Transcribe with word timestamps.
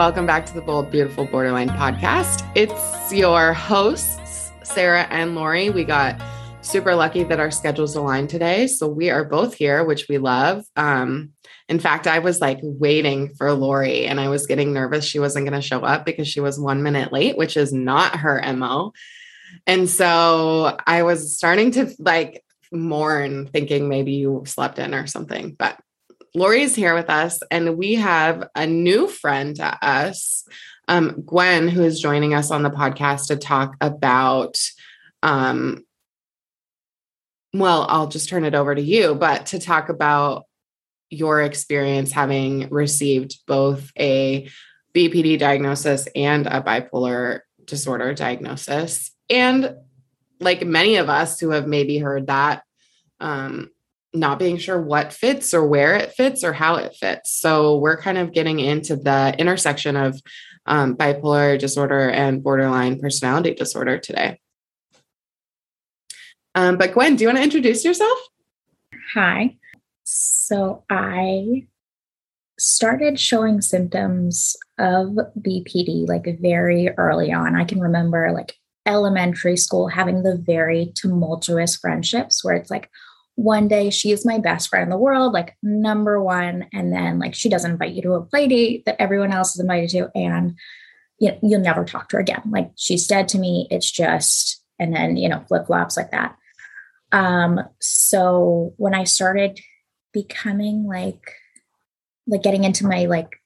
Welcome 0.00 0.24
back 0.24 0.46
to 0.46 0.54
the 0.54 0.62
Bold, 0.62 0.90
Beautiful 0.90 1.26
Borderline 1.26 1.68
podcast. 1.68 2.50
It's 2.54 3.12
your 3.12 3.52
hosts, 3.52 4.50
Sarah 4.62 5.06
and 5.10 5.34
Lori. 5.34 5.68
We 5.68 5.84
got 5.84 6.18
super 6.62 6.94
lucky 6.94 7.22
that 7.24 7.38
our 7.38 7.50
schedules 7.50 7.94
aligned 7.96 8.30
today. 8.30 8.66
So 8.66 8.88
we 8.88 9.10
are 9.10 9.26
both 9.26 9.52
here, 9.52 9.84
which 9.84 10.08
we 10.08 10.16
love. 10.16 10.64
Um, 10.74 11.32
in 11.68 11.78
fact, 11.78 12.06
I 12.06 12.20
was 12.20 12.40
like 12.40 12.60
waiting 12.62 13.34
for 13.34 13.52
Lori 13.52 14.06
and 14.06 14.18
I 14.18 14.30
was 14.30 14.46
getting 14.46 14.72
nervous 14.72 15.04
she 15.04 15.18
wasn't 15.18 15.46
going 15.46 15.60
to 15.60 15.66
show 15.66 15.80
up 15.80 16.06
because 16.06 16.26
she 16.26 16.40
was 16.40 16.58
one 16.58 16.82
minute 16.82 17.12
late, 17.12 17.36
which 17.36 17.58
is 17.58 17.70
not 17.70 18.20
her 18.20 18.42
MO. 18.54 18.94
And 19.66 19.86
so 19.86 20.78
I 20.86 21.02
was 21.02 21.36
starting 21.36 21.72
to 21.72 21.94
like 21.98 22.42
mourn, 22.72 23.48
thinking 23.48 23.90
maybe 23.90 24.12
you 24.12 24.44
slept 24.46 24.78
in 24.78 24.94
or 24.94 25.06
something. 25.06 25.52
But 25.58 25.78
Lori's 26.34 26.74
here 26.74 26.94
with 26.94 27.10
us, 27.10 27.40
and 27.50 27.76
we 27.76 27.94
have 27.96 28.48
a 28.54 28.66
new 28.66 29.08
friend 29.08 29.56
to 29.56 29.86
us, 29.86 30.44
um, 30.86 31.22
Gwen, 31.26 31.68
who 31.68 31.82
is 31.82 32.00
joining 32.00 32.34
us 32.34 32.50
on 32.50 32.62
the 32.62 32.70
podcast 32.70 33.28
to 33.28 33.36
talk 33.36 33.76
about. 33.80 34.58
Um, 35.22 35.84
well, 37.52 37.84
I'll 37.88 38.06
just 38.06 38.28
turn 38.28 38.44
it 38.44 38.54
over 38.54 38.74
to 38.74 38.80
you, 38.80 39.14
but 39.14 39.46
to 39.46 39.58
talk 39.58 39.88
about 39.88 40.44
your 41.10 41.42
experience 41.42 42.12
having 42.12 42.68
received 42.70 43.40
both 43.46 43.90
a 43.98 44.48
BPD 44.94 45.38
diagnosis 45.38 46.06
and 46.14 46.46
a 46.46 46.60
bipolar 46.62 47.40
disorder 47.64 48.14
diagnosis. 48.14 49.10
And 49.28 49.74
like 50.38 50.64
many 50.64 50.96
of 50.96 51.08
us 51.08 51.40
who 51.40 51.50
have 51.50 51.66
maybe 51.66 51.98
heard 51.98 52.28
that, 52.28 52.62
um, 53.18 53.70
not 54.12 54.38
being 54.38 54.56
sure 54.56 54.80
what 54.80 55.12
fits 55.12 55.54
or 55.54 55.66
where 55.66 55.94
it 55.94 56.12
fits 56.12 56.42
or 56.42 56.52
how 56.52 56.76
it 56.76 56.94
fits. 56.98 57.32
So 57.32 57.78
we're 57.78 58.00
kind 58.00 58.18
of 58.18 58.32
getting 58.32 58.58
into 58.58 58.96
the 58.96 59.34
intersection 59.38 59.96
of 59.96 60.20
um, 60.66 60.96
bipolar 60.96 61.58
disorder 61.58 62.10
and 62.10 62.42
borderline 62.42 62.98
personality 62.98 63.54
disorder 63.54 63.98
today. 63.98 64.40
Um, 66.54 66.76
but 66.76 66.92
Gwen, 66.92 67.16
do 67.16 67.22
you 67.22 67.28
want 67.28 67.38
to 67.38 67.44
introduce 67.44 67.84
yourself? 67.84 68.18
Hi. 69.14 69.56
So 70.04 70.84
I 70.90 71.66
started 72.58 73.18
showing 73.18 73.60
symptoms 73.60 74.56
of 74.78 75.16
BPD 75.38 76.08
like 76.08 76.38
very 76.40 76.90
early 76.98 77.32
on. 77.32 77.54
I 77.54 77.64
can 77.64 77.80
remember 77.80 78.32
like 78.32 78.54
elementary 78.86 79.56
school 79.56 79.88
having 79.88 80.22
the 80.22 80.36
very 80.36 80.92
tumultuous 80.94 81.76
friendships 81.76 82.44
where 82.44 82.54
it's 82.54 82.70
like 82.70 82.90
one 83.40 83.68
day 83.68 83.88
she 83.88 84.12
is 84.12 84.26
my 84.26 84.38
best 84.38 84.68
friend 84.68 84.82
in 84.82 84.90
the 84.90 84.98
world, 84.98 85.32
like 85.32 85.56
number 85.62 86.22
one, 86.22 86.66
and 86.74 86.92
then 86.92 87.18
like 87.18 87.34
she 87.34 87.48
doesn't 87.48 87.70
invite 87.70 87.94
you 87.94 88.02
to 88.02 88.12
a 88.12 88.20
play 88.22 88.46
date 88.46 88.84
that 88.84 89.00
everyone 89.00 89.32
else 89.32 89.54
is 89.54 89.60
invited 89.60 89.88
to, 89.90 90.10
and 90.14 90.58
you 91.18 91.30
know, 91.30 91.38
you'll 91.42 91.60
never 91.60 91.86
talk 91.86 92.10
to 92.10 92.16
her 92.16 92.20
again. 92.20 92.42
Like 92.50 92.70
she's 92.76 93.06
dead 93.06 93.28
to 93.28 93.38
me. 93.38 93.66
It's 93.70 93.90
just, 93.90 94.62
and 94.78 94.94
then 94.94 95.16
you 95.16 95.26
know, 95.26 95.42
flip 95.48 95.66
flops 95.66 95.96
like 95.96 96.10
that. 96.10 96.36
Um, 97.12 97.60
so 97.80 98.74
when 98.76 98.94
I 98.94 99.04
started 99.04 99.58
becoming 100.12 100.84
like 100.84 101.32
like 102.26 102.42
getting 102.42 102.64
into 102.64 102.86
my 102.86 103.06
like 103.06 103.40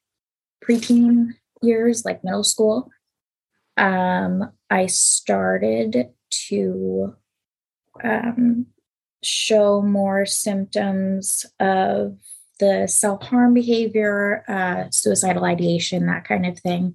preteen 0.65 1.35
years, 1.63 2.05
like 2.05 2.25
middle 2.25 2.43
school, 2.43 2.91
um, 3.77 4.51
I 4.69 4.87
started 4.87 6.09
to 6.49 7.15
um, 8.03 8.67
show 9.25 9.83
more 9.83 10.27
symptoms 10.27 11.47
of 11.61 12.17
the 12.61 12.87
self 12.87 13.23
harm 13.23 13.55
behavior, 13.55 14.45
uh, 14.49 14.91
suicidal 14.91 15.45
ideation, 15.45 16.07
that 16.07 16.27
kind 16.27 16.47
of 16.47 16.59
thing, 16.59 16.95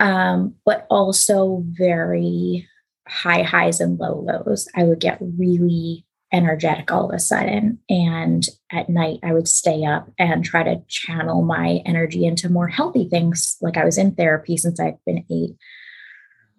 um, 0.00 0.54
but 0.64 0.86
also 0.90 1.62
very 1.66 2.68
high 3.08 3.42
highs 3.42 3.80
and 3.80 3.98
low 3.98 4.20
lows. 4.20 4.68
I 4.74 4.84
would 4.84 5.00
get 5.00 5.18
really 5.20 6.04
energetic 6.32 6.90
all 6.90 7.08
of 7.08 7.14
a 7.14 7.18
sudden. 7.18 7.78
And 7.88 8.46
at 8.72 8.88
night, 8.88 9.20
I 9.22 9.32
would 9.32 9.48
stay 9.48 9.84
up 9.84 10.10
and 10.18 10.44
try 10.44 10.62
to 10.64 10.82
channel 10.88 11.42
my 11.42 11.82
energy 11.86 12.26
into 12.26 12.50
more 12.50 12.68
healthy 12.68 13.08
things. 13.08 13.56
Like 13.60 13.76
I 13.76 13.84
was 13.84 13.98
in 13.98 14.14
therapy 14.14 14.56
since 14.56 14.80
I've 14.80 15.02
been 15.04 15.24
eight. 15.30 15.56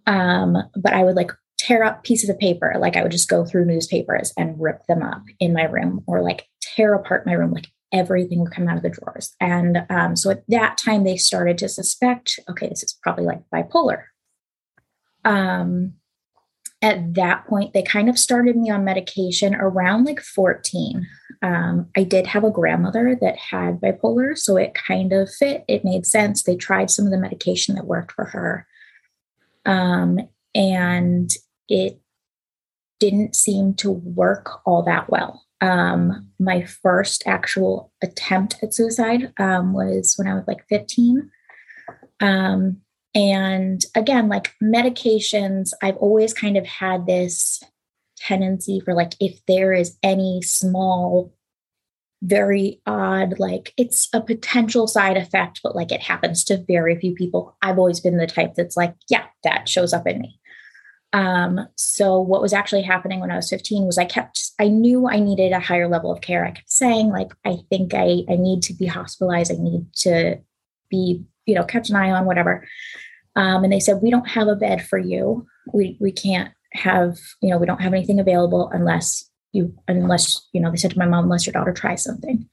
Um, 0.06 0.58
but 0.76 0.94
I 0.94 1.04
would 1.04 1.16
like 1.16 1.32
tear 1.68 1.84
up 1.84 2.04
pieces 2.04 2.30
of 2.30 2.40
paper. 2.40 2.76
Like 2.80 2.96
I 2.96 3.04
would 3.04 3.12
just 3.12 3.30
go 3.30 3.44
through 3.44 3.66
newspapers 3.66 4.32
and 4.38 4.60
rip 4.60 4.86
them 4.88 5.04
up 5.04 5.24
in 5.40 5.52
my 5.52 5.64
room 5.64 6.02
or 6.08 6.22
like 6.22 6.48
tear 6.62 6.94
apart 6.94 7.26
my 7.26 7.34
room. 7.34 7.52
Like 7.52 7.68
everything 7.92 8.40
would 8.40 8.54
come 8.54 8.70
out 8.70 8.78
of 8.78 8.84
the 8.84 8.90
drawers. 8.90 9.36
And 9.42 9.86
um, 9.90 10.16
so 10.16 10.30
at 10.30 10.46
that 10.48 10.78
time, 10.78 11.04
they 11.04 11.18
started 11.18 11.58
to 11.58 11.70
suspect 11.70 12.40
okay, 12.50 12.70
this 12.70 12.84
is 12.84 12.98
probably 13.04 13.26
like 13.26 13.42
bipolar. 13.54 14.04
Um, 15.26 15.96
at 16.82 17.16
that 17.16 17.48
point, 17.48 17.74
they 17.74 17.82
kind 17.82 18.08
of 18.08 18.20
started 18.20 18.56
me 18.56 18.70
on 18.70 18.86
medication 18.86 19.54
around 19.56 20.06
like 20.06 20.22
14. 20.22 21.06
Um, 21.42 21.90
I 21.98 22.04
did 22.04 22.28
have 22.28 22.44
a 22.44 22.52
grandmother 22.52 23.18
that 23.20 23.38
had 23.38 23.82
bipolar, 23.82 24.38
so 24.38 24.56
it 24.56 24.74
kind 24.74 25.12
of 25.12 25.30
fit. 25.34 25.66
It 25.68 25.84
made 25.84 26.06
sense. 26.06 26.44
They 26.44 26.56
tried 26.56 26.92
some 26.92 27.06
of 27.06 27.12
the 27.12 27.18
medication 27.18 27.76
that 27.76 27.88
worked 27.88 28.14
for 28.14 28.26
her. 28.26 28.68
Um, 29.66 30.20
and 30.56 31.30
it 31.70 32.00
didn't 33.00 33.36
seem 33.36 33.74
to 33.76 33.92
work 33.92 34.62
all 34.66 34.84
that 34.84 35.10
well. 35.10 35.44
Um, 35.62 36.30
my 36.40 36.64
first 36.64 37.24
actual 37.26 37.92
attempt 38.04 38.58
at 38.62 38.74
suicide 38.74 39.34
um, 39.40 39.74
was 39.74 40.16
when 40.18 40.28
I 40.28 40.36
was 40.36 40.46
like 40.48 40.68
15. 40.70 41.30
Um, 42.20 42.82
and 43.16 43.82
again, 43.96 44.30
like 44.30 44.54
medications, 44.62 45.72
I've 45.82 45.98
always 45.98 46.34
kind 46.34 46.58
of 46.58 46.66
had 46.66 47.08
this 47.08 47.64
tendency 48.18 48.80
for 48.80 48.94
like, 48.94 49.14
if 49.20 49.40
there 49.48 49.74
is 49.74 49.98
any 50.04 50.42
small, 50.44 51.34
very 52.22 52.82
odd, 52.86 53.40
like 53.40 53.74
it's 53.78 54.10
a 54.14 54.22
potential 54.22 54.88
side 54.88 55.18
effect, 55.18 55.62
but 55.64 55.76
like 55.76 55.92
it 55.92 56.02
happens 56.02 56.44
to 56.46 56.64
very 56.68 57.00
few 57.00 57.14
people. 57.14 57.56
I've 57.62 57.80
always 57.80 58.00
been 58.00 58.18
the 58.18 58.28
type 58.28 58.54
that's 58.56 58.78
like, 58.78 58.96
yeah, 59.10 59.26
that 59.44 59.70
shows 59.70 59.94
up 59.94 60.08
in 60.08 60.20
me. 60.20 60.40
Um, 61.14 61.68
so 61.76 62.20
what 62.20 62.42
was 62.42 62.54
actually 62.54 62.82
happening 62.82 63.20
when 63.20 63.32
I 63.32 63.38
was 63.38 63.50
15 63.50 63.86
was 63.86 63.98
I 63.98 64.06
kept, 64.06 64.52
I 64.60 64.68
knew 64.68 65.08
I 65.08 65.20
needed 65.20 65.52
a 65.52 65.60
higher 65.60 65.88
level 65.88 66.12
of 66.12 66.22
care. 66.22 66.46
I 66.46 66.52
kept 66.52 66.70
saying, 66.70 67.10
like, 67.10 67.32
I 67.46 67.60
think 67.70 67.94
I, 67.94 68.24
I 68.30 68.36
need 68.36 68.62
to 68.64 68.74
be 68.74 68.86
hospitalized. 68.86 69.52
I 69.52 69.56
need 69.56 69.94
to 70.00 70.40
be, 70.90 71.24
you 71.46 71.56
know, 71.56 71.64
kept 71.64 71.90
an 71.90 71.96
eye 71.96 72.12
on, 72.12 72.26
whatever. 72.26 72.68
Um, 73.36 73.64
and 73.64 73.72
they 73.72 73.80
said, 73.80 74.02
we 74.02 74.12
don't 74.12 74.28
have 74.28 74.48
a 74.48 74.56
bed 74.56 74.86
for 74.86 74.98
you. 74.98 75.48
We, 75.74 75.98
we 76.00 76.12
can't 76.12 76.52
have, 76.74 77.18
you 77.42 77.50
know, 77.50 77.58
we 77.58 77.66
don't 77.66 77.82
have 77.82 77.94
anything 77.94 78.20
available 78.20 78.70
unless 78.74 79.30
you, 79.54 79.74
unless, 79.88 80.46
you 80.54 80.60
know, 80.60 80.70
they 80.70 80.78
said 80.78 80.92
to 80.92 81.00
my 81.00 81.08
mom, 81.08 81.26
unless 81.26 81.46
your 81.46 81.54
daughter 81.54 81.74
tries 81.74 82.04
something. 82.04 82.50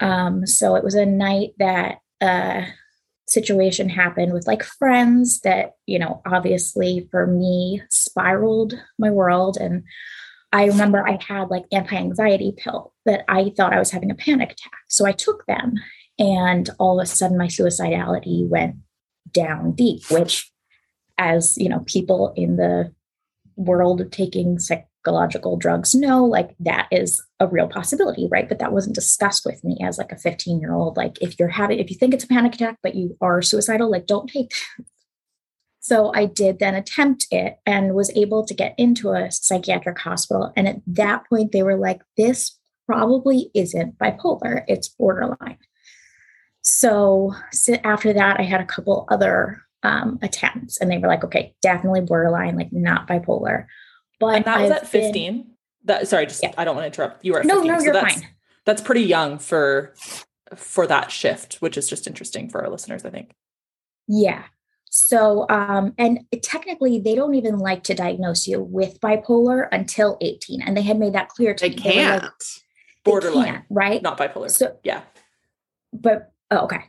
Um, 0.00 0.46
so 0.46 0.76
it 0.76 0.84
was 0.84 0.94
a 0.94 1.06
night 1.06 1.50
that 1.58 1.98
uh, 2.20 2.62
situation 3.28 3.88
happened 3.88 4.32
with 4.32 4.46
like 4.46 4.62
friends 4.62 5.40
that, 5.40 5.72
you 5.86 5.98
know, 5.98 6.22
obviously 6.26 7.08
for 7.10 7.26
me 7.26 7.82
spiraled 7.90 8.74
my 8.98 9.10
world. 9.10 9.56
And 9.56 9.82
I 10.52 10.66
remember 10.66 11.06
I 11.06 11.18
had 11.26 11.50
like 11.50 11.64
anti-anxiety 11.72 12.54
pill 12.56 12.92
that 13.04 13.24
I 13.28 13.52
thought 13.56 13.72
I 13.72 13.78
was 13.78 13.90
having 13.90 14.10
a 14.10 14.14
panic 14.14 14.52
attack. 14.52 14.78
So 14.88 15.04
I 15.04 15.12
took 15.12 15.44
them 15.46 15.74
and 16.18 16.70
all 16.78 17.00
of 17.00 17.04
a 17.04 17.06
sudden 17.06 17.36
my 17.36 17.48
suicidality 17.48 18.48
went 18.48 18.76
down 19.32 19.72
deep, 19.72 20.08
which, 20.10 20.50
as 21.18 21.58
you 21.58 21.68
know, 21.68 21.80
people 21.86 22.32
in 22.36 22.56
the 22.56 22.94
world 23.56 24.00
of 24.00 24.10
taking 24.10 24.58
psychological 25.06 25.56
drugs 25.56 25.94
know, 25.94 26.24
like 26.24 26.54
that 26.60 26.88
is 26.90 27.22
a 27.38 27.46
real 27.46 27.68
possibility, 27.68 28.28
right? 28.30 28.48
But 28.48 28.58
that 28.58 28.72
wasn't 28.72 28.94
discussed 28.94 29.44
with 29.46 29.62
me 29.62 29.78
as 29.82 29.98
like 29.98 30.10
a 30.10 30.16
15 30.16 30.60
year 30.60 30.74
old. 30.74 30.96
Like, 30.96 31.16
if 31.20 31.38
you're 31.38 31.48
having, 31.48 31.78
if 31.78 31.90
you 31.90 31.96
think 31.96 32.12
it's 32.12 32.24
a 32.24 32.28
panic 32.28 32.54
attack, 32.54 32.78
but 32.82 32.94
you 32.94 33.16
are 33.20 33.40
suicidal, 33.42 33.90
like, 33.90 34.06
don't 34.06 34.28
take 34.28 34.50
that. 34.50 34.84
So 35.78 36.12
I 36.12 36.24
did 36.24 36.58
then 36.58 36.74
attempt 36.74 37.28
it 37.30 37.58
and 37.64 37.94
was 37.94 38.10
able 38.16 38.44
to 38.46 38.54
get 38.54 38.74
into 38.76 39.12
a 39.12 39.30
psychiatric 39.30 39.96
hospital. 40.00 40.52
And 40.56 40.66
at 40.66 40.80
that 40.88 41.28
point, 41.28 41.52
they 41.52 41.62
were 41.62 41.76
like, 41.76 42.02
this 42.16 42.58
probably 42.86 43.52
isn't 43.54 43.96
bipolar, 43.96 44.64
it's 44.66 44.88
borderline. 44.88 45.58
So, 46.62 47.34
so 47.52 47.74
after 47.84 48.12
that, 48.12 48.40
I 48.40 48.42
had 48.42 48.60
a 48.60 48.66
couple 48.66 49.06
other 49.12 49.62
um, 49.84 50.18
attempts, 50.22 50.80
and 50.80 50.90
they 50.90 50.98
were 50.98 51.06
like, 51.06 51.22
okay, 51.22 51.54
definitely 51.62 52.00
borderline, 52.00 52.56
like 52.56 52.72
not 52.72 53.06
bipolar. 53.06 53.66
But 54.18 54.36
and 54.36 54.44
that 54.44 54.60
was 54.60 54.70
I've 54.70 54.76
at 54.78 54.88
15. 54.88 55.12
Been, 55.12 55.50
that 55.84 56.08
sorry, 56.08 56.26
just 56.26 56.42
yeah. 56.42 56.52
I 56.56 56.64
don't 56.64 56.74
want 56.74 56.84
to 56.84 56.86
interrupt. 56.86 57.24
You 57.24 57.32
were 57.32 57.40
at 57.40 57.46
15, 57.46 57.66
no, 57.66 57.72
no, 57.72 57.78
so 57.78 57.84
you're 57.84 57.92
that's, 57.92 58.14
fine. 58.14 58.28
That's 58.64 58.82
pretty 58.82 59.02
young 59.02 59.38
for 59.38 59.94
for 60.54 60.86
that 60.86 61.10
shift, 61.10 61.56
which 61.56 61.76
is 61.76 61.88
just 61.88 62.06
interesting 62.06 62.48
for 62.48 62.62
our 62.62 62.70
listeners, 62.70 63.04
I 63.04 63.10
think. 63.10 63.32
Yeah. 64.08 64.44
So, 64.88 65.46
um, 65.50 65.92
and 65.98 66.20
technically, 66.42 67.00
they 67.00 67.14
don't 67.14 67.34
even 67.34 67.58
like 67.58 67.82
to 67.84 67.94
diagnose 67.94 68.46
you 68.46 68.60
with 68.62 69.00
bipolar 69.00 69.68
until 69.70 70.16
18. 70.20 70.62
And 70.62 70.76
they 70.76 70.82
had 70.82 70.98
made 70.98 71.12
that 71.12 71.28
clear 71.28 71.52
to 71.54 71.68
they 71.68 71.74
me. 71.74 71.76
Can't. 71.76 72.22
Like, 72.22 72.32
Borderline. 73.04 73.44
Can't, 73.44 73.64
right? 73.68 74.02
Not 74.02 74.16
bipolar. 74.16 74.50
So, 74.50 74.78
yeah. 74.82 75.02
But 75.92 76.32
Oh, 76.50 76.58
okay. 76.58 76.84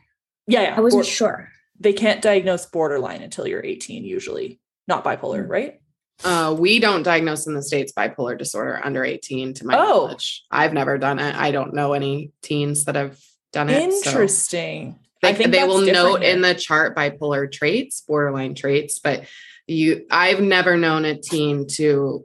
Yeah, 0.46 0.62
yeah. 0.62 0.74
I 0.76 0.80
wasn't 0.80 1.06
sure. 1.06 1.50
they 1.78 1.92
can't 1.92 2.22
diagnose 2.22 2.66
borderline 2.66 3.22
until 3.22 3.46
you're 3.46 3.64
18 3.64 4.04
usually 4.04 4.60
not 4.86 5.04
bipolar 5.04 5.44
mm. 5.44 5.48
right 5.48 5.80
uh, 6.24 6.54
we 6.58 6.78
don't 6.80 7.04
diagnose 7.04 7.46
in 7.46 7.54
the 7.54 7.62
states 7.62 7.92
bipolar 7.92 8.36
disorder 8.36 8.80
under 8.82 9.04
18 9.04 9.54
to 9.54 9.66
my 9.66 9.74
oh. 9.74 9.78
knowledge. 9.78 10.44
I've 10.50 10.72
never 10.72 10.98
done 10.98 11.18
it. 11.18 11.34
I 11.34 11.52
don't 11.52 11.74
know 11.74 11.92
any 11.92 12.32
teens 12.42 12.84
that 12.86 12.96
have 12.96 13.18
done 13.52 13.70
it 13.70 13.82
interesting. 13.82 14.98
So 15.24 15.32
they, 15.32 15.46
they 15.46 15.64
will 15.64 15.80
note 15.80 16.22
here. 16.22 16.34
in 16.34 16.42
the 16.42 16.54
chart 16.54 16.96
bipolar 16.96 17.50
traits 17.50 18.02
borderline 18.02 18.54
traits 18.54 18.98
but 19.00 19.24
you 19.66 20.06
i've 20.10 20.40
never 20.40 20.76
known 20.76 21.04
a 21.04 21.18
teen 21.18 21.66
to 21.66 22.24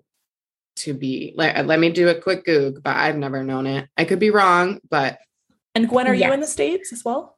to 0.75 0.93
be 0.93 1.33
let, 1.35 1.65
let 1.65 1.79
me 1.79 1.89
do 1.89 2.09
a 2.09 2.15
quick 2.15 2.45
goog 2.45 2.83
but 2.83 2.95
i've 2.95 3.17
never 3.17 3.43
known 3.43 3.67
it. 3.67 3.87
I 3.97 4.05
could 4.05 4.19
be 4.19 4.29
wrong 4.29 4.79
but 4.89 5.19
and 5.75 5.87
gwen 5.87 6.07
are 6.07 6.13
yes. 6.13 6.27
you 6.27 6.33
in 6.33 6.39
the 6.39 6.47
states 6.47 6.93
as 6.93 7.03
well? 7.03 7.37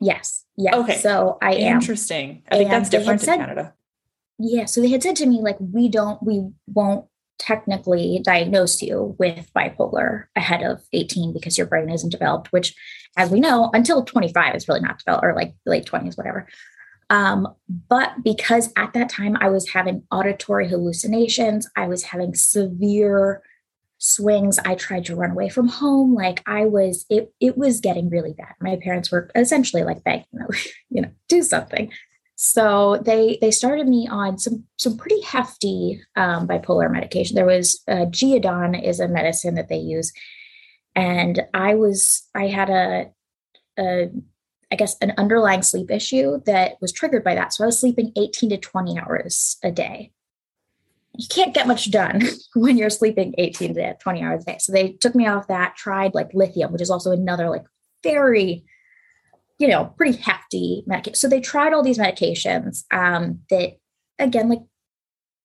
Yes 0.00 0.44
yeah 0.56 0.76
okay. 0.76 0.98
So 0.98 1.38
i 1.40 1.54
am. 1.54 1.76
Interesting. 1.76 2.42
I 2.50 2.56
think 2.56 2.70
and 2.70 2.72
that's 2.72 2.90
different 2.90 3.22
in 3.22 3.38
canada 3.38 3.74
yeah 4.38 4.64
so 4.64 4.80
they 4.80 4.88
had 4.88 5.02
said 5.02 5.16
to 5.16 5.26
me 5.26 5.40
like 5.40 5.56
we 5.60 5.88
don't 5.88 6.22
we 6.22 6.48
won't 6.66 7.06
technically 7.38 8.20
diagnose 8.24 8.80
you 8.80 9.16
with 9.18 9.50
bipolar 9.56 10.24
ahead 10.36 10.62
of 10.62 10.82
18 10.92 11.32
because 11.32 11.58
your 11.58 11.66
brain 11.66 11.90
isn't 11.90 12.10
developed 12.10 12.52
which 12.52 12.74
as 13.16 13.30
we 13.30 13.40
know 13.40 13.70
until 13.74 14.04
25 14.04 14.54
is 14.54 14.68
really 14.68 14.80
not 14.80 14.98
developed 14.98 15.24
or 15.24 15.34
like 15.34 15.54
late 15.66 15.84
20s 15.84 16.16
whatever 16.16 16.46
um, 17.10 17.54
but 17.88 18.12
because 18.22 18.72
at 18.76 18.92
that 18.94 19.08
time 19.08 19.36
I 19.40 19.48
was 19.48 19.68
having 19.68 20.04
auditory 20.10 20.68
hallucinations, 20.68 21.68
I 21.76 21.86
was 21.86 22.02
having 22.02 22.34
severe 22.34 23.42
swings. 23.98 24.58
I 24.58 24.74
tried 24.74 25.04
to 25.06 25.16
run 25.16 25.30
away 25.30 25.48
from 25.48 25.68
home. 25.68 26.14
Like 26.14 26.42
I 26.46 26.66
was, 26.66 27.06
it 27.08 27.32
it 27.40 27.56
was 27.56 27.80
getting 27.80 28.10
really 28.10 28.32
bad. 28.32 28.54
My 28.60 28.76
parents 28.82 29.10
were 29.10 29.30
essentially 29.34 29.84
like 29.84 30.02
begging, 30.04 30.26
know, 30.32 30.48
you 30.90 31.02
know, 31.02 31.10
do 31.28 31.42
something. 31.42 31.92
So 32.36 33.00
they 33.04 33.38
they 33.40 33.50
started 33.50 33.86
me 33.86 34.08
on 34.10 34.38
some 34.38 34.64
some 34.76 34.96
pretty 34.96 35.20
hefty 35.22 36.02
um, 36.16 36.48
bipolar 36.48 36.90
medication. 36.90 37.36
There 37.36 37.46
was 37.46 37.82
uh, 37.86 38.06
Geodon 38.06 38.82
is 38.82 38.98
a 38.98 39.08
medicine 39.08 39.54
that 39.54 39.68
they 39.68 39.78
use, 39.78 40.12
and 40.96 41.42
I 41.54 41.74
was 41.76 42.28
I 42.34 42.48
had 42.48 42.70
a, 42.70 43.10
a 43.78 44.10
I 44.74 44.76
guess, 44.76 44.96
an 45.00 45.12
underlying 45.16 45.62
sleep 45.62 45.90
issue 45.92 46.40
that 46.46 46.72
was 46.80 46.90
triggered 46.90 47.22
by 47.22 47.36
that. 47.36 47.52
So 47.52 47.62
I 47.62 47.66
was 47.66 47.78
sleeping 47.78 48.12
18 48.16 48.50
to 48.50 48.56
20 48.56 48.98
hours 48.98 49.56
a 49.62 49.70
day. 49.70 50.10
You 51.16 51.28
can't 51.28 51.54
get 51.54 51.68
much 51.68 51.92
done 51.92 52.22
when 52.56 52.76
you're 52.76 52.90
sleeping 52.90 53.34
18 53.38 53.74
to 53.74 53.94
20 53.94 54.22
hours 54.24 54.42
a 54.42 54.46
day. 54.46 54.58
So 54.58 54.72
they 54.72 54.92
took 54.94 55.14
me 55.14 55.28
off 55.28 55.46
that, 55.46 55.76
tried 55.76 56.12
like 56.14 56.34
lithium, 56.34 56.72
which 56.72 56.82
is 56.82 56.90
also 56.90 57.12
another 57.12 57.48
like 57.48 57.62
very, 58.02 58.64
you 59.58 59.68
know, 59.68 59.86
pretty 59.96 60.18
hefty 60.18 60.82
medication. 60.86 61.14
So 61.14 61.28
they 61.28 61.40
tried 61.40 61.72
all 61.72 61.82
these 61.82 61.98
medications 61.98 62.84
um, 62.90 63.40
that, 63.50 63.76
again, 64.18 64.48
like 64.48 64.62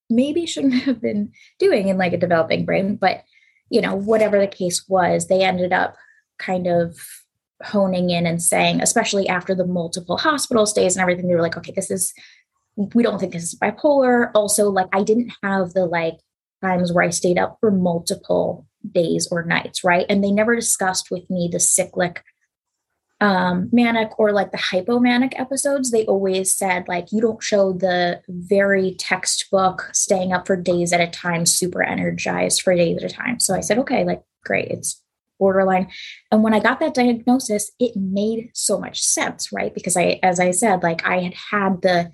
maybe 0.10 0.46
shouldn't 0.46 0.74
have 0.84 1.02
been 1.02 1.32
doing 1.60 1.88
in 1.88 1.98
like 1.98 2.14
a 2.14 2.18
developing 2.18 2.66
brain, 2.66 2.96
but 2.96 3.24
you 3.70 3.82
know, 3.82 3.96
whatever 3.96 4.40
the 4.40 4.48
case 4.48 4.84
was, 4.88 5.28
they 5.28 5.44
ended 5.44 5.72
up 5.72 5.96
kind 6.40 6.66
of 6.68 6.98
honing 7.64 8.10
in 8.10 8.26
and 8.26 8.42
saying, 8.42 8.82
especially 8.82 9.28
after 9.28 9.54
the 9.54 9.66
multiple 9.66 10.18
hospital 10.18 10.66
stays 10.66 10.96
and 10.96 11.02
everything, 11.02 11.28
they 11.28 11.36
were 11.36 11.42
like, 11.42 11.58
okay, 11.58 11.74
this 11.76 11.92
is, 11.92 12.14
we 12.76 13.04
don't 13.04 13.20
think 13.20 13.34
this 13.34 13.44
is 13.44 13.60
bipolar. 13.60 14.32
Also, 14.34 14.70
like, 14.70 14.88
I 14.94 15.04
didn't 15.04 15.34
have 15.44 15.74
the 15.74 15.86
like 15.86 16.18
times 16.62 16.92
where 16.92 17.04
I 17.04 17.10
stayed 17.10 17.38
up 17.38 17.58
for 17.60 17.70
multiple 17.70 18.66
days 18.92 19.28
or 19.30 19.44
nights, 19.44 19.84
right? 19.84 20.06
And 20.10 20.24
they 20.24 20.32
never 20.32 20.56
discussed 20.56 21.12
with 21.12 21.30
me 21.30 21.50
the 21.52 21.60
cyclic 21.60 22.24
um 23.22 23.70
manic 23.72 24.18
or 24.18 24.32
like 24.32 24.52
the 24.52 24.58
hypomanic 24.58 25.38
episodes 25.38 25.92
they 25.92 26.06
always 26.06 26.56
said 26.56 26.88
like 26.88 27.12
you 27.12 27.20
don't 27.20 27.44
show 27.44 27.74
the 27.74 28.22
very 28.28 28.96
textbook 28.96 29.90
staying 29.94 30.32
up 30.32 30.48
for 30.48 30.56
days 30.56 30.94
at 30.94 31.02
a 31.02 31.08
time 31.08 31.46
super 31.46 31.84
energized 31.84 32.62
for 32.62 32.74
days 32.74 32.98
at 33.04 33.12
a 33.12 33.14
time 33.14 33.40
so 33.40 33.54
i 33.54 33.60
said 33.60 33.78
okay 33.78 34.06
like 34.06 34.24
great 34.46 34.70
it's 34.70 35.02
borderline. 35.40 35.90
And 36.32 36.44
when 36.44 36.54
I 36.54 36.60
got 36.60 36.80
that 36.82 36.94
diagnosis, 36.94 37.72
it 37.80 37.96
made 37.96 38.52
so 38.54 38.78
much 38.78 39.02
sense, 39.02 39.52
right? 39.52 39.74
Because 39.74 39.98
I, 39.98 40.20
as 40.22 40.40
I 40.40 40.52
said, 40.52 40.84
like 40.84 41.04
I 41.06 41.22
had 41.22 41.34
had 41.34 41.82
the 41.82 42.12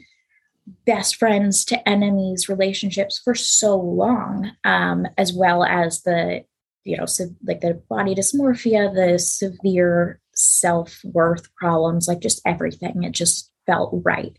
best 0.85 1.17
friends 1.17 1.65
to 1.65 1.89
enemies 1.89 2.47
relationships 2.47 3.19
for 3.23 3.35
so 3.35 3.75
long, 3.75 4.51
um, 4.63 5.07
as 5.17 5.33
well 5.33 5.63
as 5.63 6.03
the, 6.03 6.45
you 6.83 6.95
know, 6.95 7.05
so 7.05 7.25
like 7.45 7.61
the 7.61 7.81
body 7.89 8.15
dysmorphia, 8.15 8.93
the 8.93 9.19
severe 9.19 10.21
self 10.35 11.01
worth 11.03 11.53
problems, 11.55 12.07
like 12.07 12.19
just 12.19 12.41
everything. 12.45 13.03
It 13.03 13.13
just 13.13 13.51
felt 13.65 14.01
right. 14.03 14.37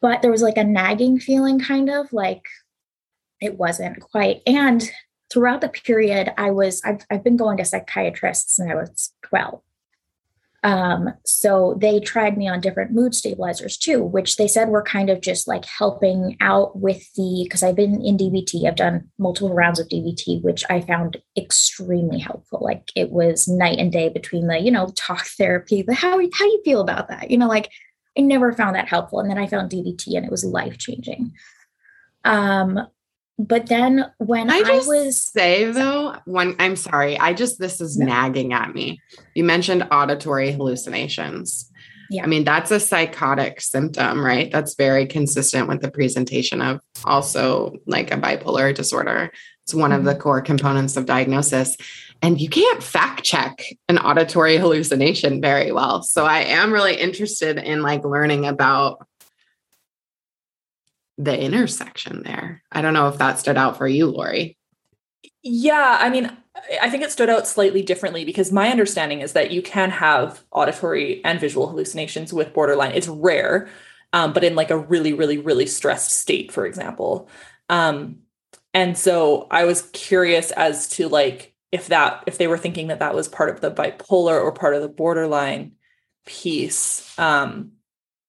But 0.00 0.22
there 0.22 0.30
was 0.30 0.42
like 0.42 0.56
a 0.56 0.64
nagging 0.64 1.18
feeling, 1.18 1.58
kind 1.58 1.88
of 1.88 2.12
like 2.12 2.42
it 3.40 3.58
wasn't 3.58 4.00
quite. 4.00 4.42
And 4.46 4.88
throughout 5.32 5.60
the 5.60 5.68
period 5.68 6.32
I 6.36 6.50
was, 6.50 6.82
I've, 6.84 7.04
I've 7.10 7.24
been 7.24 7.36
going 7.36 7.56
to 7.58 7.64
psychiatrists 7.64 8.56
since 8.56 8.70
I 8.70 8.74
was 8.74 9.12
12. 9.26 9.60
Um, 10.64 11.12
so 11.24 11.76
they 11.80 11.98
tried 11.98 12.36
me 12.38 12.48
on 12.48 12.60
different 12.60 12.92
mood 12.92 13.14
stabilizers 13.14 13.76
too, 13.76 14.02
which 14.02 14.36
they 14.36 14.46
said 14.46 14.68
were 14.68 14.82
kind 14.82 15.10
of 15.10 15.20
just 15.20 15.48
like 15.48 15.64
helping 15.64 16.36
out 16.40 16.78
with 16.78 17.12
the 17.14 17.40
because 17.44 17.64
I've 17.64 17.74
been 17.74 18.00
in 18.00 18.16
DBT, 18.16 18.66
I've 18.66 18.76
done 18.76 19.08
multiple 19.18 19.54
rounds 19.54 19.80
of 19.80 19.88
DBT, 19.88 20.42
which 20.42 20.64
I 20.70 20.80
found 20.80 21.20
extremely 21.36 22.20
helpful. 22.20 22.60
Like 22.62 22.92
it 22.94 23.10
was 23.10 23.48
night 23.48 23.78
and 23.78 23.90
day 23.90 24.08
between 24.08 24.46
the, 24.46 24.60
you 24.60 24.70
know, 24.70 24.92
talk 24.96 25.26
therapy, 25.38 25.82
the 25.82 25.94
how 25.94 26.10
how 26.10 26.18
do 26.18 26.44
you 26.44 26.62
feel 26.64 26.80
about 26.80 27.08
that? 27.08 27.30
You 27.30 27.38
know, 27.38 27.48
like 27.48 27.68
I 28.16 28.20
never 28.20 28.52
found 28.52 28.76
that 28.76 28.88
helpful. 28.88 29.18
And 29.18 29.28
then 29.28 29.38
I 29.38 29.48
found 29.48 29.70
DBT 29.70 30.16
and 30.16 30.24
it 30.24 30.30
was 30.30 30.44
life 30.44 30.78
changing. 30.78 31.32
Um, 32.24 32.86
but 33.38 33.66
then 33.66 34.04
when 34.18 34.50
I, 34.50 34.62
I 34.64 34.82
was 34.86 35.20
say 35.20 35.70
though, 35.70 36.16
when 36.26 36.54
I'm 36.58 36.76
sorry, 36.76 37.18
I 37.18 37.32
just 37.32 37.58
this 37.58 37.80
is 37.80 37.98
nagging 37.98 38.52
at 38.52 38.74
me. 38.74 39.00
You 39.34 39.44
mentioned 39.44 39.86
auditory 39.90 40.52
hallucinations. 40.52 41.70
Yeah. 42.10 42.24
I 42.24 42.26
mean, 42.26 42.44
that's 42.44 42.70
a 42.70 42.78
psychotic 42.78 43.62
symptom, 43.62 44.22
right? 44.22 44.52
That's 44.52 44.74
very 44.74 45.06
consistent 45.06 45.66
with 45.66 45.80
the 45.80 45.90
presentation 45.90 46.60
of 46.60 46.80
also 47.06 47.74
like 47.86 48.12
a 48.12 48.18
bipolar 48.18 48.74
disorder. 48.74 49.32
It's 49.64 49.72
one 49.72 49.90
mm-hmm. 49.90 49.98
of 50.00 50.04
the 50.04 50.12
mm-hmm. 50.12 50.20
core 50.20 50.42
components 50.42 50.96
of 50.98 51.06
diagnosis. 51.06 51.76
And 52.20 52.40
you 52.40 52.48
can't 52.48 52.82
fact 52.82 53.24
check 53.24 53.64
an 53.88 53.98
auditory 53.98 54.56
hallucination 54.56 55.40
very 55.40 55.72
well. 55.72 56.02
So 56.02 56.24
I 56.24 56.40
am 56.40 56.72
really 56.72 56.94
interested 56.94 57.58
in 57.58 57.82
like 57.82 58.04
learning 58.04 58.46
about 58.46 59.06
the 61.24 61.38
intersection 61.38 62.22
there. 62.24 62.62
I 62.70 62.82
don't 62.82 62.94
know 62.94 63.08
if 63.08 63.18
that 63.18 63.38
stood 63.38 63.56
out 63.56 63.78
for 63.78 63.86
you, 63.86 64.06
Lori. 64.06 64.56
Yeah, 65.42 65.98
I 66.00 66.10
mean, 66.10 66.36
I 66.80 66.90
think 66.90 67.02
it 67.02 67.12
stood 67.12 67.30
out 67.30 67.46
slightly 67.46 67.82
differently 67.82 68.24
because 68.24 68.52
my 68.52 68.70
understanding 68.70 69.20
is 69.20 69.32
that 69.32 69.50
you 69.50 69.62
can 69.62 69.90
have 69.90 70.42
auditory 70.50 71.24
and 71.24 71.40
visual 71.40 71.68
hallucinations 71.68 72.32
with 72.32 72.52
borderline. 72.52 72.92
It's 72.92 73.08
rare, 73.08 73.68
um, 74.12 74.32
but 74.32 74.44
in 74.44 74.54
like 74.54 74.70
a 74.70 74.78
really, 74.78 75.12
really, 75.12 75.38
really 75.38 75.66
stressed 75.66 76.12
state, 76.12 76.52
for 76.52 76.66
example. 76.66 77.28
Um, 77.68 78.18
and 78.74 78.96
so 78.96 79.46
I 79.50 79.64
was 79.64 79.82
curious 79.92 80.50
as 80.50 80.88
to 80.90 81.08
like 81.08 81.54
if 81.70 81.88
that 81.88 82.24
if 82.26 82.38
they 82.38 82.46
were 82.46 82.58
thinking 82.58 82.88
that 82.88 83.00
that 83.00 83.14
was 83.14 83.28
part 83.28 83.50
of 83.50 83.60
the 83.60 83.70
bipolar 83.70 84.40
or 84.42 84.52
part 84.52 84.74
of 84.74 84.82
the 84.82 84.88
borderline 84.88 85.72
piece. 86.26 87.18
Um, 87.18 87.72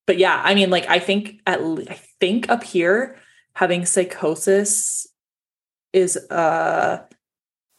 but 0.06 0.18
yeah, 0.18 0.42
I 0.44 0.56
mean, 0.56 0.70
like 0.70 0.90
I 0.90 1.00
think 1.00 1.42
at 1.46 1.64
least 1.64 1.92
I 1.92 2.00
think 2.24 2.50
up 2.50 2.64
here 2.64 3.18
having 3.54 3.86
psychosis 3.86 5.06
is 5.92 6.16
uh 6.30 7.04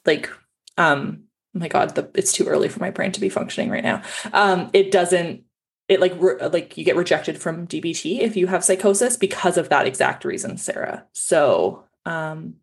like 0.04 0.28
um 0.76 1.22
oh 1.56 1.60
my 1.60 1.68
god 1.68 1.94
the 1.94 2.10
it's 2.14 2.30
too 2.34 2.46
early 2.46 2.68
for 2.68 2.78
my 2.78 2.90
brain 2.90 3.10
to 3.10 3.22
be 3.22 3.30
functioning 3.30 3.70
right 3.70 3.82
now. 3.82 4.02
Um 4.34 4.68
it 4.74 4.90
doesn't 4.90 5.44
it 5.88 5.98
like 5.98 6.12
re- 6.20 6.46
like 6.48 6.76
you 6.76 6.84
get 6.84 6.94
rejected 6.94 7.38
from 7.40 7.66
dbt 7.66 8.20
if 8.20 8.36
you 8.36 8.46
have 8.46 8.62
psychosis 8.62 9.16
because 9.16 9.56
of 9.56 9.70
that 9.70 9.86
exact 9.86 10.26
reason 10.26 10.58
sarah. 10.58 11.06
So 11.12 11.84
um 12.04 12.56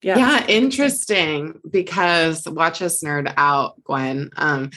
yeah. 0.00 0.16
Yeah 0.16 0.46
interesting 0.46 1.60
because 1.70 2.48
watch 2.48 2.80
us 2.80 3.02
nerd 3.02 3.34
out 3.36 3.84
gwen 3.84 4.30
um 4.36 4.70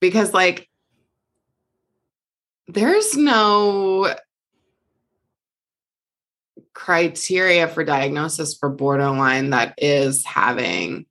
because 0.00 0.32
like 0.32 0.66
there's 2.68 3.18
no 3.18 4.14
criteria 6.74 7.68
for 7.68 7.84
diagnosis 7.84 8.56
for 8.56 8.68
borderline 8.68 9.50
that 9.50 9.74
is 9.78 10.24
having 10.24 11.06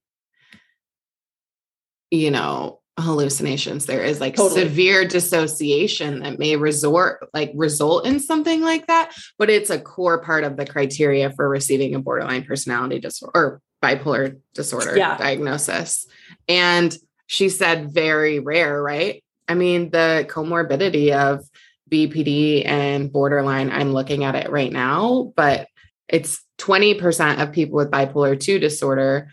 you 2.11 2.29
know 2.29 2.79
hallucinations 2.99 3.87
there 3.87 4.03
is 4.03 4.19
like 4.19 4.35
totally. 4.35 4.61
severe 4.61 5.07
dissociation 5.07 6.19
that 6.19 6.37
may 6.37 6.55
resort 6.55 7.27
like 7.33 7.51
result 7.55 8.05
in 8.05 8.19
something 8.19 8.61
like 8.61 8.85
that 8.85 9.11
but 9.39 9.49
it's 9.49 9.71
a 9.71 9.79
core 9.79 10.21
part 10.21 10.43
of 10.43 10.57
the 10.57 10.65
criteria 10.65 11.31
for 11.31 11.49
receiving 11.49 11.95
a 11.95 11.99
borderline 11.99 12.43
personality 12.43 12.99
disorder 12.99 13.31
or 13.33 13.61
bipolar 13.81 14.39
disorder 14.53 14.95
yeah. 14.95 15.17
diagnosis 15.17 16.05
and 16.47 16.95
she 17.25 17.49
said 17.49 17.91
very 17.91 18.39
rare 18.39 18.79
right 18.83 19.23
i 19.47 19.55
mean 19.55 19.89
the 19.89 20.27
comorbidity 20.29 21.11
of 21.11 21.43
BPD 21.91 22.65
and 22.65 23.11
borderline. 23.11 23.71
I'm 23.71 23.93
looking 23.93 24.23
at 24.23 24.35
it 24.35 24.49
right 24.49 24.71
now, 24.71 25.33
but 25.35 25.67
it's 26.07 26.43
20% 26.59 27.41
of 27.41 27.51
people 27.51 27.75
with 27.75 27.91
bipolar 27.91 28.39
2 28.39 28.59
disorder 28.59 29.31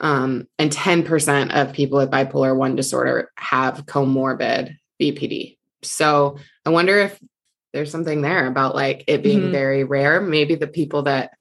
um, 0.00 0.46
and 0.58 0.70
10% 0.70 1.54
of 1.54 1.72
people 1.72 1.98
with 1.98 2.10
bipolar 2.10 2.56
1 2.56 2.76
disorder 2.76 3.30
have 3.36 3.86
comorbid 3.86 4.76
BPD. 5.00 5.58
So 5.82 6.38
I 6.64 6.70
wonder 6.70 6.98
if 6.98 7.18
there's 7.72 7.90
something 7.90 8.22
there 8.22 8.46
about 8.46 8.74
like 8.74 9.04
it 9.06 9.22
being 9.22 9.40
mm-hmm. 9.40 9.52
very 9.52 9.84
rare. 9.84 10.20
Maybe 10.20 10.54
the 10.54 10.66
people 10.66 11.02
that 11.02 11.32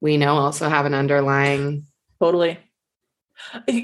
we 0.00 0.16
know 0.16 0.36
also 0.36 0.68
have 0.68 0.86
an 0.86 0.94
underlying. 0.94 1.86
Totally. 2.20 2.58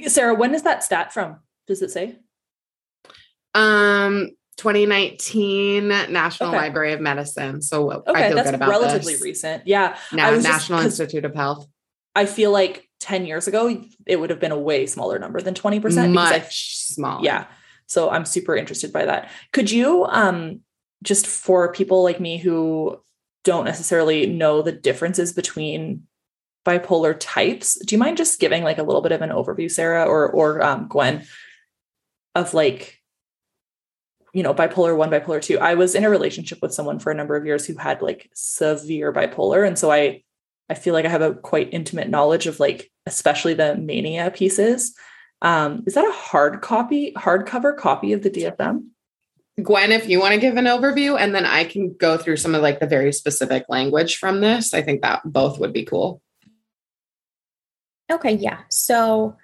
Sarah, 0.08 0.34
when 0.34 0.54
is 0.54 0.62
that 0.62 0.82
stat 0.82 1.12
from? 1.12 1.38
Does 1.66 1.82
it 1.82 1.90
say? 1.90 2.16
Um, 3.54 4.30
2019 4.56 5.88
National 5.88 6.50
okay. 6.50 6.58
Library 6.58 6.92
of 6.92 7.00
Medicine. 7.00 7.60
So 7.62 7.90
okay, 7.90 8.12
I 8.14 8.26
feel 8.28 8.36
that's 8.36 8.48
good 8.48 8.54
about 8.54 8.70
relatively 8.70 9.14
this. 9.14 9.22
recent. 9.22 9.66
Yeah. 9.66 9.96
Now, 10.12 10.30
National 10.30 10.82
just, 10.82 11.00
Institute 11.00 11.24
of 11.24 11.34
Health. 11.34 11.66
I 12.14 12.26
feel 12.26 12.52
like 12.52 12.88
10 13.00 13.26
years 13.26 13.48
ago, 13.48 13.84
it 14.06 14.20
would 14.20 14.30
have 14.30 14.40
been 14.40 14.52
a 14.52 14.58
way 14.58 14.86
smaller 14.86 15.18
number 15.18 15.40
than 15.40 15.54
20%. 15.54 16.12
Much 16.12 16.32
I, 16.32 16.46
smaller. 16.50 17.24
Yeah. 17.24 17.46
So 17.86 18.10
I'm 18.10 18.24
super 18.24 18.56
interested 18.56 18.92
by 18.92 19.04
that. 19.06 19.30
Could 19.52 19.70
you, 19.70 20.04
um, 20.06 20.60
just 21.02 21.26
for 21.26 21.72
people 21.72 22.02
like 22.02 22.20
me 22.20 22.38
who 22.38 23.00
don't 23.42 23.64
necessarily 23.64 24.26
know 24.26 24.62
the 24.62 24.72
differences 24.72 25.32
between 25.32 26.04
bipolar 26.64 27.14
types, 27.18 27.78
do 27.84 27.94
you 27.94 27.98
mind 27.98 28.16
just 28.16 28.40
giving 28.40 28.64
like 28.64 28.78
a 28.78 28.82
little 28.82 29.02
bit 29.02 29.12
of 29.12 29.20
an 29.20 29.30
overview, 29.30 29.70
Sarah 29.70 30.06
or 30.06 30.30
or 30.30 30.62
um, 30.62 30.88
Gwen, 30.88 31.26
of 32.34 32.54
like 32.54 33.00
you 34.34 34.42
know, 34.42 34.52
bipolar 34.52 34.96
one, 34.96 35.10
bipolar 35.10 35.40
two. 35.40 35.58
I 35.60 35.74
was 35.74 35.94
in 35.94 36.04
a 36.04 36.10
relationship 36.10 36.60
with 36.60 36.74
someone 36.74 36.98
for 36.98 37.10
a 37.10 37.14
number 37.14 37.36
of 37.36 37.46
years 37.46 37.64
who 37.64 37.76
had 37.76 38.02
like 38.02 38.28
severe 38.34 39.12
bipolar. 39.12 39.66
And 39.66 39.78
so 39.78 39.90
I 39.90 40.22
I 40.68 40.74
feel 40.74 40.92
like 40.92 41.04
I 41.04 41.10
have 41.10 41.22
a 41.22 41.34
quite 41.34 41.72
intimate 41.72 42.08
knowledge 42.08 42.46
of 42.46 42.58
like 42.58 42.90
especially 43.06 43.54
the 43.54 43.76
mania 43.76 44.30
pieces. 44.30 44.94
Um, 45.40 45.84
is 45.86 45.94
that 45.94 46.06
a 46.06 46.12
hard 46.12 46.62
copy, 46.62 47.12
hardcover 47.16 47.76
copy 47.76 48.12
of 48.12 48.22
the 48.22 48.30
DSM? 48.30 48.86
Gwen, 49.62 49.92
if 49.92 50.08
you 50.08 50.18
want 50.18 50.34
to 50.34 50.40
give 50.40 50.56
an 50.56 50.64
overview, 50.64 51.18
and 51.18 51.32
then 51.32 51.46
I 51.46 51.64
can 51.64 51.94
go 51.94 52.16
through 52.16 52.38
some 52.38 52.56
of 52.56 52.62
like 52.62 52.80
the 52.80 52.86
very 52.86 53.12
specific 53.12 53.66
language 53.68 54.16
from 54.16 54.40
this. 54.40 54.74
I 54.74 54.82
think 54.82 55.02
that 55.02 55.20
both 55.24 55.60
would 55.60 55.72
be 55.72 55.84
cool. 55.84 56.20
Okay, 58.10 58.32
yeah. 58.32 58.60
So, 58.68 59.36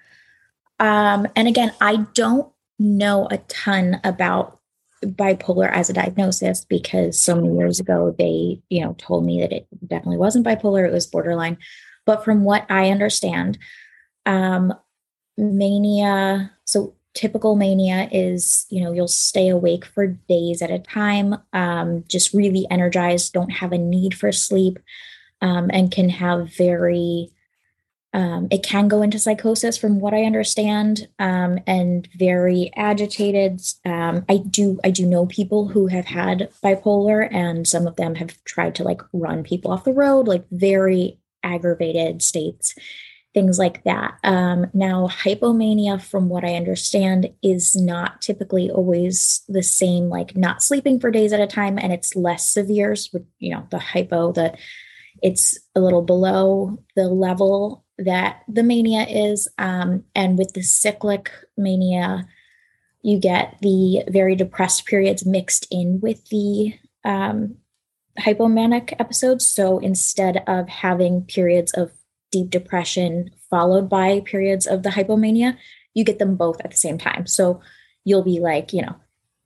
um, 0.79 1.27
and 1.35 1.47
again, 1.47 1.71
I 1.79 2.07
don't 2.13 2.51
know 2.77 3.27
a 3.31 3.37
ton 3.37 4.01
about 4.03 4.59
bipolar 5.05 5.71
as 5.71 5.89
a 5.89 5.93
diagnosis 5.93 6.65
because 6.65 7.19
so 7.19 7.35
many 7.35 7.55
years 7.55 7.79
ago 7.79 8.15
they 8.17 8.61
you 8.69 8.81
know 8.81 8.95
told 8.97 9.25
me 9.25 9.41
that 9.41 9.51
it 9.51 9.67
definitely 9.85 10.17
wasn't 10.17 10.45
bipolar 10.45 10.87
it 10.87 10.93
was 10.93 11.07
borderline. 11.07 11.57
But 12.05 12.25
from 12.25 12.43
what 12.43 12.65
i 12.69 12.89
understand 12.89 13.59
um 14.25 14.73
mania 15.37 16.51
so 16.65 16.95
typical 17.13 17.55
mania 17.55 18.09
is 18.11 18.65
you 18.69 18.81
know 18.83 18.91
you'll 18.91 19.07
stay 19.07 19.49
awake 19.49 19.85
for 19.85 20.07
days 20.07 20.61
at 20.61 20.71
a 20.71 20.79
time 20.79 21.35
um 21.53 22.03
just 22.07 22.33
really 22.33 22.65
energized 22.69 23.33
don't 23.33 23.51
have 23.51 23.71
a 23.71 23.77
need 23.77 24.13
for 24.13 24.31
sleep 24.31 24.79
um, 25.41 25.69
and 25.73 25.91
can 25.91 26.09
have 26.09 26.53
very 26.55 27.31
um, 28.13 28.47
it 28.51 28.63
can 28.63 28.87
go 28.87 29.01
into 29.01 29.19
psychosis 29.19 29.77
from 29.77 29.99
what 29.99 30.13
i 30.13 30.23
understand 30.23 31.07
um, 31.19 31.59
and 31.67 32.07
very 32.15 32.71
agitated. 32.75 33.61
Um, 33.85 34.25
i 34.29 34.37
do 34.37 34.79
i 34.83 34.91
do 34.91 35.05
know 35.05 35.25
people 35.25 35.67
who 35.67 35.87
have 35.87 36.05
had 36.05 36.49
bipolar 36.63 37.27
and 37.31 37.67
some 37.67 37.87
of 37.87 37.95
them 37.95 38.15
have 38.15 38.43
tried 38.43 38.75
to 38.75 38.83
like 38.83 39.01
run 39.13 39.43
people 39.43 39.71
off 39.71 39.83
the 39.83 39.93
road 39.93 40.27
like 40.27 40.45
very 40.51 41.19
aggravated 41.43 42.21
states 42.21 42.75
things 43.33 43.57
like 43.57 43.83
that. 43.85 44.17
Um, 44.23 44.69
now 44.73 45.07
hypomania 45.07 46.01
from 46.01 46.29
what 46.29 46.43
i 46.43 46.55
understand 46.55 47.29
is 47.41 47.75
not 47.75 48.21
typically 48.21 48.69
always 48.69 49.41
the 49.47 49.63
same 49.63 50.09
like 50.09 50.35
not 50.35 50.61
sleeping 50.61 50.99
for 50.99 51.11
days 51.11 51.33
at 51.33 51.39
a 51.39 51.47
time 51.47 51.77
and 51.77 51.93
it's 51.93 52.15
less 52.15 52.49
severe 52.49 52.95
So, 52.95 53.25
you 53.39 53.53
know 53.53 53.67
the 53.71 53.79
hypo 53.79 54.31
the 54.31 54.57
it's 55.21 55.57
a 55.75 55.79
little 55.79 56.01
below 56.01 56.77
the 56.95 57.07
level 57.07 57.80
that 57.97 58.41
the 58.47 58.63
mania 58.63 59.03
is. 59.03 59.47
Um, 59.57 60.03
and 60.15 60.37
with 60.37 60.53
the 60.53 60.61
cyclic 60.61 61.31
mania, 61.57 62.27
you 63.01 63.19
get 63.19 63.57
the 63.61 64.03
very 64.09 64.35
depressed 64.35 64.85
periods 64.85 65.25
mixed 65.25 65.67
in 65.71 65.99
with 66.01 66.27
the 66.29 66.73
um, 67.03 67.55
hypomanic 68.19 68.93
episodes. 68.99 69.47
So 69.47 69.79
instead 69.79 70.43
of 70.47 70.69
having 70.69 71.23
periods 71.23 71.71
of 71.73 71.91
deep 72.31 72.49
depression 72.49 73.31
followed 73.49 73.89
by 73.89 74.21
periods 74.21 74.65
of 74.67 74.83
the 74.83 74.89
hypomania, 74.89 75.57
you 75.93 76.03
get 76.03 76.19
them 76.19 76.35
both 76.35 76.61
at 76.63 76.71
the 76.71 76.77
same 76.77 76.97
time. 76.97 77.27
So 77.27 77.61
you'll 78.05 78.23
be 78.23 78.39
like, 78.39 78.73
you 78.73 78.81
know, 78.81 78.95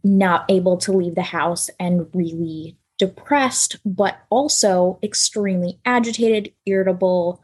not 0.04 0.46
able 0.50 0.78
to 0.78 0.92
leave 0.92 1.16
the 1.16 1.24
house 1.24 1.70
and 1.80 2.08
really 2.14 2.78
depressed, 2.98 3.78
but 3.84 4.20
also 4.30 5.00
extremely 5.02 5.80
agitated, 5.86 6.54
irritable, 6.66 7.42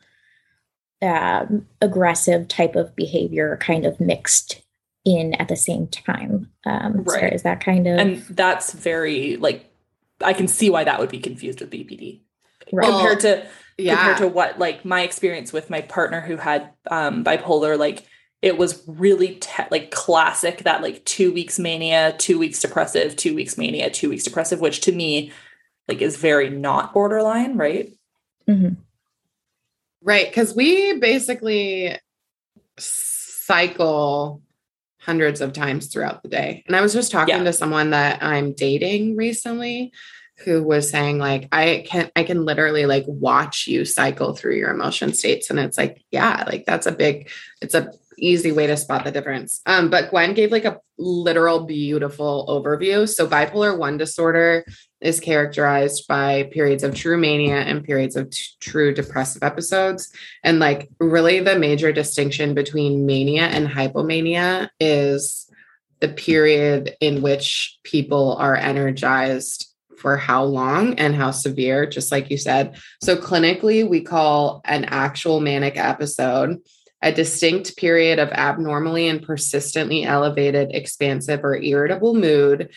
um, 1.01 1.67
aggressive 1.81 2.47
type 2.47 2.75
of 2.75 2.95
behavior 2.95 3.57
kind 3.61 3.85
of 3.85 3.99
mixed 3.99 4.61
in 5.03 5.33
at 5.35 5.47
the 5.47 5.55
same 5.55 5.87
time. 5.87 6.51
Um, 6.65 7.03
right. 7.03 7.21
So 7.21 7.35
is 7.35 7.43
that 7.43 7.63
kind 7.63 7.87
of. 7.87 7.97
And 7.97 8.21
that's 8.29 8.73
very, 8.73 9.37
like, 9.37 9.71
I 10.23 10.33
can 10.33 10.47
see 10.47 10.69
why 10.69 10.83
that 10.83 10.99
would 10.99 11.09
be 11.09 11.19
confused 11.19 11.59
with 11.59 11.71
BPD. 11.71 12.21
Right. 12.71 12.87
Compared 12.87 13.19
to 13.21 13.45
yeah. 13.77 13.95
compared 13.95 14.17
to 14.17 14.27
what 14.27 14.59
like 14.59 14.85
my 14.85 15.01
experience 15.01 15.51
with 15.51 15.69
my 15.69 15.81
partner 15.81 16.21
who 16.21 16.37
had 16.37 16.69
um 16.89 17.23
bipolar 17.23 17.77
like 17.77 18.05
it 18.41 18.57
was 18.57 18.83
really 18.87 19.35
te- 19.35 19.63
like 19.69 19.91
classic 19.91 20.59
that 20.63 20.81
like 20.81 21.05
2 21.05 21.31
weeks 21.31 21.59
mania, 21.59 22.15
2 22.17 22.39
weeks 22.39 22.59
depressive, 22.59 23.15
2 23.15 23.35
weeks 23.35 23.57
mania, 23.57 23.89
2 23.89 24.09
weeks 24.09 24.23
depressive 24.23 24.59
which 24.59 24.81
to 24.81 24.91
me 24.91 25.31
like 25.87 26.01
is 26.01 26.17
very 26.17 26.49
not 26.49 26.93
borderline, 26.93 27.57
right? 27.57 27.91
Mm-hmm. 28.47 28.75
Right. 30.03 30.27
Because 30.27 30.55
we 30.55 30.97
basically 30.97 31.97
cycle 32.77 34.41
hundreds 34.99 35.41
of 35.41 35.53
times 35.53 35.87
throughout 35.87 36.23
the 36.23 36.29
day. 36.29 36.63
And 36.67 36.75
I 36.75 36.81
was 36.81 36.93
just 36.93 37.11
talking 37.11 37.35
yeah. 37.35 37.43
to 37.43 37.53
someone 37.53 37.91
that 37.91 38.23
I'm 38.23 38.53
dating 38.53 39.15
recently 39.15 39.91
who 40.45 40.63
was 40.63 40.89
saying 40.89 41.17
like 41.17 41.47
I 41.51 41.85
can 41.87 42.11
I 42.15 42.23
can 42.23 42.45
literally 42.45 42.85
like 42.85 43.05
watch 43.07 43.67
you 43.67 43.85
cycle 43.85 44.33
through 44.33 44.55
your 44.55 44.71
emotion 44.71 45.13
states 45.13 45.49
and 45.49 45.59
it's 45.59 45.77
like 45.77 46.03
yeah 46.11 46.45
like 46.47 46.65
that's 46.65 46.87
a 46.87 46.91
big 46.91 47.29
it's 47.61 47.75
a 47.75 47.91
easy 48.21 48.51
way 48.51 48.67
to 48.67 48.77
spot 48.77 49.03
the 49.03 49.11
difference. 49.11 49.61
Um, 49.65 49.89
but 49.89 50.11
Gwen 50.11 50.33
gave 50.33 50.51
like 50.51 50.65
a 50.65 50.79
literal 50.97 51.65
beautiful 51.65 52.45
overview. 52.47 53.09
So 53.09 53.27
bipolar 53.27 53.77
one 53.77 53.97
disorder 53.97 54.63
is 55.01 55.19
characterized 55.19 56.07
by 56.07 56.43
periods 56.53 56.83
of 56.83 56.93
true 56.93 57.17
mania 57.17 57.55
and 57.55 57.83
periods 57.83 58.15
of 58.15 58.29
t- 58.29 58.43
true 58.59 58.93
depressive 58.93 59.41
episodes. 59.41 60.13
And 60.43 60.59
like 60.59 60.89
really 60.99 61.39
the 61.39 61.57
major 61.57 61.91
distinction 61.91 62.53
between 62.53 63.05
mania 63.07 63.47
and 63.47 63.67
hypomania 63.67 64.69
is 64.79 65.49
the 65.99 66.09
period 66.09 66.95
in 66.99 67.21
which 67.21 67.79
people 67.83 68.35
are 68.35 68.55
energized 68.55 69.67
for 69.97 70.17
how 70.17 70.43
long 70.43 70.95
and 70.95 71.15
how 71.15 71.29
severe, 71.29 71.85
just 71.85 72.11
like 72.11 72.31
you 72.31 72.37
said. 72.37 72.75
So 73.03 73.15
clinically, 73.15 73.87
we 73.87 74.01
call 74.01 74.61
an 74.65 74.85
actual 74.85 75.39
manic 75.39 75.77
episode 75.77 76.59
a 77.01 77.11
distinct 77.11 77.77
period 77.77 78.19
of 78.19 78.29
abnormally 78.29 79.07
and 79.07 79.23
persistently 79.23 80.03
elevated, 80.03 80.71
expansive, 80.73 81.43
or 81.43 81.55
irritable 81.55 82.13
mood, 82.13 82.69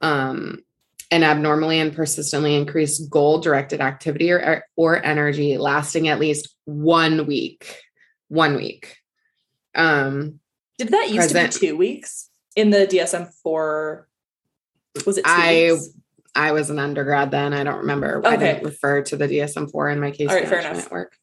um, 0.00 0.62
an 1.10 1.24
abnormally 1.24 1.80
and 1.80 1.94
persistently 1.94 2.54
increased 2.54 3.10
goal 3.10 3.40
directed 3.40 3.80
activity 3.80 4.30
or, 4.30 4.64
or 4.76 5.04
energy 5.04 5.58
lasting 5.58 6.08
at 6.08 6.20
least 6.20 6.54
one 6.64 7.26
week. 7.26 7.76
One 8.28 8.54
week. 8.54 8.96
Um, 9.74 10.40
Did 10.78 10.88
that 10.88 11.08
used 11.08 11.32
present, 11.32 11.52
to 11.52 11.60
be 11.60 11.66
two 11.68 11.76
weeks 11.76 12.30
in 12.54 12.70
the 12.70 12.86
DSM 12.86 13.32
4? 13.42 14.06
Was 15.06 15.18
it 15.18 15.24
I, 15.26 15.70
weeks? 15.72 15.88
I 16.34 16.52
was 16.52 16.70
an 16.70 16.78
undergrad 16.78 17.30
then. 17.30 17.52
I 17.54 17.64
don't 17.64 17.78
remember. 17.78 18.18
Okay. 18.18 18.28
I 18.28 18.36
didn't 18.36 18.64
refer 18.64 19.02
to 19.02 19.16
the 19.16 19.26
DSM 19.26 19.70
4 19.70 19.90
in 19.90 20.00
my 20.00 20.10
case 20.10 20.28
All 20.28 20.36
right, 20.36 20.48
management 20.48 20.92
work. 20.92 21.16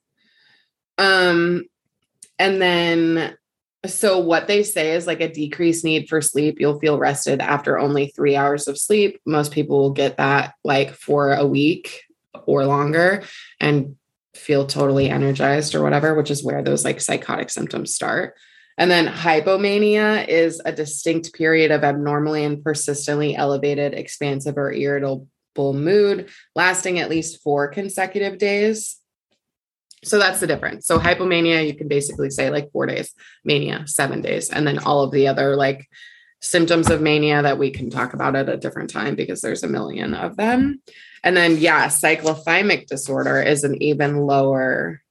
Um, 0.98 1.66
and 2.40 2.62
then, 2.62 3.36
so 3.86 4.20
what 4.20 4.48
they 4.48 4.64
say 4.64 4.94
is 4.94 5.08
like 5.08 5.22
a 5.22 5.32
decreased 5.32 5.84
need 5.84 6.10
for 6.10 6.22
sleep. 6.22 6.60
You'll 6.60 6.80
feel 6.80 6.98
rested 6.98 7.42
after 7.42 7.80
only 7.80 8.08
three 8.08 8.36
hours 8.36 8.68
of 8.68 8.78
sleep. 8.78 9.20
Most 9.26 9.52
people 9.52 9.80
will 9.80 9.94
get 9.94 10.18
that 10.18 10.56
like 10.64 10.94
for 10.94 11.34
a 11.34 11.46
week 11.46 12.04
or 12.46 12.66
longer 12.66 13.24
and 13.60 13.96
feel 14.36 14.66
totally 14.66 15.10
energized 15.10 15.74
or 15.76 15.84
whatever, 15.84 16.16
which 16.16 16.32
is 16.32 16.44
where 16.44 16.64
those 16.64 16.86
like 16.86 17.02
psychotic 17.02 17.50
symptoms 17.50 17.94
start. 17.94 18.36
And 18.78 18.92
then 18.92 19.08
hypomania 19.08 20.28
is 20.28 20.62
a 20.64 20.72
distinct 20.72 21.34
period 21.34 21.72
of 21.72 21.84
abnormally 21.84 22.44
and 22.44 22.64
persistently 22.64 23.36
elevated, 23.36 23.94
expansive, 23.94 24.58
or 24.58 24.72
irritable 24.72 25.28
mood 25.58 26.30
lasting 26.56 27.00
at 27.00 27.10
least 27.10 27.42
four 27.42 27.68
consecutive 27.70 28.38
days. 28.38 28.98
So 30.04 30.20
that's 30.20 30.40
the 30.40 30.48
difference. 30.48 30.86
So 30.86 31.00
hypomania, 31.00 31.66
you 31.66 31.76
can 31.76 31.88
basically 31.88 32.30
say 32.30 32.50
like 32.50 32.72
four 32.72 32.86
days, 32.86 33.14
mania, 33.44 33.84
seven 33.88 34.22
days, 34.22 34.50
and 34.50 34.68
then 34.68 34.80
all 34.80 35.04
of 35.04 35.12
the 35.12 35.28
other 35.28 35.56
like 35.56 35.88
symptoms 36.42 36.90
of 36.90 37.02
mania 37.02 37.42
that 37.42 37.58
we 37.58 37.72
can 37.72 37.90
talk 37.90 38.14
about 38.14 38.36
at 38.36 38.50
a 38.50 38.58
different 38.58 38.90
time 38.90 39.16
because 39.16 39.42
there's 39.42 39.64
a 39.64 39.68
million 39.68 40.14
of 40.14 40.38
them. 40.38 40.82
And 41.24 41.36
then, 41.36 41.58
yeah, 41.58 41.88
cyclothymic 41.88 42.88
disorder 42.88 43.42
is 43.42 43.64
an 43.64 43.82
even 43.82 44.18
lower 44.18 45.02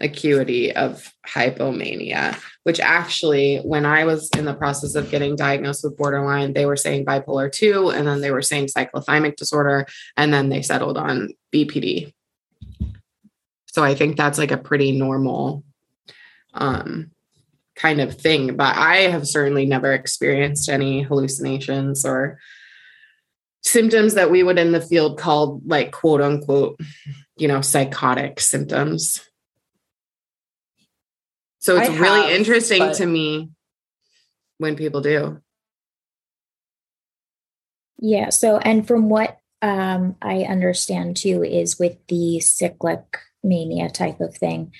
acuity 0.00 0.74
of 0.74 1.12
hypomania, 1.26 2.36
which 2.64 2.80
actually, 2.80 3.58
when 3.58 3.84
I 3.84 4.04
was 4.04 4.30
in 4.30 4.46
the 4.46 4.54
process 4.54 4.94
of 4.94 5.10
getting 5.10 5.36
diagnosed 5.36 5.84
with 5.84 5.96
borderline, 5.96 6.54
they 6.54 6.66
were 6.66 6.76
saying 6.76 7.04
bipolar 7.04 7.52
2, 7.52 7.90
and 7.90 8.06
then 8.06 8.20
they 8.20 8.30
were 8.30 8.42
saying 8.42 8.66
cyclothymic 8.66 9.36
disorder, 9.36 9.86
and 10.16 10.32
then 10.32 10.48
they 10.48 10.62
settled 10.62 10.96
on 10.96 11.28
BPD. 11.54 12.12
So 13.72 13.82
I 13.82 13.94
think 13.94 14.16
that's 14.16 14.38
like 14.38 14.50
a 14.50 14.58
pretty 14.58 14.92
normal 14.92 15.64
um, 16.52 17.10
kind 17.74 18.00
of 18.00 18.18
thing. 18.18 18.54
But 18.54 18.76
I 18.76 19.08
have 19.10 19.26
certainly 19.26 19.64
never 19.64 19.92
experienced 19.92 20.68
any 20.68 21.02
hallucinations 21.02 22.04
or 22.04 22.38
symptoms 23.62 24.14
that 24.14 24.30
we 24.30 24.42
would 24.42 24.58
in 24.58 24.72
the 24.72 24.80
field 24.80 25.18
call 25.18 25.62
like 25.64 25.90
quote 25.90 26.20
unquote, 26.20 26.78
you 27.36 27.48
know, 27.48 27.62
psychotic 27.62 28.40
symptoms. 28.40 29.26
So 31.60 31.78
it's 31.78 31.90
really 31.90 32.34
interesting 32.34 32.80
but... 32.80 32.94
to 32.96 33.06
me 33.06 33.50
when 34.58 34.76
people 34.76 35.00
do. 35.00 35.40
Yeah. 37.98 38.28
So, 38.30 38.58
and 38.58 38.86
from 38.86 39.08
what 39.08 39.38
um, 39.62 40.16
I 40.20 40.42
understand 40.42 41.16
too, 41.16 41.42
is 41.42 41.78
with 41.78 41.96
the 42.08 42.40
cyclic 42.40 43.16
mania 43.42 43.88
type 43.90 44.20
of 44.20 44.36
thing, 44.36 44.72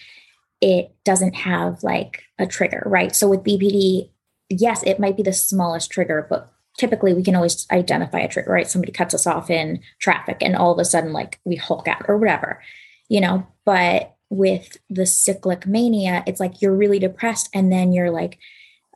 it 0.60 0.94
doesn't 1.04 1.34
have 1.34 1.82
like 1.82 2.22
a 2.38 2.46
trigger, 2.46 2.82
right? 2.86 3.14
So 3.14 3.28
with 3.28 3.42
BPD, 3.44 4.10
yes, 4.48 4.82
it 4.84 5.00
might 5.00 5.16
be 5.16 5.22
the 5.22 5.32
smallest 5.32 5.90
trigger, 5.90 6.26
but 6.28 6.52
typically 6.78 7.14
we 7.14 7.22
can 7.22 7.34
always 7.34 7.66
identify 7.70 8.20
a 8.20 8.28
trigger, 8.28 8.52
right? 8.52 8.68
Somebody 8.68 8.92
cuts 8.92 9.14
us 9.14 9.26
off 9.26 9.50
in 9.50 9.80
traffic 9.98 10.38
and 10.40 10.56
all 10.56 10.72
of 10.72 10.78
a 10.78 10.84
sudden, 10.84 11.12
like 11.12 11.40
we 11.44 11.56
hulk 11.56 11.88
out 11.88 12.04
or 12.08 12.16
whatever, 12.16 12.62
you 13.08 13.20
know, 13.20 13.46
but 13.64 14.14
with 14.30 14.78
the 14.88 15.04
cyclic 15.04 15.66
mania, 15.66 16.24
it's 16.26 16.40
like 16.40 16.62
you're 16.62 16.74
really 16.74 16.98
depressed 16.98 17.50
and 17.52 17.70
then 17.70 17.92
you're 17.92 18.10
like, 18.10 18.38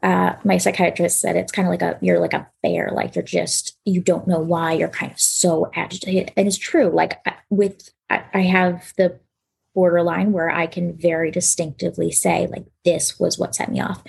uh, 0.03 0.35
my 0.45 0.57
psychiatrist 0.57 1.21
said 1.21 1.37
it's 1.37 1.53
kind 1.53 1.67
of 1.67 1.71
like 1.71 1.83
a 1.83 1.99
you're 2.01 2.21
like 2.21 2.35
a 2.35 2.47
bear, 2.63 2.91
like 2.93 3.15
you're 3.15 3.25
just 3.25 3.77
you 3.85 4.01
don't 4.01 4.29
know 4.29 4.39
why 4.39 4.73
you're 4.73 4.89
kind 4.89 5.11
of 5.11 5.19
so 5.19 5.71
agitated, 5.75 6.33
and 6.37 6.47
it's 6.47 6.59
true. 6.59 6.91
Like 6.91 7.19
with 7.51 7.91
I, 8.11 8.23
I 8.33 8.41
have 8.43 8.93
the 8.99 9.19
borderline 9.77 10.33
where 10.33 10.51
I 10.51 10.67
can 10.67 10.99
very 10.99 11.31
distinctively 11.31 12.11
say 12.11 12.49
like 12.49 12.65
this 12.85 13.21
was 13.21 13.39
what 13.39 13.55
set 13.55 13.71
me 13.71 13.81
off, 13.81 14.03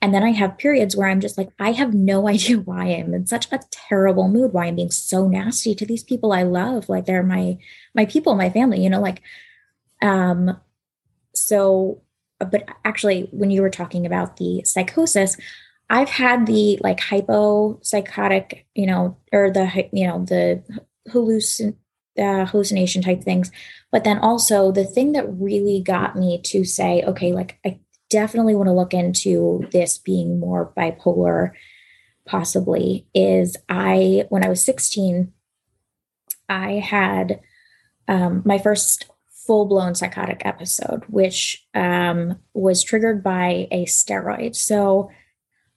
and 0.00 0.14
then 0.14 0.22
I 0.22 0.30
have 0.30 0.58
periods 0.58 0.94
where 0.94 1.08
I'm 1.08 1.20
just 1.20 1.36
like 1.36 1.48
I 1.58 1.72
have 1.72 1.94
no 1.94 2.28
idea 2.34 2.58
why 2.58 2.84
I'm 2.84 3.12
in 3.12 3.26
such 3.26 3.50
a 3.50 3.58
terrible 3.72 4.28
mood, 4.28 4.52
why 4.52 4.66
I'm 4.66 4.76
being 4.76 4.92
so 4.92 5.26
nasty 5.26 5.74
to 5.74 5.86
these 5.86 6.04
people 6.04 6.32
I 6.32 6.44
love, 6.44 6.88
like 6.88 7.06
they're 7.06 7.24
my 7.24 7.58
my 7.94 8.04
people, 8.04 8.36
my 8.36 8.50
family, 8.50 8.84
you 8.84 8.90
know, 8.90 9.00
like 9.00 9.22
um 10.02 10.60
so 11.34 12.02
but 12.38 12.68
actually 12.84 13.28
when 13.32 13.50
you 13.50 13.62
were 13.62 13.70
talking 13.70 14.06
about 14.06 14.36
the 14.36 14.62
psychosis 14.64 15.36
i've 15.90 16.08
had 16.08 16.46
the 16.46 16.78
like 16.82 16.98
hypopsychotic 16.98 18.64
you 18.74 18.86
know 18.86 19.16
or 19.32 19.50
the 19.50 19.88
you 19.92 20.06
know 20.06 20.24
the 20.24 20.62
hallucin 21.08 21.76
uh, 22.18 22.44
hallucination 22.46 23.02
type 23.02 23.22
things 23.22 23.50
but 23.90 24.04
then 24.04 24.18
also 24.18 24.70
the 24.70 24.84
thing 24.84 25.12
that 25.12 25.26
really 25.28 25.82
got 25.82 26.16
me 26.16 26.40
to 26.42 26.64
say 26.64 27.02
okay 27.02 27.32
like 27.32 27.58
i 27.64 27.78
definitely 28.10 28.54
want 28.54 28.68
to 28.68 28.72
look 28.72 28.94
into 28.94 29.66
this 29.72 29.98
being 29.98 30.38
more 30.38 30.72
bipolar 30.76 31.50
possibly 32.26 33.06
is 33.14 33.56
i 33.68 34.24
when 34.28 34.44
i 34.44 34.48
was 34.48 34.64
16 34.64 35.32
i 36.48 36.72
had 36.72 37.40
um, 38.06 38.42
my 38.44 38.58
first 38.58 39.06
full 39.46 39.66
blown 39.66 39.94
psychotic 39.94 40.42
episode, 40.44 41.04
which 41.08 41.66
um, 41.74 42.38
was 42.54 42.82
triggered 42.82 43.22
by 43.22 43.68
a 43.70 43.84
steroid. 43.84 44.56
So 44.56 45.10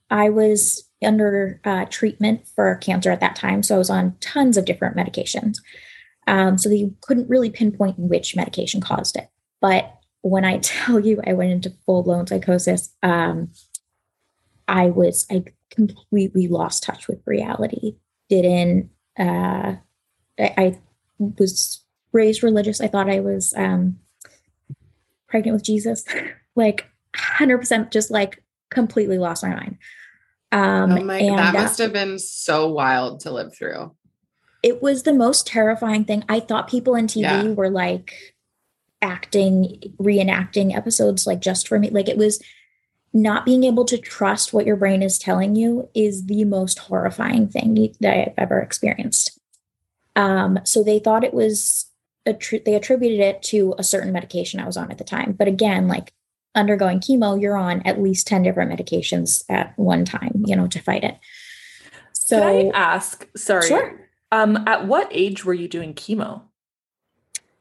I 0.10 0.30
was 0.30 0.90
under 1.04 1.60
uh, 1.64 1.86
treatment 1.86 2.48
for 2.56 2.76
cancer 2.76 3.12
at 3.12 3.20
that 3.20 3.36
time. 3.36 3.62
So 3.64 3.76
I 3.76 3.78
was 3.78 3.90
on 3.90 4.16
tons 4.20 4.58
of 4.58 4.66
different 4.66 4.96
medications. 4.96 5.58
Um, 6.28 6.58
so 6.58 6.70
you 6.70 6.96
couldn't 7.02 7.30
really 7.30 7.50
pinpoint 7.50 7.98
which 7.98 8.36
medication 8.36 8.82
caused 8.82 9.18
it. 9.18 9.30
But 9.62 9.94
when 10.22 10.46
I 10.46 10.58
tell 10.62 11.00
you 11.00 11.22
I 11.26 11.34
went 11.34 11.52
into 11.52 11.74
full 11.86 12.04
blown 12.04 12.28
psychosis, 12.28 12.94
um, 13.02 13.52
I 14.68 14.88
was, 14.88 15.26
I 15.32 15.46
completely 15.72 16.48
lost 16.48 16.84
touch 16.84 17.08
with 17.08 17.20
reality. 17.26 17.96
Didn't, 18.30 18.90
uh, 19.18 19.76
I, 20.38 20.54
I 20.58 20.80
was 21.18 21.82
raised 22.12 22.44
religious. 22.44 22.82
I 22.82 22.88
thought 22.88 23.10
I 23.10 23.22
was 23.22 23.54
um, 23.56 24.00
pregnant 25.28 25.56
with 25.56 25.64
Jesus, 25.64 26.04
like 26.56 26.86
100% 27.16 27.92
just 27.92 28.12
like 28.12 28.44
completely 28.70 29.18
lost 29.18 29.44
my 29.44 29.56
mind. 29.56 29.78
Um, 30.52 30.92
oh 30.92 31.04
my, 31.04 31.20
that, 31.20 31.36
that 31.36 31.54
must 31.54 31.80
have 31.80 31.94
been 31.94 32.20
so 32.20 32.70
wild 32.70 33.22
to 33.22 33.32
live 33.32 33.56
through. 33.56 33.94
It 34.64 34.82
was 34.82 35.04
the 35.04 35.14
most 35.14 35.48
terrifying 35.48 36.06
thing. 36.06 36.24
I 36.28 36.40
thought 36.40 36.70
people 36.70 36.96
in 36.96 37.08
TV 37.08 37.22
yeah. 37.22 37.44
were 37.44 37.70
like 37.70 38.36
acting, 39.02 39.94
reenacting 40.00 40.76
episodes 40.76 41.28
like 41.28 41.40
just 41.40 41.68
for 41.68 41.80
me. 41.80 41.90
Like 41.90 42.10
it 42.10 42.18
was 42.18 42.42
not 43.14 43.46
being 43.46 43.64
able 43.64 43.86
to 43.86 43.98
trust 43.98 44.54
what 44.54 44.66
your 44.66 44.76
brain 44.76 45.02
is 45.02 45.18
telling 45.18 45.56
you 45.56 45.90
is 45.94 46.26
the 46.26 46.44
most 46.44 46.80
horrifying 46.80 47.48
thing 47.48 47.94
that 48.00 48.18
I've 48.18 48.34
ever 48.38 48.60
experienced. 48.60 49.40
Um, 50.16 50.60
so 50.64 50.84
they 50.84 51.00
thought 51.00 51.24
it 51.24 51.34
was 51.34 51.86
attri- 52.28 52.64
they 52.66 52.76
attributed 52.76 53.20
it 53.20 53.42
to 53.44 53.76
a 53.78 53.84
certain 53.84 54.12
medication 54.12 54.60
I 54.60 54.66
was 54.66 54.78
on 54.78 54.92
at 54.92 54.98
the 54.98 55.04
time. 55.04 55.34
But 55.34 55.48
again, 55.48 55.88
like 55.88 56.14
undergoing 56.56 57.00
chemo, 57.00 57.40
you're 57.40 57.58
on 57.58 57.82
at 57.84 58.02
least 58.02 58.28
10 58.28 58.44
different 58.44 58.72
medications 58.72 59.44
at 59.50 59.78
one 59.78 60.06
time, 60.06 60.44
you 60.46 60.56
know, 60.56 60.68
to 60.68 60.80
fight 60.80 61.04
it. 61.04 61.18
So 62.14 62.40
Can 62.40 62.48
I 62.48 62.78
ask, 62.78 63.28
sorry. 63.38 63.68
Sure. 63.68 64.07
Um, 64.32 64.64
at 64.68 64.88
what 64.88 65.08
age 65.12 65.46
were 65.46 65.54
you 65.54 65.68
doing 65.68 65.94
chemo? 65.94 66.44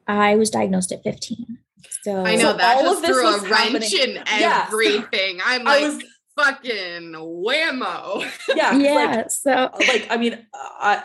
I 0.07 0.37
was 0.37 0.51
diagnosed 0.51 0.93
at 0.93 1.03
15. 1.03 1.59
So 2.03 2.25
I 2.25 2.37
know 2.37 2.53
so 2.53 2.57
that 2.57 2.81
just 2.83 3.05
threw 3.05 3.27
a 3.27 3.41
wrench 3.49 3.93
in 3.93 4.23
everything. 4.29 5.37
Yeah. 5.37 5.43
I'm 5.45 5.65
like, 5.65 5.83
was, 5.83 6.03
fucking 6.37 7.13
whammo. 7.13 8.25
Yeah. 8.55 8.77
Yeah. 8.77 8.95
Like, 8.95 9.31
so 9.31 9.71
like, 9.89 10.07
I 10.11 10.17
mean, 10.17 10.47
I, 10.55 11.03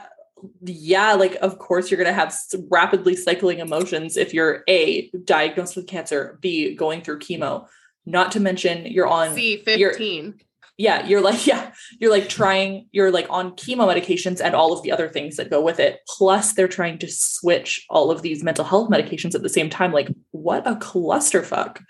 yeah, 0.64 1.14
like 1.14 1.36
of 1.42 1.58
course 1.60 1.90
you're 1.90 1.98
going 1.98 2.08
to 2.08 2.14
have 2.14 2.36
rapidly 2.70 3.16
cycling 3.16 3.60
emotions 3.60 4.18
if 4.18 4.34
you're 4.34 4.64
A, 4.68 5.10
diagnosed 5.24 5.76
with 5.76 5.88
cancer, 5.88 6.38
B, 6.42 6.76
going 6.76 7.02
through 7.02 7.20
chemo. 7.20 7.68
Not 8.06 8.32
to 8.34 8.40
mention 8.40 8.86
you're 8.88 9.08
on 9.08 9.36
C15. 9.36 9.78
You're, 9.78 10.34
yeah, 10.82 11.06
you're 11.06 11.22
like, 11.22 11.46
yeah, 11.52 11.72
you're 12.00 12.12
like 12.12 12.28
trying, 12.28 12.88
you're 12.92 13.12
like 13.12 13.28
on 13.30 13.52
chemo 13.52 13.88
medications 13.88 14.42
and 14.44 14.56
all 14.56 14.74
of 14.74 14.82
the 14.84 14.92
other 14.92 15.08
things 15.08 15.38
that 15.38 15.50
go 15.50 15.62
with 15.62 15.80
it. 15.80 16.00
Plus, 16.08 16.54
they're 16.54 16.68
trying 16.68 16.98
to 17.00 17.08
switch 17.08 17.86
all 17.90 18.10
of 18.12 18.24
these 18.24 18.44
mental 18.44 18.66
health 18.66 18.90
medications 18.90 19.36
at 19.36 19.44
the 19.44 19.50
same 19.50 19.70
time. 19.70 19.92
Like, 19.92 20.10
what 20.32 20.66
a 20.68 20.76
clusterfuck. 20.76 21.82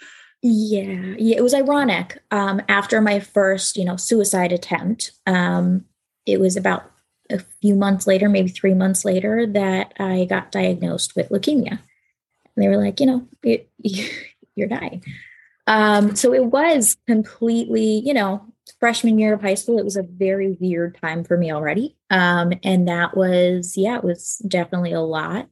Yeah, 0.44 1.16
yeah, 1.18 1.38
it 1.38 1.44
was 1.44 1.54
ironic. 1.54 2.22
Um, 2.32 2.62
after 2.68 3.00
my 3.00 3.20
first, 3.20 3.78
you 3.78 3.86
know, 3.86 3.96
suicide 3.96 4.52
attempt, 4.52 5.12
um, 5.26 5.86
it 6.26 6.40
was 6.40 6.58
about 6.58 6.92
a 7.30 7.40
few 7.62 7.76
months 7.76 8.08
later, 8.08 8.28
maybe 8.28 8.50
three 8.50 8.74
months 8.74 9.06
later, 9.06 9.46
that 9.46 9.94
I 10.00 10.26
got 10.26 10.52
diagnosed 10.52 11.16
with 11.16 11.30
leukemia. 11.30 11.72
And 11.72 12.58
they 12.58 12.68
were 12.68 12.78
like, 12.78 13.00
you 13.00 13.06
know, 13.06 13.28
it, 13.44 13.70
you're 14.56 14.68
dying. 14.68 15.04
Um, 15.68 16.16
so 16.16 16.34
it 16.34 16.46
was 16.46 16.98
completely, 17.08 18.02
you 18.04 18.14
know, 18.14 18.51
freshman 18.80 19.20
year 19.20 19.34
of 19.34 19.42
high 19.42 19.56
school. 19.56 19.80
It 19.80 19.86
was 19.86 19.98
a 19.98 20.04
very 20.04 20.58
weird 20.60 20.98
time 21.02 21.24
for 21.24 21.38
me 21.38 21.52
already. 21.52 21.96
Um, 22.10 22.54
and 22.64 22.88
that 22.88 23.16
was, 23.16 23.76
yeah, 23.78 23.98
it 23.98 24.04
was 24.04 24.42
definitely 24.48 24.94
a 24.94 25.02
lot. 25.02 25.50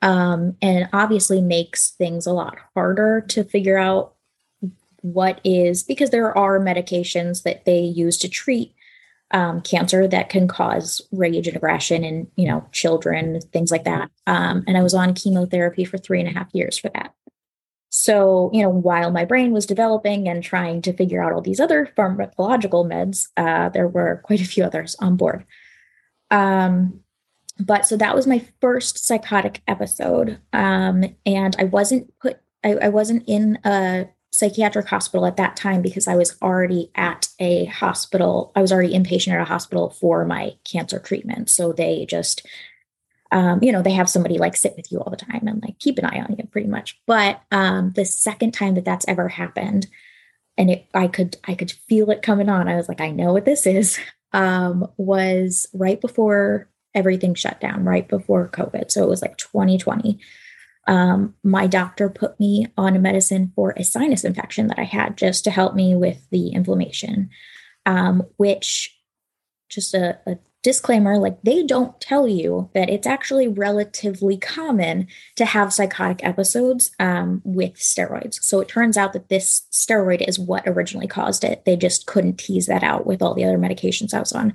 Um, 0.00 0.56
and 0.62 0.88
obviously 0.92 1.40
makes 1.40 1.90
things 1.90 2.26
a 2.26 2.32
lot 2.32 2.56
harder 2.74 3.20
to 3.28 3.42
figure 3.42 3.78
out 3.78 4.14
what 5.00 5.40
is 5.44 5.82
because 5.82 6.10
there 6.10 6.36
are 6.36 6.60
medications 6.60 7.42
that 7.42 7.64
they 7.64 7.80
use 7.80 8.16
to 8.18 8.28
treat 8.28 8.74
um, 9.30 9.60
cancer 9.60 10.08
that 10.08 10.30
can 10.30 10.48
cause 10.48 11.02
rage 11.12 11.46
and 11.46 11.56
aggression 11.56 12.02
in 12.02 12.30
you 12.36 12.48
know 12.48 12.66
children 12.72 13.40
things 13.52 13.70
like 13.70 13.84
that 13.84 14.10
um, 14.26 14.64
and 14.66 14.76
i 14.76 14.82
was 14.82 14.94
on 14.94 15.14
chemotherapy 15.14 15.84
for 15.84 15.98
three 15.98 16.18
and 16.18 16.28
a 16.28 16.32
half 16.32 16.48
years 16.54 16.78
for 16.78 16.88
that 16.94 17.14
So, 17.90 18.50
you 18.52 18.62
know, 18.62 18.68
while 18.68 19.10
my 19.10 19.24
brain 19.24 19.52
was 19.52 19.66
developing 19.66 20.28
and 20.28 20.42
trying 20.42 20.82
to 20.82 20.92
figure 20.92 21.22
out 21.22 21.32
all 21.32 21.40
these 21.40 21.60
other 21.60 21.90
pharmacological 21.96 22.86
meds, 22.86 23.28
uh, 23.36 23.70
there 23.70 23.88
were 23.88 24.20
quite 24.24 24.40
a 24.40 24.46
few 24.46 24.64
others 24.64 24.94
on 25.00 25.16
board. 25.16 25.44
Um, 26.30 27.00
but 27.58 27.86
so 27.86 27.96
that 27.96 28.14
was 28.14 28.26
my 28.26 28.44
first 28.60 29.04
psychotic 29.04 29.62
episode. 29.66 30.38
Um, 30.52 31.16
and 31.24 31.56
I 31.58 31.64
wasn't 31.64 32.12
put, 32.20 32.38
I, 32.62 32.74
I 32.74 32.88
wasn't 32.88 33.24
in 33.26 33.58
a 33.64 34.08
psychiatric 34.30 34.86
hospital 34.86 35.26
at 35.26 35.38
that 35.38 35.56
time 35.56 35.82
because 35.82 36.06
I 36.06 36.14
was 36.14 36.36
already 36.42 36.90
at 36.94 37.28
a 37.40 37.64
hospital. 37.64 38.52
I 38.54 38.60
was 38.60 38.70
already 38.70 38.92
inpatient 38.92 39.32
at 39.32 39.40
a 39.40 39.44
hospital 39.44 39.90
for 39.90 40.24
my 40.24 40.52
cancer 40.70 40.98
treatment. 40.98 41.48
So 41.50 41.72
they 41.72 42.06
just, 42.06 42.46
um, 43.30 43.62
you 43.62 43.72
know, 43.72 43.82
they 43.82 43.92
have 43.92 44.08
somebody 44.08 44.38
like 44.38 44.56
sit 44.56 44.74
with 44.76 44.90
you 44.90 44.98
all 45.00 45.10
the 45.10 45.16
time 45.16 45.46
and 45.46 45.62
like 45.62 45.78
keep 45.78 45.98
an 45.98 46.04
eye 46.04 46.20
on 46.20 46.34
you 46.36 46.46
pretty 46.46 46.68
much. 46.68 46.98
But 47.06 47.42
um, 47.50 47.92
the 47.94 48.04
second 48.04 48.52
time 48.52 48.74
that 48.74 48.84
that's 48.84 49.06
ever 49.08 49.28
happened, 49.28 49.86
and 50.56 50.70
it, 50.70 50.86
I 50.94 51.08
could, 51.08 51.36
I 51.44 51.54
could 51.54 51.70
feel 51.70 52.10
it 52.10 52.22
coming 52.22 52.48
on. 52.48 52.68
I 52.68 52.76
was 52.76 52.88
like, 52.88 53.00
I 53.00 53.10
know 53.10 53.32
what 53.32 53.44
this 53.44 53.66
is. 53.66 53.98
Um, 54.34 54.86
was 54.98 55.66
right 55.72 55.98
before 55.98 56.68
everything 56.94 57.32
shut 57.32 57.62
down, 57.62 57.86
right 57.86 58.06
before 58.06 58.46
COVID. 58.50 58.90
So 58.90 59.02
it 59.02 59.08
was 59.08 59.22
like 59.22 59.38
2020 59.38 60.20
um, 60.88 61.34
my 61.44 61.66
doctor 61.66 62.08
put 62.08 62.40
me 62.40 62.66
on 62.78 62.96
a 62.96 62.98
medicine 62.98 63.52
for 63.54 63.74
a 63.76 63.84
sinus 63.84 64.24
infection 64.24 64.68
that 64.68 64.78
I 64.78 64.84
had 64.84 65.18
just 65.18 65.44
to 65.44 65.50
help 65.50 65.74
me 65.74 65.94
with 65.94 66.18
the 66.30 66.48
inflammation, 66.48 67.28
um, 67.84 68.22
which 68.38 68.98
just 69.68 69.92
a, 69.92 70.18
a 70.26 70.38
disclaimer 70.68 71.16
like 71.16 71.40
they 71.44 71.64
don't 71.64 71.98
tell 71.98 72.28
you 72.28 72.68
that 72.74 72.90
it's 72.90 73.06
actually 73.06 73.48
relatively 73.48 74.36
common 74.36 75.06
to 75.34 75.46
have 75.46 75.72
psychotic 75.72 76.22
episodes 76.22 76.90
um, 76.98 77.40
with 77.42 77.76
steroids. 77.76 78.34
So 78.42 78.60
it 78.60 78.68
turns 78.68 78.98
out 78.98 79.14
that 79.14 79.30
this 79.30 79.62
steroid 79.72 80.28
is 80.28 80.38
what 80.38 80.64
originally 80.66 81.06
caused 81.06 81.42
it. 81.42 81.64
They 81.64 81.74
just 81.74 82.06
couldn't 82.06 82.36
tease 82.36 82.66
that 82.66 82.82
out 82.82 83.06
with 83.06 83.22
all 83.22 83.32
the 83.32 83.46
other 83.46 83.56
medications 83.56 84.12
I 84.12 84.20
was 84.20 84.32
on. 84.32 84.52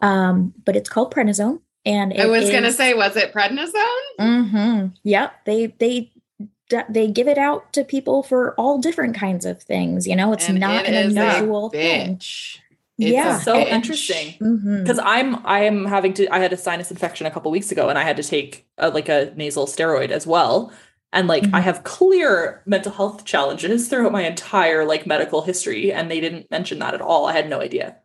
Um, 0.00 0.54
but 0.64 0.76
it's 0.76 0.88
called 0.88 1.12
prednisone. 1.12 1.60
And 1.84 2.14
I 2.16 2.26
was 2.26 2.48
going 2.48 2.62
to 2.62 2.72
say, 2.72 2.94
was 2.94 3.16
it 3.16 3.34
prednisone? 3.34 3.74
Mm-hmm. 4.20 4.86
Yep. 5.02 5.44
They 5.46 5.66
they 5.78 6.12
they 6.88 7.08
give 7.08 7.28
it 7.28 7.38
out 7.38 7.72
to 7.72 7.84
people 7.84 8.22
for 8.22 8.54
all 8.54 8.78
different 8.78 9.16
kinds 9.16 9.44
of 9.44 9.60
things. 9.62 10.06
You 10.06 10.14
know, 10.14 10.32
it's 10.32 10.48
and 10.48 10.60
not 10.60 10.86
it 10.86 10.94
an 10.94 11.18
unusual 11.18 11.70
thing. 11.70 12.20
It's 12.98 13.10
yeah, 13.10 13.38
so 13.38 13.56
bitch. 13.56 13.66
interesting 13.66 14.34
because 14.38 14.98
mm-hmm. 14.98 15.06
I'm 15.06 15.44
I'm 15.44 15.84
having 15.84 16.14
to. 16.14 16.32
I 16.32 16.38
had 16.38 16.52
a 16.52 16.56
sinus 16.56 16.90
infection 16.90 17.26
a 17.26 17.30
couple 17.30 17.50
weeks 17.50 17.72
ago, 17.72 17.88
and 17.88 17.98
I 17.98 18.02
had 18.02 18.16
to 18.18 18.22
take 18.22 18.68
a, 18.78 18.88
like 18.88 19.08
a 19.08 19.32
nasal 19.36 19.66
steroid 19.66 20.10
as 20.10 20.26
well. 20.26 20.72
And 21.12 21.26
like 21.26 21.44
mm-hmm. 21.44 21.54
I 21.56 21.60
have 21.60 21.84
clear 21.84 22.62
mental 22.66 22.92
health 22.92 23.24
challenges 23.24 23.88
throughout 23.88 24.12
my 24.12 24.22
entire 24.22 24.84
like 24.84 25.06
medical 25.06 25.42
history, 25.42 25.92
and 25.92 26.08
they 26.10 26.20
didn't 26.20 26.50
mention 26.52 26.78
that 26.80 26.94
at 26.94 27.00
all. 27.00 27.26
I 27.26 27.32
had 27.32 27.48
no 27.48 27.60
idea. 27.60 27.96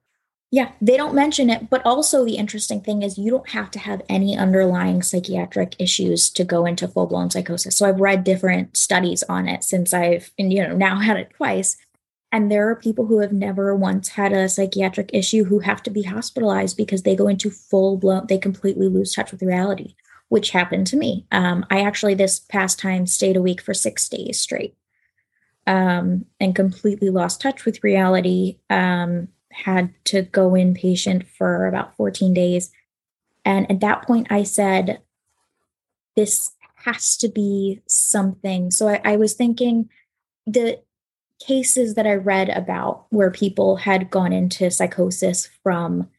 Yeah, 0.52 0.72
they 0.82 0.98
don't 0.98 1.14
mention 1.14 1.52
it. 1.52 1.70
But 1.70 1.86
also, 1.86 2.26
the 2.26 2.38
interesting 2.38 2.82
thing 2.82 3.04
is, 3.04 3.20
you 3.20 3.30
don't 3.30 3.50
have 3.50 3.70
to 3.72 3.80
have 3.80 4.02
any 4.10 4.36
underlying 4.36 5.04
psychiatric 5.04 5.76
issues 5.78 6.32
to 6.32 6.44
go 6.44 6.66
into 6.66 6.88
full 6.88 7.06
blown 7.06 7.30
psychosis. 7.30 7.78
So, 7.78 7.88
I've 7.88 8.02
read 8.02 8.24
different 8.24 8.76
studies 8.76 9.22
on 9.24 9.48
it 9.48 9.64
since 9.64 9.94
I've, 9.94 10.32
and, 10.40 10.52
you 10.52 10.68
know, 10.68 10.76
now 10.76 10.98
had 11.00 11.18
it 11.18 11.32
twice. 11.36 11.78
And 12.32 12.52
there 12.52 12.70
are 12.70 12.76
people 12.76 13.08
who 13.08 13.20
have 13.20 13.34
never 13.34 13.76
once 13.76 14.10
had 14.10 14.32
a 14.34 14.50
psychiatric 14.50 15.10
issue 15.14 15.46
who 15.46 15.60
have 15.60 15.82
to 15.84 15.90
be 15.90 16.04
hospitalized 16.04 16.78
because 16.78 17.02
they 17.04 17.16
go 17.16 17.28
into 17.28 17.50
full 17.50 17.98
blown, 17.98 18.28
they 18.28 18.38
completely 18.38 18.88
lose 18.88 19.14
touch 19.14 19.32
with 19.32 19.42
reality, 19.42 19.96
which 20.28 20.52
happened 20.52 20.86
to 20.88 20.98
me. 20.98 21.26
Um, 21.32 21.66
I 21.72 21.82
actually, 21.82 22.14
this 22.14 22.40
past 22.40 22.80
time, 22.80 23.08
stayed 23.08 23.36
a 23.36 23.42
week 23.42 23.62
for 23.62 23.74
six 23.74 24.08
days 24.08 24.40
straight 24.40 24.76
um, 25.66 26.26
and 26.40 26.56
completely 26.56 27.10
lost 27.10 27.42
touch 27.42 27.66
with 27.66 27.84
reality. 27.84 28.60
Um, 28.70 29.30
had 29.52 29.94
to 30.06 30.22
go 30.22 30.52
inpatient 30.52 31.28
for 31.28 31.66
about 31.66 31.96
14 31.96 32.34
days. 32.34 32.72
And 33.44 33.70
at 33.72 33.80
that 33.80 34.04
point, 34.04 34.28
I 34.30 34.44
said, 34.44 35.02
this 36.16 36.52
has 36.86 37.18
to 37.18 37.28
be 37.28 37.82
something. 37.88 38.72
So 38.72 38.88
I, 38.88 39.02
I 39.04 39.16
was 39.16 39.34
thinking 39.34 39.90
the 40.46 40.82
cases 41.40 41.96
that 41.96 42.06
I 42.06 42.16
read 42.16 42.50
about 42.50 43.06
where 43.10 43.32
people 43.32 43.78
had 43.78 44.12
gone 44.12 44.34
into 44.34 44.70
psychosis 44.70 45.50
from 45.64 46.10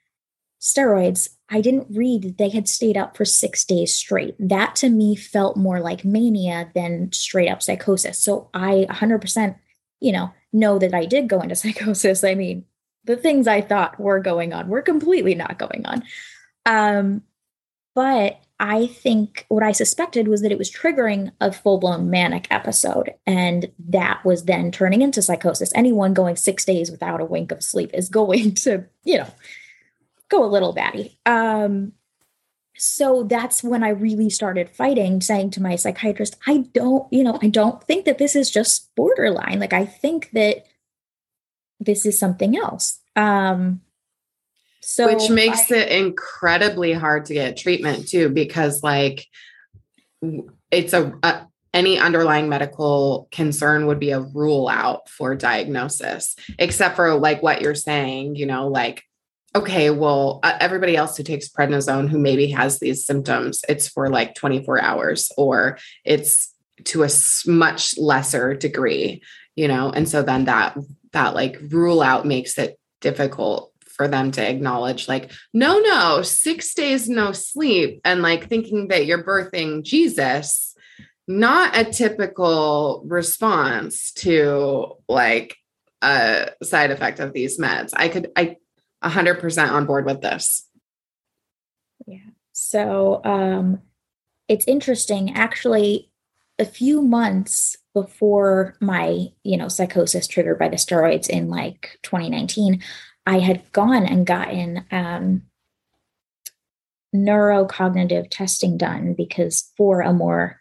steroids, 0.61 1.31
I 1.49 1.61
didn't 1.61 1.89
read 1.91 2.39
they 2.39 2.51
had 2.51 2.69
stayed 2.69 2.97
up 2.97 3.17
for 3.17 3.25
six 3.25 3.65
days 3.65 3.95
straight. 3.95 4.35
That 4.39 4.77
to 4.77 4.89
me 4.89 5.17
felt 5.17 5.57
more 5.57 5.81
like 5.81 6.05
mania 6.05 6.71
than 6.75 7.13
straight 7.13 7.49
up 7.49 7.63
psychosis. 7.63 8.19
So 8.19 8.49
I 8.55 8.87
100%, 8.91 9.57
you 10.01 10.13
know, 10.13 10.33
know 10.53 10.79
that 10.79 10.95
I 10.95 11.07
did 11.07 11.29
go 11.29 11.41
into 11.41 11.55
psychosis. 11.57 12.25
I 12.25 12.35
mean, 12.35 12.65
the 13.05 13.17
things 13.17 13.47
I 13.47 13.61
thought 13.61 13.99
were 13.99 14.21
going 14.21 14.53
on 14.53 14.69
were 14.69 14.83
completely 14.83 15.35
not 15.35 15.59
going 15.59 15.85
on. 15.87 16.03
Um, 16.67 17.23
but 17.95 18.39
I 18.61 18.87
think 18.89 19.47
what 19.49 19.63
I 19.63 19.73
suspected 19.73 20.29
was 20.29 20.43
that 20.43 20.53
it 20.53 20.59
was 20.59 20.71
triggering 20.71 21.33
a 21.41 21.51
full 21.51 21.79
blown 21.79 22.11
manic 22.11 22.47
episode. 22.51 23.15
And 23.27 23.73
that 23.89 24.23
was 24.23 24.45
then 24.45 24.71
turning 24.71 25.01
into 25.01 25.23
psychosis. 25.23 25.73
Anyone 25.75 26.13
going 26.13 26.37
six 26.37 26.67
days 26.67 26.91
without 26.91 27.23
a 27.23 27.25
wink 27.25 27.53
of 27.53 27.63
sleep 27.63 27.91
is 27.95 28.11
going 28.11 28.55
to, 28.57 28.85
you 29.03 29.19
know, 29.19 29.29
go 30.29 30.45
a 30.45 30.47
little 30.47 30.75
batty. 30.75 31.19
Um, 31.25 31.93
so 32.77 33.23
that's 33.23 33.65
when 33.65 33.83
I 33.83 33.91
really 33.91 34.29
started 34.29 34.69
fighting, 34.69 35.23
saying 35.23 35.51
to 35.53 35.63
my 35.63 35.77
psychiatrist, 35.77 36.37
I 36.47 36.65
don't, 36.75 37.11
you 37.11 37.25
know, 37.25 37.39
I 37.43 37.49
don't 37.49 37.83
think 37.85 38.05
that 38.05 38.19
this 38.19 38.37
is 38.37 38.51
just 38.51 38.95
borderline. 38.95 39.59
Like, 39.59 39.73
I 39.73 39.87
think 39.87 40.31
that 40.33 40.67
this 41.79 42.05
is 42.05 42.19
something 42.19 42.57
else. 42.57 43.01
Um, 43.17 43.81
so 44.81 45.07
which 45.07 45.31
makes 45.31 45.71
I, 45.71 45.77
it 45.77 45.89
incredibly 45.91 46.93
hard 46.93 47.27
to 47.27 47.35
get 47.35 47.57
treatment 47.57 48.09
too, 48.09 48.29
because 48.29 48.83
like 48.83 49.27
it's 50.71 50.93
a, 50.93 51.13
a 51.23 51.47
any 51.73 51.99
underlying 51.99 52.49
medical 52.49 53.29
concern 53.31 53.87
would 53.87 54.01
be 54.01 54.11
a 54.11 54.21
rule 54.21 54.69
out 54.69 55.09
for 55.09 55.35
diagnosis, 55.35 56.35
except 56.59 56.97
for 56.97 57.15
like 57.15 57.43
what 57.43 57.61
you're 57.61 57.75
saying, 57.75 58.35
you 58.35 58.47
know, 58.47 58.69
like, 58.69 59.05
okay, 59.55 59.91
well, 59.91 60.41
uh, 60.43 60.57
everybody 60.61 60.97
else 60.97 61.17
who 61.17 61.23
takes 61.23 61.49
prednisone 61.49 62.09
who 62.09 62.19
maybe 62.19 62.49
has 62.49 62.79
these 62.79 63.05
symptoms, 63.05 63.61
it's 63.69 63.89
for 63.89 64.09
like 64.09 64.35
24 64.35 64.83
hours 64.83 65.31
or 65.37 65.79
it's 66.05 66.53
to 66.85 67.05
a 67.05 67.09
much 67.47 67.97
lesser 67.99 68.55
degree, 68.55 69.23
you 69.55 69.69
know, 69.69 69.91
and 69.91 70.09
so 70.09 70.23
then 70.23 70.47
that 70.47 70.77
that 71.13 71.35
like 71.35 71.59
rule 71.71 72.01
out 72.01 72.27
makes 72.27 72.59
it 72.59 72.79
difficult 73.01 73.70
for 74.01 74.09
them 74.09 74.31
to 74.31 74.49
acknowledge 74.49 75.09
like 75.09 75.31
no 75.53 75.79
no 75.79 76.23
6 76.23 76.75
days 76.75 77.07
no 77.07 77.33
sleep 77.33 78.01
and 78.03 78.23
like 78.23 78.49
thinking 78.49 78.89
that 78.89 79.05
you're 79.05 79.23
birthing 79.23 79.83
Jesus 79.83 80.75
not 81.29 81.77
a 81.77 81.85
typical 81.85 83.03
response 83.07 84.13
to 84.13 84.97
like 85.07 85.55
a 86.01 86.49
side 86.63 86.91
effect 86.91 87.21
of 87.21 87.35
these 87.35 87.59
meds. 87.59 87.91
I 87.95 88.09
could 88.09 88.33
i 88.37 88.57
100% 89.05 89.71
on 89.71 89.85
board 89.85 90.07
with 90.07 90.23
this. 90.23 90.67
Yeah. 92.07 92.31
So 92.53 93.21
um 93.25 93.83
it's 94.49 94.67
interesting. 94.67 95.35
Actually 95.35 96.11
a 96.59 96.65
few 96.65 97.03
months 97.03 97.77
before 97.93 98.77
my 98.81 99.27
you 99.43 99.57
know 99.57 99.69
psychosis 99.69 100.27
triggered 100.27 100.59
by 100.59 100.69
the 100.69 100.77
steroids 100.77 101.29
in 101.29 101.51
like 101.51 101.99
2019 102.03 102.83
i 103.31 103.39
had 103.39 103.63
gone 103.73 104.05
and 104.05 104.27
gotten 104.27 104.85
um, 104.91 105.43
neurocognitive 107.15 108.29
testing 108.31 108.77
done 108.77 109.15
because 109.17 109.73
for 109.77 110.01
a 110.01 110.13
more 110.13 110.61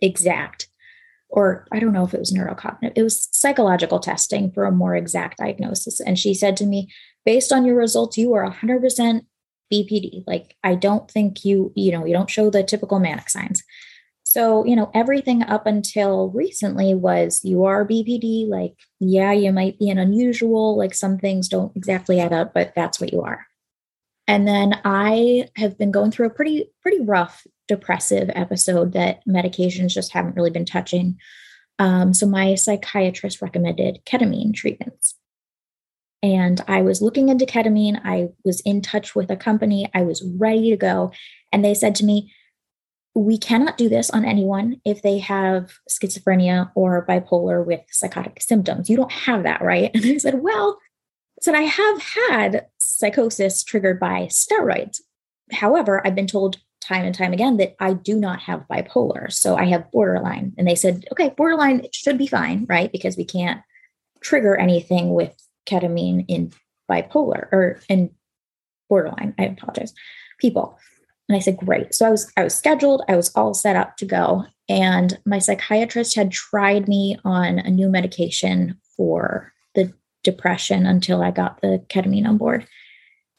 exact 0.00 0.68
or 1.28 1.66
i 1.72 1.80
don't 1.80 1.92
know 1.92 2.04
if 2.04 2.14
it 2.14 2.20
was 2.20 2.32
neurocognitive 2.32 2.92
it 2.94 3.02
was 3.02 3.28
psychological 3.32 3.98
testing 3.98 4.52
for 4.52 4.64
a 4.64 4.72
more 4.72 4.94
exact 4.94 5.38
diagnosis. 5.38 6.00
And 6.00 6.18
she 6.18 6.32
said 6.32 6.56
to 6.58 6.66
me 6.66 6.88
based 7.26 7.52
on 7.52 7.64
your 7.64 7.76
results 7.76 8.16
you 8.16 8.32
are 8.34 8.48
100% 8.48 9.22
bpd 9.72 10.24
like 10.26 10.56
i 10.64 10.74
don't 10.74 11.10
think 11.10 11.44
you 11.44 11.72
you 11.76 11.92
know 11.92 12.06
you 12.06 12.14
don't 12.14 12.30
show 12.30 12.48
the 12.48 12.62
typical 12.62 12.98
manic 13.00 13.28
signs 13.28 13.62
so, 14.30 14.62
you 14.66 14.76
know, 14.76 14.90
everything 14.92 15.42
up 15.42 15.66
until 15.66 16.28
recently 16.32 16.94
was 16.94 17.42
you 17.44 17.64
are 17.64 17.88
BPD, 17.88 18.46
like, 18.46 18.74
yeah, 19.00 19.32
you 19.32 19.50
might 19.52 19.78
be 19.78 19.88
an 19.88 19.96
unusual, 19.96 20.76
like 20.76 20.92
some 20.92 21.16
things 21.16 21.48
don't 21.48 21.74
exactly 21.74 22.20
add 22.20 22.34
up, 22.34 22.52
but 22.52 22.74
that's 22.76 23.00
what 23.00 23.10
you 23.10 23.22
are. 23.22 23.46
And 24.26 24.46
then 24.46 24.78
I 24.84 25.48
have 25.56 25.78
been 25.78 25.90
going 25.90 26.10
through 26.10 26.26
a 26.26 26.30
pretty, 26.30 26.70
pretty 26.82 27.00
rough 27.00 27.46
depressive 27.68 28.28
episode 28.34 28.92
that 28.92 29.26
medications 29.26 29.94
just 29.94 30.12
haven't 30.12 30.36
really 30.36 30.50
been 30.50 30.66
touching. 30.66 31.16
Um, 31.78 32.12
so 32.12 32.26
my 32.26 32.54
psychiatrist 32.54 33.40
recommended 33.40 34.00
ketamine 34.04 34.52
treatments. 34.52 35.14
And 36.22 36.60
I 36.68 36.82
was 36.82 37.00
looking 37.00 37.30
into 37.30 37.46
ketamine. 37.46 37.98
I 38.04 38.28
was 38.44 38.60
in 38.66 38.82
touch 38.82 39.14
with 39.14 39.30
a 39.30 39.36
company. 39.36 39.90
I 39.94 40.02
was 40.02 40.22
ready 40.22 40.68
to 40.68 40.76
go. 40.76 41.12
And 41.50 41.64
they 41.64 41.72
said 41.72 41.94
to 41.94 42.04
me, 42.04 42.30
we 43.18 43.38
cannot 43.38 43.76
do 43.76 43.88
this 43.88 44.10
on 44.10 44.24
anyone 44.24 44.80
if 44.84 45.02
they 45.02 45.18
have 45.18 45.78
schizophrenia 45.88 46.70
or 46.74 47.04
bipolar 47.06 47.64
with 47.64 47.80
psychotic 47.90 48.40
symptoms. 48.40 48.88
You 48.88 48.96
don't 48.96 49.12
have 49.12 49.42
that, 49.42 49.62
right? 49.62 49.90
And 49.94 50.04
I 50.04 50.16
said, 50.18 50.40
well, 50.40 50.78
I 51.38 51.40
said 51.42 51.54
I 51.54 51.62
have 51.62 52.02
had 52.02 52.66
psychosis 52.78 53.62
triggered 53.62 54.00
by 54.00 54.22
steroids. 54.26 55.00
However, 55.52 56.06
I've 56.06 56.14
been 56.14 56.26
told 56.26 56.58
time 56.80 57.04
and 57.04 57.14
time 57.14 57.32
again 57.32 57.56
that 57.58 57.76
I 57.80 57.92
do 57.92 58.18
not 58.18 58.40
have 58.40 58.66
bipolar. 58.70 59.32
So 59.32 59.56
I 59.56 59.66
have 59.66 59.90
borderline. 59.90 60.54
And 60.56 60.66
they 60.66 60.74
said, 60.74 61.04
okay, 61.12 61.34
borderline 61.36 61.86
should 61.92 62.18
be 62.18 62.26
fine, 62.26 62.66
right? 62.68 62.90
Because 62.90 63.16
we 63.16 63.24
can't 63.24 63.60
trigger 64.20 64.56
anything 64.56 65.12
with 65.12 65.34
ketamine 65.66 66.24
in 66.28 66.52
bipolar 66.90 67.48
or 67.52 67.80
in 67.88 68.10
borderline. 68.88 69.34
I 69.38 69.44
apologize. 69.44 69.92
People. 70.38 70.78
And 71.28 71.36
I 71.36 71.40
said, 71.40 71.56
great. 71.58 71.94
So 71.94 72.06
I 72.06 72.10
was 72.10 72.32
I 72.36 72.44
was 72.44 72.54
scheduled, 72.54 73.02
I 73.08 73.16
was 73.16 73.30
all 73.34 73.54
set 73.54 73.76
up 73.76 73.96
to 73.98 74.06
go. 74.06 74.46
And 74.68 75.18
my 75.24 75.38
psychiatrist 75.38 76.14
had 76.14 76.30
tried 76.30 76.88
me 76.88 77.18
on 77.24 77.58
a 77.58 77.70
new 77.70 77.88
medication 77.88 78.78
for 78.96 79.52
the 79.74 79.92
depression 80.24 80.86
until 80.86 81.22
I 81.22 81.30
got 81.30 81.60
the 81.60 81.84
ketamine 81.88 82.26
on 82.26 82.38
board. 82.38 82.66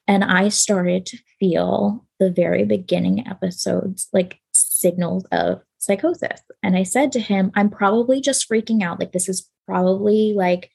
And 0.08 0.24
I 0.24 0.50
started 0.50 1.06
to 1.08 1.18
feel 1.40 2.06
the 2.20 2.32
very 2.32 2.66
beginning 2.66 3.28
episodes 3.28 4.08
like 4.12 4.40
signals 4.52 5.26
of 5.32 5.62
psychosis. 5.78 6.42
And 6.62 6.76
I 6.76 6.84
said 6.84 7.12
to 7.14 7.20
him, 7.20 7.52
I'm 7.56 7.70
probably 7.70 8.22
just 8.22 8.50
freaking 8.50 8.84
out. 8.84 9.00
Like, 9.00 9.12
this 9.12 9.30
is 9.30 9.50
probably 9.66 10.34
like 10.34 10.72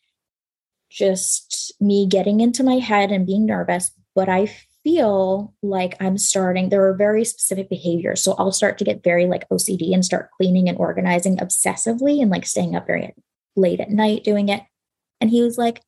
just 0.90 1.74
me 1.80 2.06
getting 2.06 2.40
into 2.40 2.62
my 2.62 2.76
head 2.76 3.10
and 3.10 3.26
being 3.26 3.46
nervous, 3.46 3.90
but 4.14 4.28
I 4.28 4.54
feel 4.84 5.54
like 5.62 5.96
I'm 5.98 6.18
starting, 6.18 6.68
there 6.68 6.86
are 6.86 6.94
very 6.94 7.24
specific 7.24 7.68
behaviors. 7.70 8.22
So 8.22 8.34
I'll 8.38 8.52
start 8.52 8.78
to 8.78 8.84
get 8.84 9.02
very 9.02 9.26
like 9.26 9.48
OCD 9.48 9.92
and 9.94 10.04
start 10.04 10.30
cleaning 10.36 10.68
and 10.68 10.78
organizing 10.78 11.38
obsessively 11.38 12.20
and 12.20 12.30
like 12.30 12.46
staying 12.46 12.76
up 12.76 12.86
very 12.86 13.14
late 13.56 13.80
at 13.80 13.90
night 13.90 14.22
doing 14.22 14.50
it. 14.50 14.62
And 15.20 15.30
he 15.30 15.42
was 15.42 15.56
like, 15.58 15.80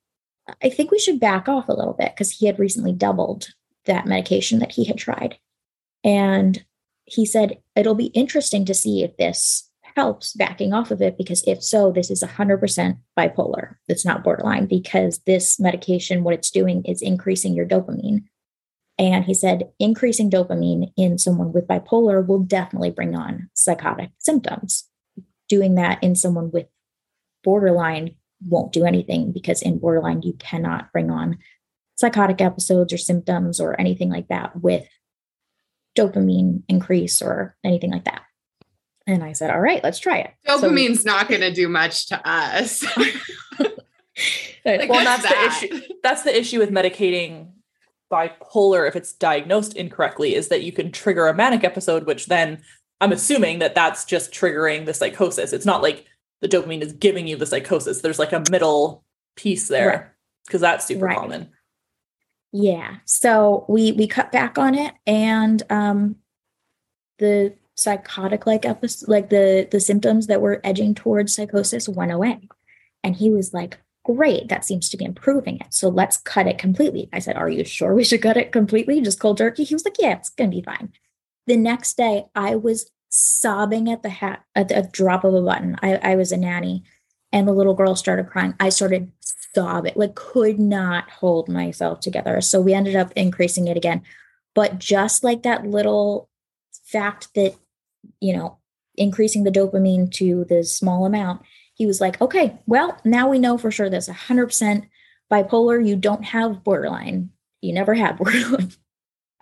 I 0.63 0.71
think 0.71 0.91
we 0.91 0.99
should 0.99 1.21
back 1.21 1.49
off 1.49 1.69
a 1.69 1.75
little 1.75 1.93
bit 1.93 2.13
because 2.15 2.31
he 2.31 2.47
had 2.47 2.59
recently 2.59 2.93
doubled 2.93 3.49
that 3.85 4.07
medication 4.07 4.61
that 4.61 4.73
he 4.73 4.85
had 4.85 4.97
tried. 4.97 5.39
And 6.03 6.65
he 7.05 7.27
said, 7.27 7.59
it'll 7.75 7.95
be 7.95 8.07
interesting 8.07 8.65
to 8.65 8.75
see 8.75 9.03
if 9.03 9.17
this 9.17 9.71
helps 9.97 10.33
backing 10.35 10.73
off 10.73 10.91
of 10.91 11.01
it, 11.01 11.17
because 11.17 11.43
if 11.47 11.63
so, 11.63 11.91
this 11.91 12.11
is 12.11 12.23
100% 12.23 12.99
bipolar. 13.19 13.77
It's 13.89 14.05
not 14.05 14.23
borderline 14.23 14.67
because 14.67 15.21
this 15.27 15.59
medication, 15.59 16.23
what 16.23 16.35
it's 16.35 16.51
doing 16.51 16.85
is 16.85 17.03
increasing 17.03 17.55
your 17.55 17.67
dopamine. 17.67 18.25
And 18.99 19.25
he 19.25 19.35
said, 19.35 19.71
increasing 19.79 20.31
dopamine 20.31 20.93
in 20.97 21.19
someone 21.19 21.53
with 21.53 21.69
bipolar 21.69 22.27
will 22.27 22.39
definitely 22.39 22.91
bring 22.91 23.15
on 23.15 23.51
psychotic 23.53 24.11
symptoms. 24.19 24.89
Doing 25.49 25.75
that 25.75 26.03
in 26.03 26.15
someone 26.15 26.51
with 26.51 26.67
borderline 27.45 28.17
won't 28.47 28.73
do 28.73 28.85
anything 28.85 29.33
because 29.33 29.63
in 29.63 29.79
borderline, 29.79 30.23
you 30.23 30.33
cannot 30.35 30.93
bring 30.93 31.11
on 31.11 31.39
psychotic 31.97 32.41
episodes 32.41 32.93
or 32.93 32.99
symptoms 32.99 33.61
or 33.61 33.79
anything 33.81 34.11
like 34.11 34.29
that 34.29 34.61
with 34.61 34.87
dopamine 35.97 36.63
increase 36.69 37.23
or 37.23 37.57
anything 37.65 37.91
like 37.91 38.05
that. 38.05 38.23
And 39.07 39.23
I 39.23 39.33
said, 39.33 39.51
all 39.51 39.61
right, 39.61 39.83
let's 39.85 40.01
try 40.01 40.19
it. 40.19 40.35
Dopamine's 40.47 41.03
so, 41.03 41.11
not 41.11 41.29
going 41.29 41.41
to 41.43 41.53
do 41.53 41.69
much 41.69 42.09
to 42.09 42.29
us. 42.29 42.85
like, 44.65 44.89
well, 44.89 45.05
that's 45.05 45.23
that? 45.23 45.59
the 45.61 45.67
issue. 45.69 45.83
That's 46.03 46.23
the 46.23 46.37
issue 46.37 46.59
with 46.59 46.71
medicating 46.71 47.53
bipolar 48.11 48.87
if 48.87 48.97
it's 48.97 49.13
diagnosed 49.13 49.77
incorrectly 49.77 50.35
is 50.35 50.49
that 50.49 50.63
you 50.63 50.73
can 50.73 50.93
trigger 50.93 51.27
a 51.27 51.35
manic 51.35 51.65
episode, 51.65 52.07
which 52.07 52.27
then 52.27 52.63
I'm 53.01 53.13
assuming 53.13 53.59
that 53.59 53.75
that's 53.75 54.05
just 54.05 54.33
triggering 54.33 54.87
the 54.87 54.95
psychosis. 54.95 55.53
It's 55.53 55.67
not 55.67 55.83
like 55.83 56.07
the 56.41 56.49
dopamine 56.49 56.83
is 56.83 56.93
giving 56.93 57.27
you 57.27 57.37
the 57.37 57.47
psychosis. 57.47 58.01
There's 58.01 58.19
like 58.19 58.33
a 58.33 58.45
middle 58.51 59.05
piece 59.37 59.69
there 59.69 60.17
because 60.47 60.63
right. 60.63 60.73
that's 60.73 60.87
super 60.87 61.07
right. 61.07 61.19
common. 61.19 61.51
Yeah. 62.53 62.97
So 63.05 63.67
we 63.69 63.93
we 63.93 64.07
cut 64.07 64.33
back 64.33 64.59
on 64.59 64.75
it 64.75 64.95
and 65.07 65.63
um 65.69 66.17
the 67.19 67.55
psychotic 67.75 68.47
like 68.47 68.65
episode 68.65 69.09
like 69.09 69.29
the 69.29 69.69
the 69.71 69.81
symptoms 69.81 70.29
that 70.29 70.41
were 70.41 70.61
edging 70.65 70.95
towards 70.95 71.35
psychosis 71.35 71.89
went 71.89 72.13
away. 72.13 72.49
And 73.05 73.15
he 73.15 73.31
was 73.31 73.53
like, 73.53 73.79
"Great, 74.07 74.49
that 74.49 74.65
seems 74.65 74.89
to 74.89 74.97
be 74.97 75.05
improving 75.05 75.57
it. 75.57 75.75
So 75.75 75.89
let's 75.89 76.17
cut 76.17 76.47
it 76.47 76.59
completely." 76.59 77.09
I 77.13 77.19
said, 77.19 77.37
"Are 77.37 77.49
you 77.49 77.65
sure 77.65 77.95
we 77.95 78.05
should 78.05 78.23
cut 78.23 78.37
it 78.37 78.53
completely? 78.53 79.01
Just 79.01 79.21
cold 79.21 79.39
turkey?" 79.39 79.65
He 79.65 79.75
was 79.75 79.85
like, 79.85 79.97
"Yeah, 79.99 80.17
it's 80.17 80.31
going 80.31 80.51
to 80.51 80.57
be 80.57 80.63
fine." 80.63 80.93
The 81.47 81.57
next 81.57 81.97
day, 81.97 82.27
I 82.35 82.57
was 82.57 82.91
sobbing 83.09 83.91
at 83.91 84.03
the 84.03 84.09
hat 84.09 84.45
at 84.55 84.69
the 84.69 84.89
drop 84.93 85.25
of 85.25 85.35
a 85.35 85.43
button. 85.43 85.77
I, 85.83 85.97
I 85.97 86.17
was 86.17 86.33
a 86.33 86.37
nanny 86.37 86.85
and 87.33 87.47
the 87.47 87.53
little 87.53 87.75
girl 87.75 87.95
started 87.95 88.29
crying. 88.29 88.55
I 88.61 88.69
started 88.69 89.11
sobbing, 89.55 89.93
like 89.97 90.15
could 90.15 90.59
not 90.59 91.11
hold 91.11 91.49
myself 91.49 92.01
together. 92.01 92.41
So 92.41 92.61
we 92.61 92.75
ended 92.75 92.97
up 92.97 93.13
increasing 93.17 93.69
it 93.69 93.77
again. 93.77 94.03
But 94.55 94.79
just 94.79 95.23
like 95.23 95.43
that 95.43 95.67
little 95.67 96.29
fact 96.85 97.29
that, 97.35 97.55
you 98.21 98.37
know, 98.37 98.59
increasing 98.95 99.45
the 99.45 99.51
dopamine 99.51 100.11
to 100.13 100.45
the 100.45 100.65
small 100.65 101.05
amount, 101.05 101.43
he 101.77 101.85
was 101.85 102.01
like, 102.01 102.21
okay, 102.23 102.59
well, 102.67 102.99
now 103.05 103.29
we 103.29 103.39
know 103.39 103.59
for 103.59 103.71
sure 103.71 103.91
this 103.91 104.09
100% 104.09 104.89
bipolar. 105.31 105.87
You 105.87 105.95
don't 105.95 106.25
have 106.25 106.65
borderline. 106.65 107.31
You 107.61 107.75
never 107.75 107.93
had 107.93 108.17
borderline. 108.19 108.73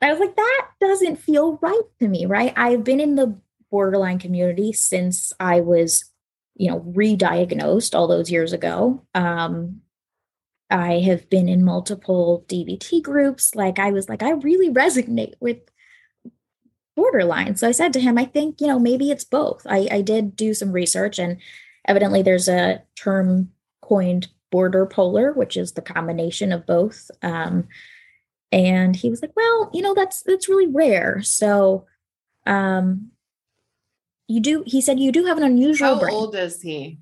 I 0.01 0.11
was 0.11 0.19
like, 0.19 0.35
that 0.35 0.69
doesn't 0.81 1.17
feel 1.17 1.59
right 1.63 1.83
to 2.01 2.09
me, 2.09 2.27
right? 2.27 2.53
I've 2.57 2.83
been 2.83 2.99
in 2.99 3.15
the 3.15 3.39
borderline 3.71 4.19
community 4.19 4.73
since 4.73 5.33
I 5.39 5.61
was, 5.61 6.11
you 6.57 6.71
know, 6.71 6.79
re-diagnosed 6.79 7.95
all 7.95 8.09
those 8.09 8.33
years 8.33 8.53
ago. 8.53 9.07
Um, 9.15 9.83
I 10.71 11.01
have 11.01 11.31
been 11.31 11.49
in 11.49 11.65
multiple 11.65 12.45
DBT 12.49 13.01
groups. 13.01 13.55
Like 13.55 13.79
I 13.79 13.93
was 13.93 14.09
like, 14.09 14.25
I 14.25 14.31
really 14.31 14.71
resonate 14.71 15.35
with 15.39 15.59
borderline. 16.97 17.55
So 17.55 17.69
I 17.69 17.73
said 17.73 17.93
to 17.93 18.01
him, 18.01 18.19
I 18.19 18.25
think, 18.25 18.61
you 18.61 18.67
know, 18.67 18.81
maybe 18.81 19.13
it's 19.13 19.25
both. 19.25 19.65
I, 19.69 19.87
I 19.91 20.01
did 20.01 20.35
do 20.35 20.53
some 20.53 20.73
research 20.73 21.21
and 21.21 21.39
evidently 21.87 22.23
there's 22.23 22.49
a 22.49 22.83
term 22.97 23.51
coined 23.83 24.29
border 24.51 24.87
polar, 24.87 25.33
which 25.33 25.57
is 25.57 25.73
the 25.73 25.83
combination 25.83 26.53
of 26.53 26.67
both. 26.67 27.11
Um, 27.23 27.69
and 28.53 28.95
he 28.95 29.11
was 29.11 29.21
like, 29.21 29.35
well, 29.35 29.71
you 29.75 29.83
know, 29.83 29.95
that's 29.95 30.23
that's 30.23 30.49
really 30.49 30.69
rare. 30.69 31.23
So 31.23 31.87
um 32.47 33.11
you 34.29 34.41
do 34.41 34.63
he 34.67 34.81
said 34.81 35.01
you 35.01 35.11
do 35.11 35.25
have 35.25 35.39
an 35.39 35.45
unusual 35.45 35.95
How 35.95 36.01
brain. 36.01 36.15
old 36.15 36.37
is 36.37 36.63
he? 36.63 36.99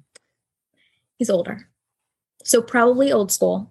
He's 1.19 1.31
older. 1.31 1.69
So 2.43 2.63
probably 2.63 3.13
old 3.13 3.31
school. 3.31 3.71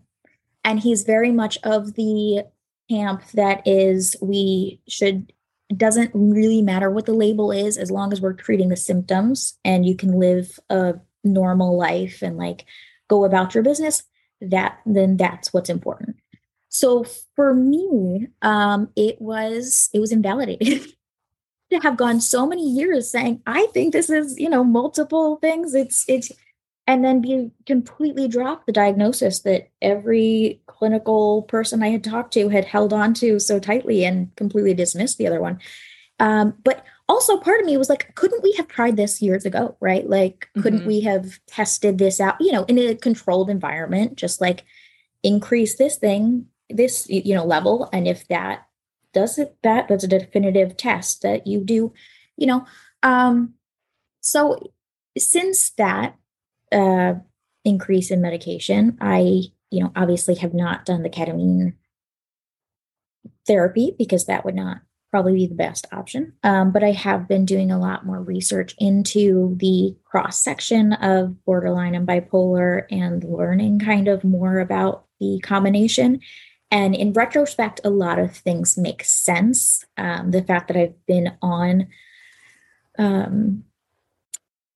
And 0.63 0.80
he's 0.80 1.04
very 1.04 1.32
much 1.32 1.58
of 1.63 1.95
the 1.95 2.43
camp 2.89 3.24
that 3.34 3.65
is 3.65 4.15
we 4.21 4.80
should 4.88 5.34
doesn't 5.77 6.12
really 6.13 6.62
matter 6.62 6.89
what 6.89 7.05
the 7.05 7.13
label 7.13 7.51
is 7.51 7.77
as 7.77 7.91
long 7.91 8.12
as 8.12 8.21
we're 8.21 8.34
treating 8.34 8.69
the 8.69 8.75
symptoms 8.75 9.57
and 9.63 9.86
you 9.86 9.95
can 9.95 10.19
live 10.19 10.60
a 10.69 10.95
normal 11.23 11.77
life 11.77 12.21
and 12.21 12.38
like 12.38 12.65
go 13.07 13.23
about 13.23 13.53
your 13.53 13.63
business 13.63 14.03
that 14.41 14.79
then 14.86 15.17
that's 15.17 15.53
what's 15.53 15.69
important 15.69 16.17
so 16.69 17.05
for 17.36 17.53
me 17.53 18.27
um 18.41 18.89
it 18.95 19.21
was 19.21 19.89
it 19.93 19.99
was 19.99 20.12
invalidated. 20.12 20.88
to 21.71 21.79
have 21.79 21.95
gone 21.95 22.19
so 22.19 22.45
many 22.45 22.67
years 22.69 23.10
saying 23.10 23.41
i 23.45 23.65
think 23.73 23.93
this 23.93 24.10
is 24.10 24.38
you 24.38 24.49
know 24.49 24.63
multiple 24.63 25.38
things 25.38 25.73
it's 25.73 26.03
it's 26.10 26.31
and 26.88 27.06
then 27.06 27.22
be 27.22 27.52
completely 27.65 28.28
drop 28.28 28.65
the 28.65 28.72
diagnosis 28.72 29.39
that 29.41 29.70
every 29.82 30.62
clinical 30.65 31.44
person 31.44 31.84
I 31.84 31.89
had 31.89 32.04
talked 32.04 32.34
to 32.34 32.50
had 32.50 32.65
held 32.65 32.91
on 32.91 33.13
to 33.15 33.39
so 33.39 33.60
tightly 33.60 34.04
and 34.04 34.36
completely 34.36 34.74
dismissed 34.74 35.17
the 35.17 35.28
other 35.28 35.39
one. 35.39 35.60
Um, 36.20 36.56
but 36.63 36.86
also 37.08 37.38
part 37.38 37.60
of 37.60 37.65
me 37.65 37.78
was 37.78 37.89
like, 37.89 38.13
couldn't 38.15 38.44
we 38.44 38.54
have 38.54 38.67
tried 38.67 38.98
this 38.98 39.22
years 39.22 39.46
ago? 39.46 39.76
Right. 39.80 40.10
Like, 40.10 40.50
couldn't 40.62 40.80
mm-hmm. 40.80 40.88
we 40.88 41.02
have 41.02 41.39
tested 41.48 41.98
this 41.98 42.20
out, 42.20 42.36
you 42.39 42.52
know, 42.52 42.63
in 42.65 42.78
a 42.78 42.96
controlled 42.96 43.50
environment, 43.50 44.17
just 44.17 44.39
like 44.39 44.63
increase 45.24 45.78
this 45.78 45.98
thing, 45.98 46.48
this, 46.70 47.08
you 47.10 47.36
know, 47.36 47.46
level. 47.46 47.89
And 47.91 48.08
if 48.08 48.28
that 48.28 48.67
does 49.13 49.38
it, 49.38 49.56
that 49.63 49.88
that's 49.88 50.04
a 50.04 50.08
definitive 50.08 50.78
test 50.78 51.22
that 51.22 51.48
you 51.48 51.63
do, 51.63 51.94
you 52.38 52.48
know. 52.48 52.65
Um, 53.04 53.56
so 54.22 54.72
since 55.17 55.72
that, 55.72 56.15
uh, 56.71 57.15
increase 57.63 58.12
in 58.12 58.21
medication. 58.21 58.97
I, 59.01 59.43
you 59.69 59.84
know, 59.84 59.91
obviously 59.95 60.36
have 60.36 60.53
not 60.53 60.86
done 60.86 61.03
the 61.03 61.10
ketamine 61.10 61.73
therapy 63.47 63.95
because 63.97 64.25
that 64.25 64.45
would 64.45 64.55
not 64.55 64.81
probably 65.12 65.34
be 65.34 65.47
the 65.47 65.55
best 65.55 65.86
option. 65.91 66.34
Um, 66.43 66.71
but 66.71 66.84
I 66.84 66.91
have 66.91 67.27
been 67.27 67.45
doing 67.45 67.69
a 67.69 67.79
lot 67.79 68.05
more 68.05 68.21
research 68.21 68.73
into 68.79 69.55
the 69.60 69.95
cross 70.05 70.41
section 70.41 70.93
of 70.93 71.43
borderline 71.43 71.95
and 71.95 72.07
bipolar 72.07 72.86
and 72.89 73.23
learning 73.23 73.79
kind 73.79 74.07
of 74.07 74.23
more 74.23 74.60
about 74.60 75.05
the 75.19 75.39
combination. 75.43 76.21
And 76.71 76.95
in 76.95 77.12
retrospect, 77.12 77.81
a 77.84 77.89
lot 77.89 78.19
of 78.19 78.34
things 78.34 78.77
make 78.77 79.03
sense. 79.03 79.84
Um, 79.97 80.31
the 80.31 80.41
fact 80.41 80.69
that 80.69 80.77
I've 80.77 81.05
been 81.05 81.34
on 81.41 81.88
um, 82.97 83.65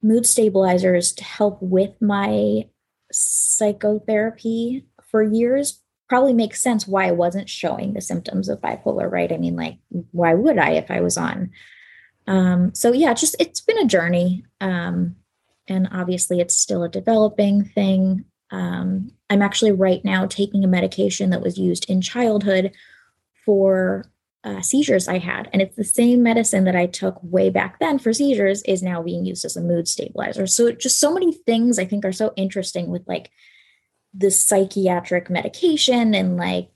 mood 0.06 0.26
stabilizers 0.26 1.12
to 1.14 1.24
help 1.24 1.58
with 1.62 2.00
my 2.02 2.68
psychotherapy 3.12 4.86
for 5.10 5.24
years 5.24 5.82
probably 6.08 6.34
makes 6.34 6.62
sense 6.62 6.88
why 6.88 7.08
I 7.08 7.12
wasn't 7.12 7.50
showing 7.50 7.94
the 7.94 8.02
symptoms 8.02 8.48
of 8.48 8.62
bipolar, 8.62 9.12
right? 9.12 9.32
I 9.32 9.38
mean, 9.38 9.56
like, 9.56 9.80
why 10.12 10.36
would 10.36 10.60
I 10.60 10.72
if 10.72 10.92
I 10.92 11.02
was 11.02 11.18
on? 11.18 11.50
Um, 12.28 12.76
so 12.76 12.94
yeah, 12.94 13.14
just 13.14 13.36
it's 13.40 13.62
been 13.62 13.80
a 13.80 13.88
journey. 13.88 14.46
Um, 14.62 15.16
and 15.68 15.90
obviously 15.92 16.40
it's 16.40 16.56
still 16.56 16.84
a 16.84 16.90
developing 16.90 17.66
thing. 17.66 18.26
Um, 18.52 19.12
I'm 19.32 19.42
actually 19.42 19.72
right 19.72 20.04
now 20.06 20.28
taking 20.28 20.64
a 20.64 20.68
medication 20.68 21.32
that 21.32 21.42
was 21.42 21.58
used 21.58 21.90
in 21.90 22.02
childhood 22.02 22.72
for 23.46 24.06
uh, 24.46 24.62
seizures 24.62 25.08
I 25.08 25.18
had. 25.18 25.50
And 25.52 25.62
it's 25.62 25.76
the 25.76 25.84
same 25.84 26.22
medicine 26.22 26.66
that 26.66 26.76
I 26.76 26.86
took 26.86 27.18
way 27.24 27.50
back 27.50 27.80
then 27.80 27.98
for 27.98 28.14
seizures 28.14 28.62
is 28.64 28.84
now 28.84 29.02
being 29.02 29.26
used 29.26 29.44
as 29.44 29.58
a 29.58 29.62
mood 29.62 29.88
stabilizer. 29.88 30.46
So 30.46 30.72
just 30.72 31.00
so 31.00 31.12
many 31.12 31.34
things 31.34 31.80
I 31.80 31.86
think 31.86 32.06
are 32.06 32.14
so 32.14 32.32
interesting 32.36 32.90
with 32.90 33.02
like 33.08 33.32
the 34.14 34.30
psychiatric 34.30 35.30
medication 35.32 36.14
and 36.14 36.38
like 36.38 36.70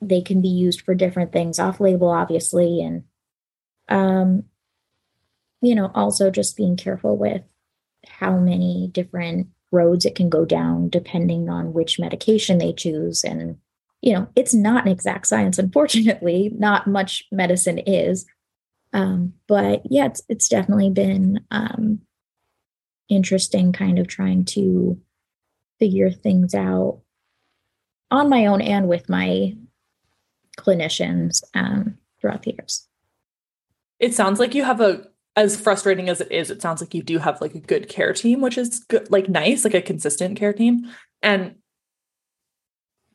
they 0.00 0.22
can 0.22 0.40
be 0.40 0.48
used 0.48 0.82
for 0.82 0.94
different 0.94 1.32
things 1.32 1.58
off 1.58 1.80
label, 1.80 2.08
obviously. 2.08 2.80
And, 2.80 3.02
um, 3.88 4.44
you 5.60 5.74
know, 5.74 5.90
also 5.94 6.30
just 6.30 6.56
being 6.56 6.76
careful 6.76 7.16
with 7.16 7.42
how 8.06 8.38
many 8.38 8.88
different 8.92 9.48
roads 9.72 10.06
it 10.06 10.14
can 10.14 10.30
go 10.30 10.44
down 10.44 10.88
depending 10.88 11.50
on 11.50 11.72
which 11.72 11.98
medication 11.98 12.58
they 12.58 12.72
choose 12.72 13.24
and 13.24 13.58
you 14.00 14.12
know 14.12 14.28
it's 14.36 14.54
not 14.54 14.86
an 14.86 14.92
exact 14.92 15.26
science 15.26 15.58
unfortunately 15.58 16.50
not 16.56 16.86
much 16.86 17.24
medicine 17.30 17.78
is 17.78 18.26
um, 18.92 19.34
but 19.46 19.82
yeah 19.84 20.06
it's 20.06 20.22
it's 20.28 20.48
definitely 20.48 20.90
been 20.90 21.40
um, 21.50 22.00
interesting 23.08 23.72
kind 23.72 23.98
of 23.98 24.06
trying 24.06 24.44
to 24.44 25.00
figure 25.78 26.10
things 26.10 26.54
out 26.54 27.00
on 28.10 28.28
my 28.28 28.46
own 28.46 28.60
and 28.60 28.88
with 28.88 29.08
my 29.08 29.54
clinicians 30.58 31.42
um, 31.54 31.96
throughout 32.20 32.42
the 32.42 32.52
years 32.52 32.88
it 34.00 34.14
sounds 34.14 34.38
like 34.38 34.54
you 34.54 34.64
have 34.64 34.80
a 34.80 35.06
as 35.38 35.54
frustrating 35.54 36.08
as 36.08 36.20
it 36.20 36.32
is, 36.32 36.50
it 36.50 36.60
sounds 36.60 36.80
like 36.80 36.94
you 36.94 37.02
do 37.02 37.18
have 37.18 37.40
like 37.40 37.54
a 37.54 37.60
good 37.60 37.88
care 37.88 38.12
team, 38.12 38.40
which 38.40 38.58
is 38.58 38.80
good, 38.80 39.08
like 39.08 39.28
nice, 39.28 39.62
like 39.62 39.72
a 39.72 39.80
consistent 39.80 40.36
care 40.36 40.52
team. 40.52 40.90
And 41.22 41.54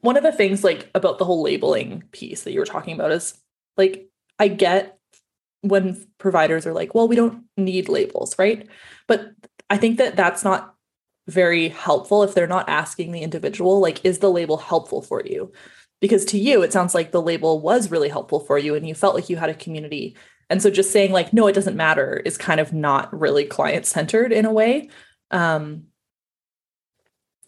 one 0.03 0.17
of 0.17 0.23
the 0.23 0.31
things 0.31 0.63
like 0.63 0.89
about 0.93 1.17
the 1.17 1.25
whole 1.25 1.41
labeling 1.41 2.03
piece 2.11 2.43
that 2.43 2.51
you 2.51 2.59
were 2.59 2.65
talking 2.65 2.93
about 2.93 3.11
is 3.11 3.33
like 3.77 4.07
I 4.37 4.47
get 4.47 4.97
when 5.61 6.05
providers 6.17 6.67
are 6.67 6.73
like, 6.73 6.93
well, 6.93 7.07
we 7.07 7.15
don't 7.15 7.45
need 7.57 7.89
labels, 7.89 8.37
right? 8.37 8.67
But 9.07 9.31
I 9.69 9.77
think 9.77 9.97
that 9.97 10.15
that's 10.15 10.43
not 10.43 10.75
very 11.27 11.69
helpful 11.69 12.23
if 12.23 12.35
they're 12.35 12.47
not 12.47 12.67
asking 12.67 13.11
the 13.11 13.21
individual, 13.21 13.79
like, 13.79 14.03
is 14.03 14.19
the 14.19 14.29
label 14.29 14.57
helpful 14.57 15.01
for 15.01 15.23
you? 15.25 15.53
Because 16.01 16.25
to 16.25 16.37
you, 16.37 16.63
it 16.63 16.73
sounds 16.73 16.93
like 16.93 17.11
the 17.11 17.21
label 17.21 17.61
was 17.61 17.89
really 17.89 18.09
helpful 18.09 18.41
for 18.41 18.57
you 18.57 18.75
and 18.75 18.85
you 18.85 18.93
felt 18.93 19.15
like 19.15 19.29
you 19.29 19.37
had 19.37 19.49
a 19.49 19.53
community 19.53 20.17
and 20.49 20.61
so 20.61 20.69
just 20.69 20.91
saying 20.91 21.11
like, 21.11 21.33
no, 21.33 21.47
it 21.47 21.53
doesn't 21.53 21.75
matter 21.75 22.21
is 22.25 22.37
kind 22.37 22.59
of 22.59 22.73
not 22.73 23.17
really 23.17 23.45
client 23.45 23.85
centered 23.85 24.31
in 24.31 24.45
a 24.45 24.53
way. 24.53 24.89
Um, 25.31 25.85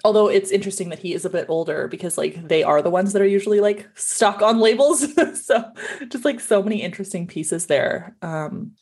although 0.06 0.28
it's 0.28 0.52
interesting 0.52 0.90
that 0.90 1.00
he 1.00 1.16
is 1.16 1.26
a 1.26 1.32
bit 1.32 1.48
older 1.50 1.88
because 1.88 2.16
like 2.16 2.48
they 2.48 2.62
are 2.62 2.84
the 2.84 2.92
ones 2.92 3.12
that 3.12 3.24
are 3.24 3.28
usually 3.28 3.60
like 3.60 3.90
stuck 3.96 4.44
on 4.44 4.60
labels. 4.60 5.04
so 5.44 5.66
just 6.10 6.24
like 6.24 6.40
so 6.40 6.62
many 6.62 6.84
interesting 6.84 7.26
pieces 7.26 7.66
there. 7.66 8.16
Um, 8.22 8.74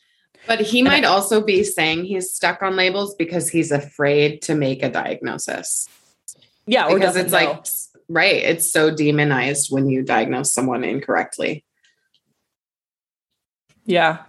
but 0.46 0.60
he 0.60 0.82
might 0.82 1.04
I, 1.04 1.08
also 1.08 1.42
be 1.42 1.64
saying 1.64 2.04
he's 2.04 2.30
stuck 2.30 2.62
on 2.62 2.76
labels 2.76 3.14
because 3.14 3.48
he's 3.48 3.72
afraid 3.72 4.42
to 4.42 4.54
make 4.54 4.82
a 4.82 4.90
diagnosis. 4.90 5.88
Yeah, 6.66 6.88
or 6.88 6.98
because 6.98 7.16
it's 7.16 7.32
know. 7.32 7.38
like 7.38 7.64
right, 8.10 8.36
it's 8.36 8.70
so 8.70 8.94
demonized 8.94 9.72
when 9.72 9.88
you 9.88 10.02
diagnose 10.02 10.52
someone 10.52 10.84
incorrectly. 10.84 11.64
Yeah. 13.86 14.24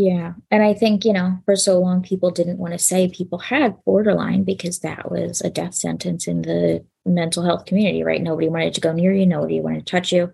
Yeah. 0.00 0.34
And 0.52 0.62
I 0.62 0.74
think, 0.74 1.04
you 1.04 1.12
know, 1.12 1.40
for 1.44 1.56
so 1.56 1.80
long, 1.80 2.02
people 2.02 2.30
didn't 2.30 2.58
want 2.58 2.72
to 2.72 2.78
say 2.78 3.08
people 3.08 3.40
had 3.40 3.82
borderline 3.84 4.44
because 4.44 4.78
that 4.78 5.10
was 5.10 5.40
a 5.40 5.50
death 5.50 5.74
sentence 5.74 6.28
in 6.28 6.42
the 6.42 6.84
mental 7.04 7.42
health 7.42 7.64
community, 7.64 8.04
right? 8.04 8.22
Nobody 8.22 8.48
wanted 8.48 8.74
to 8.74 8.80
go 8.80 8.92
near 8.92 9.12
you, 9.12 9.26
nobody 9.26 9.60
wanted 9.60 9.84
to 9.84 9.90
touch 9.90 10.12
you. 10.12 10.32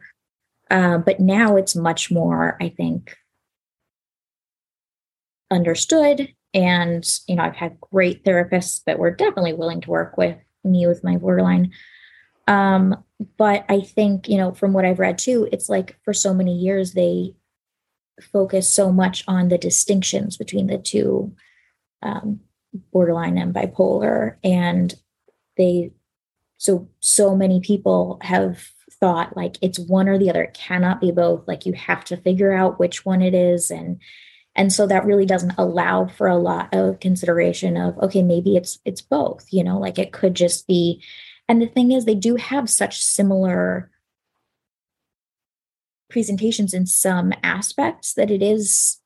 Um, 0.70 1.00
but 1.00 1.18
now 1.18 1.56
it's 1.56 1.74
much 1.74 2.10
more, 2.10 2.58
I 2.60 2.68
think, 2.68 3.16
understood. 5.50 6.34
And, 6.52 7.02
you 7.26 7.36
know, 7.36 7.44
I've 7.44 7.56
had 7.56 7.80
great 7.80 8.22
therapists 8.22 8.84
that 8.84 8.98
were 8.98 9.12
definitely 9.12 9.54
willing 9.54 9.80
to 9.80 9.90
work 9.90 10.18
with 10.18 10.36
me 10.62 10.86
with 10.86 11.02
my 11.02 11.16
borderline. 11.16 11.72
Um, 12.48 13.02
but 13.38 13.64
I 13.70 13.80
think, 13.80 14.28
you 14.28 14.36
know, 14.36 14.52
from 14.52 14.74
what 14.74 14.84
I've 14.84 14.98
read 14.98 15.16
too, 15.16 15.48
it's 15.52 15.70
like 15.70 15.98
for 16.04 16.12
so 16.12 16.34
many 16.34 16.54
years 16.54 16.92
they 16.92 17.32
focus 18.32 18.68
so 18.68 18.92
much 18.92 19.24
on 19.26 19.48
the 19.48 19.58
distinctions 19.58 20.36
between 20.36 20.66
the 20.66 20.78
two 20.78 21.34
um, 22.02 22.40
borderline 22.92 23.38
and 23.38 23.54
bipolar. 23.54 24.36
And 24.42 24.94
they, 25.56 25.92
so, 26.58 26.88
so 27.00 27.36
many 27.36 27.60
people 27.60 28.18
have 28.22 28.68
thought 29.00 29.36
like 29.36 29.56
it's 29.60 29.78
one 29.78 30.08
or 30.08 30.18
the 30.18 30.30
other. 30.30 30.44
It 30.44 30.54
cannot 30.54 31.00
be 31.00 31.10
both. 31.10 31.46
Like 31.46 31.66
you 31.66 31.72
have 31.74 32.04
to 32.06 32.16
figure 32.16 32.52
out 32.52 32.78
which 32.78 33.04
one 33.04 33.22
it 33.22 33.34
is. 33.34 33.70
And, 33.70 34.00
and 34.54 34.72
so 34.72 34.86
that 34.86 35.04
really 35.04 35.26
doesn't 35.26 35.58
allow 35.58 36.06
for 36.06 36.28
a 36.28 36.38
lot 36.38 36.72
of 36.72 37.00
consideration 37.00 37.76
of 37.76 37.98
okay 37.98 38.22
maybe 38.22 38.54
it's 38.54 38.78
it's 38.84 39.00
both 39.00 39.44
you 39.50 39.64
know 39.64 39.80
like 39.80 39.98
it 39.98 40.12
could 40.12 40.32
just 40.32 40.68
be 40.68 41.02
and 41.48 41.60
the 41.60 41.66
thing 41.66 41.92
is, 41.92 42.04
they 42.04 42.14
do 42.14 42.36
have 42.36 42.70
such 42.70 43.02
similar 43.02 43.90
presentations 46.10 46.74
in 46.74 46.86
some 46.86 47.32
aspects 47.42 48.14
that 48.14 48.30
it 48.30 48.42
is 48.42 49.00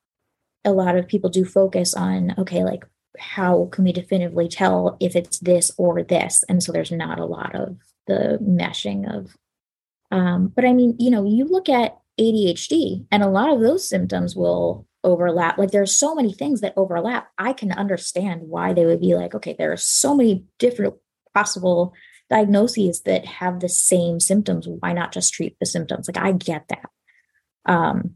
a 0.65 0.71
lot 0.71 0.95
of 0.95 1.07
people 1.07 1.29
do 1.29 1.45
focus 1.45 1.93
on, 1.93 2.33
okay, 2.37 2.63
like 2.63 2.85
how 3.17 3.69
can 3.71 3.83
we 3.83 3.91
definitively 3.91 4.47
tell 4.47 4.97
if 4.99 5.15
it's 5.15 5.39
this 5.39 5.71
or 5.77 6.03
this? 6.03 6.43
And 6.49 6.61
so 6.61 6.71
there's 6.71 6.91
not 6.91 7.19
a 7.19 7.25
lot 7.25 7.55
of 7.55 7.77
the 8.07 8.39
meshing 8.41 9.11
of, 9.11 9.35
um, 10.11 10.51
but 10.55 10.65
I 10.65 10.73
mean, 10.73 10.95
you 10.99 11.11
know, 11.11 11.25
you 11.25 11.45
look 11.45 11.69
at 11.69 11.97
ADHD 12.19 13.05
and 13.11 13.23
a 13.23 13.29
lot 13.29 13.51
of 13.51 13.61
those 13.61 13.87
symptoms 13.87 14.35
will 14.35 14.87
overlap. 15.03 15.57
Like 15.57 15.71
there's 15.71 15.95
so 15.95 16.13
many 16.13 16.33
things 16.33 16.61
that 16.61 16.73
overlap. 16.75 17.29
I 17.37 17.53
can 17.53 17.71
understand 17.71 18.41
why 18.41 18.73
they 18.73 18.85
would 18.85 18.99
be 18.99 19.15
like, 19.15 19.33
okay, 19.35 19.55
there 19.57 19.71
are 19.71 19.77
so 19.77 20.15
many 20.15 20.43
different 20.57 20.95
possible 21.33 21.93
diagnoses 22.29 23.01
that 23.01 23.25
have 23.25 23.59
the 23.59 23.69
same 23.69 24.19
symptoms 24.19 24.67
why 24.67 24.93
not 24.93 25.11
just 25.11 25.33
treat 25.33 25.57
the 25.59 25.65
symptoms? 25.65 26.07
Like 26.07 26.23
i 26.23 26.31
get 26.31 26.67
that. 26.69 26.89
Um 27.65 28.15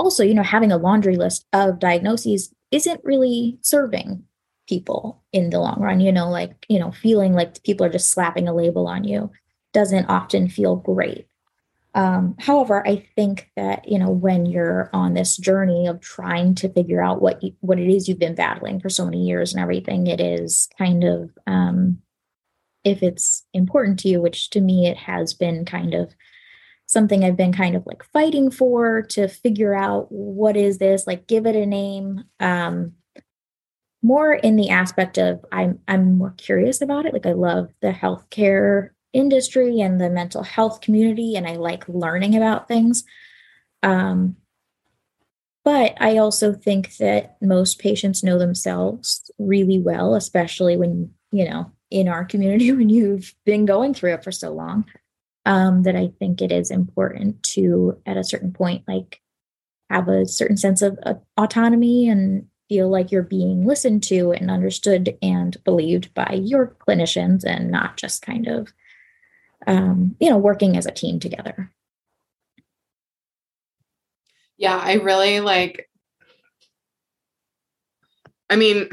also 0.00 0.24
you 0.24 0.34
know 0.34 0.42
having 0.42 0.72
a 0.72 0.78
laundry 0.78 1.16
list 1.16 1.46
of 1.52 1.78
diagnoses 1.78 2.52
isn't 2.70 3.04
really 3.04 3.58
serving 3.60 4.24
people 4.68 5.22
in 5.32 5.50
the 5.50 5.58
long 5.58 5.80
run 5.80 6.00
you 6.00 6.12
know 6.12 6.30
like 6.30 6.64
you 6.68 6.78
know 6.78 6.90
feeling 6.90 7.34
like 7.34 7.62
people 7.64 7.84
are 7.84 7.90
just 7.90 8.10
slapping 8.10 8.48
a 8.48 8.54
label 8.54 8.86
on 8.86 9.04
you 9.04 9.30
doesn't 9.72 10.06
often 10.06 10.48
feel 10.48 10.74
great. 10.74 11.26
Um, 11.92 12.36
however 12.38 12.86
i 12.86 13.04
think 13.16 13.50
that 13.56 13.88
you 13.88 13.98
know 13.98 14.10
when 14.10 14.46
you're 14.46 14.90
on 14.92 15.14
this 15.14 15.36
journey 15.36 15.88
of 15.88 16.00
trying 16.00 16.54
to 16.56 16.68
figure 16.68 17.02
out 17.02 17.20
what 17.20 17.42
you, 17.42 17.52
what 17.60 17.80
it 17.80 17.88
is 17.88 18.08
you've 18.08 18.20
been 18.20 18.36
battling 18.36 18.78
for 18.78 18.88
so 18.88 19.04
many 19.04 19.26
years 19.26 19.52
and 19.52 19.60
everything 19.60 20.06
it 20.06 20.20
is 20.20 20.68
kind 20.78 21.02
of 21.02 21.30
um, 21.48 21.98
if 22.84 23.02
it's 23.02 23.44
important 23.52 23.98
to 24.00 24.08
you, 24.08 24.20
which 24.20 24.50
to 24.50 24.60
me 24.60 24.86
it 24.86 24.96
has 24.96 25.34
been 25.34 25.64
kind 25.64 25.94
of 25.94 26.14
something 26.86 27.24
I've 27.24 27.36
been 27.36 27.52
kind 27.52 27.76
of 27.76 27.86
like 27.86 28.02
fighting 28.12 28.50
for 28.50 29.02
to 29.10 29.28
figure 29.28 29.74
out 29.74 30.10
what 30.10 30.56
is 30.56 30.78
this, 30.78 31.06
like 31.06 31.28
give 31.28 31.46
it 31.46 31.54
a 31.54 31.64
name. 31.64 32.24
Um, 32.40 32.94
more 34.02 34.32
in 34.34 34.56
the 34.56 34.70
aspect 34.70 35.18
of 35.18 35.44
I'm 35.52 35.78
I'm 35.86 36.18
more 36.18 36.34
curious 36.36 36.80
about 36.80 37.06
it. 37.06 37.12
Like 37.12 37.26
I 37.26 37.32
love 37.32 37.68
the 37.80 37.92
healthcare 37.92 38.90
industry 39.12 39.80
and 39.80 40.00
the 40.00 40.10
mental 40.10 40.42
health 40.42 40.80
community, 40.80 41.36
and 41.36 41.46
I 41.46 41.56
like 41.56 41.88
learning 41.88 42.36
about 42.36 42.66
things. 42.66 43.04
Um, 43.82 44.36
but 45.64 45.94
I 46.00 46.16
also 46.16 46.52
think 46.52 46.96
that 46.96 47.36
most 47.42 47.78
patients 47.78 48.24
know 48.24 48.38
themselves 48.38 49.30
really 49.38 49.78
well, 49.78 50.14
especially 50.14 50.76
when 50.76 51.12
you 51.30 51.48
know 51.48 51.70
in 51.90 52.08
our 52.08 52.24
community 52.24 52.72
when 52.76 52.88
you've 52.88 53.34
been 53.44 53.66
going 53.66 53.94
through 53.94 54.14
it 54.14 54.24
for 54.24 54.32
so 54.32 54.52
long 54.52 54.84
um, 55.46 55.82
that 55.82 55.96
I 55.96 56.12
think 56.18 56.40
it 56.40 56.52
is 56.52 56.70
important 56.70 57.42
to, 57.54 57.98
at 58.06 58.16
a 58.16 58.24
certain 58.24 58.52
point, 58.52 58.84
like 58.86 59.20
have 59.88 60.08
a 60.08 60.26
certain 60.26 60.56
sense 60.56 60.82
of 60.82 60.98
uh, 61.04 61.14
autonomy 61.36 62.08
and 62.08 62.46
feel 62.68 62.88
like 62.88 63.10
you're 63.10 63.22
being 63.22 63.66
listened 63.66 64.02
to 64.04 64.32
and 64.32 64.50
understood 64.50 65.16
and 65.20 65.62
believed 65.64 66.14
by 66.14 66.40
your 66.40 66.76
clinicians 66.86 67.44
and 67.44 67.70
not 67.70 67.96
just 67.96 68.22
kind 68.22 68.46
of, 68.46 68.72
um, 69.66 70.14
you 70.20 70.30
know, 70.30 70.38
working 70.38 70.76
as 70.76 70.86
a 70.86 70.92
team 70.92 71.18
together. 71.18 71.72
Yeah, 74.56 74.76
I 74.76 74.94
really 74.94 75.40
like 75.40 75.90
I 78.50 78.56
mean, 78.56 78.88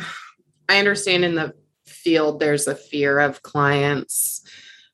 I 0.70 0.78
understand 0.78 1.26
in 1.26 1.34
the 1.34 1.56
field 2.08 2.40
there's 2.40 2.68
a 2.68 2.76
fear 2.76 3.20
of 3.20 3.42
clients 3.42 4.42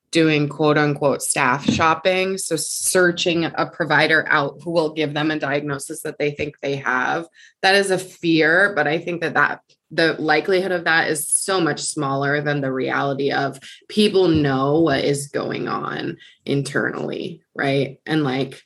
doing 0.09 0.49
quote 0.49 0.79
unquote 0.79 1.21
staff 1.21 1.63
shopping. 1.63 2.39
So 2.39 2.55
searching 2.55 3.45
a 3.45 3.69
provider 3.71 4.25
out 4.29 4.59
who 4.63 4.71
will 4.71 4.93
give 4.93 5.13
them 5.13 5.29
a 5.29 5.37
diagnosis 5.37 6.01
that 6.01 6.17
they 6.17 6.31
think 6.31 6.55
they 6.59 6.77
have. 6.77 7.27
That 7.61 7.75
is 7.75 7.91
a 7.91 7.99
fear, 7.99 8.73
but 8.75 8.87
I 8.87 8.97
think 8.97 9.21
that 9.21 9.35
that 9.35 9.61
the 9.91 10.13
likelihood 10.13 10.71
of 10.71 10.85
that 10.85 11.07
is 11.07 11.31
so 11.31 11.61
much 11.61 11.79
smaller 11.79 12.41
than 12.41 12.61
the 12.61 12.73
reality 12.73 13.31
of 13.31 13.59
people 13.89 14.27
know 14.27 14.79
what 14.79 15.03
is 15.03 15.27
going 15.27 15.67
on 15.67 16.17
internally, 16.47 17.43
right? 17.53 17.99
And 18.07 18.23
like 18.23 18.63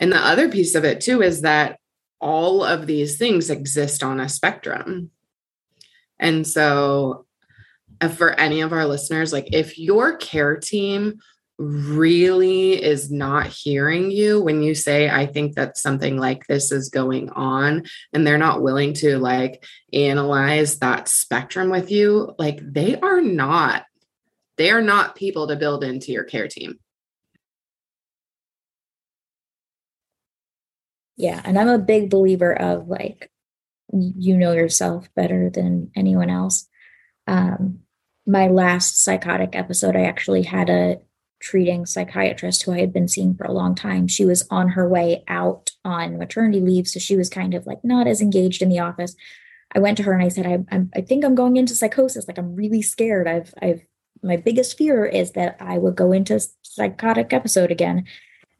and 0.00 0.10
the 0.10 0.18
other 0.18 0.48
piece 0.48 0.74
of 0.74 0.84
it 0.84 1.00
too 1.00 1.22
is 1.22 1.42
that 1.42 1.78
all 2.20 2.64
of 2.64 2.88
these 2.88 3.18
things 3.18 3.50
exist 3.50 4.02
on 4.02 4.18
a 4.18 4.28
spectrum. 4.28 5.12
And 6.18 6.46
so 6.46 7.23
for 8.08 8.32
any 8.32 8.60
of 8.60 8.72
our 8.72 8.86
listeners, 8.86 9.32
like 9.32 9.48
if 9.52 9.78
your 9.78 10.16
care 10.16 10.56
team 10.56 11.20
really 11.56 12.82
is 12.82 13.12
not 13.12 13.46
hearing 13.46 14.10
you 14.10 14.42
when 14.42 14.60
you 14.60 14.74
say 14.74 15.08
i 15.08 15.24
think 15.24 15.54
that 15.54 15.78
something 15.78 16.16
like 16.16 16.44
this 16.48 16.72
is 16.72 16.88
going 16.88 17.30
on 17.30 17.84
and 18.12 18.26
they're 18.26 18.36
not 18.36 18.60
willing 18.60 18.92
to 18.92 19.18
like 19.18 19.64
analyze 19.92 20.80
that 20.80 21.06
spectrum 21.06 21.70
with 21.70 21.92
you 21.92 22.34
like 22.40 22.58
they 22.60 22.98
are 22.98 23.20
not 23.20 23.84
they 24.56 24.72
are 24.72 24.82
not 24.82 25.14
people 25.14 25.46
to 25.46 25.54
build 25.54 25.84
into 25.84 26.12
your 26.12 26.24
care 26.24 26.48
team. 26.48 26.78
Yeah 31.16 31.40
and 31.44 31.56
i'm 31.56 31.68
a 31.68 31.78
big 31.78 32.10
believer 32.10 32.52
of 32.52 32.88
like 32.88 33.30
you 33.92 34.36
know 34.36 34.52
yourself 34.52 35.08
better 35.14 35.50
than 35.50 35.90
anyone 35.94 36.30
else. 36.30 36.68
Um 37.26 37.83
my 38.26 38.48
last 38.48 39.02
psychotic 39.02 39.54
episode, 39.54 39.96
I 39.96 40.02
actually 40.02 40.42
had 40.42 40.70
a 40.70 41.00
treating 41.40 41.84
psychiatrist 41.84 42.62
who 42.62 42.72
I 42.72 42.80
had 42.80 42.92
been 42.92 43.06
seeing 43.06 43.34
for 43.34 43.44
a 43.44 43.52
long 43.52 43.74
time. 43.74 44.08
She 44.08 44.24
was 44.24 44.46
on 44.50 44.68
her 44.70 44.88
way 44.88 45.22
out 45.28 45.72
on 45.84 46.16
maternity 46.16 46.60
leave. 46.60 46.88
So 46.88 46.98
she 46.98 47.16
was 47.16 47.28
kind 47.28 47.52
of 47.52 47.66
like 47.66 47.84
not 47.84 48.06
as 48.06 48.22
engaged 48.22 48.62
in 48.62 48.70
the 48.70 48.78
office. 48.78 49.14
I 49.74 49.78
went 49.78 49.98
to 49.98 50.04
her 50.04 50.14
and 50.14 50.22
I 50.22 50.28
said, 50.28 50.46
I, 50.46 50.64
I'm, 50.74 50.90
I 50.94 51.02
think 51.02 51.22
I'm 51.22 51.34
going 51.34 51.56
into 51.56 51.74
psychosis. 51.74 52.26
Like 52.26 52.38
I'm 52.38 52.56
really 52.56 52.80
scared. 52.80 53.28
I've, 53.28 53.52
I've, 53.60 53.82
my 54.22 54.36
biggest 54.38 54.78
fear 54.78 55.04
is 55.04 55.32
that 55.32 55.58
I 55.60 55.76
would 55.76 55.96
go 55.96 56.12
into 56.12 56.40
psychotic 56.62 57.34
episode 57.34 57.70
again. 57.70 58.06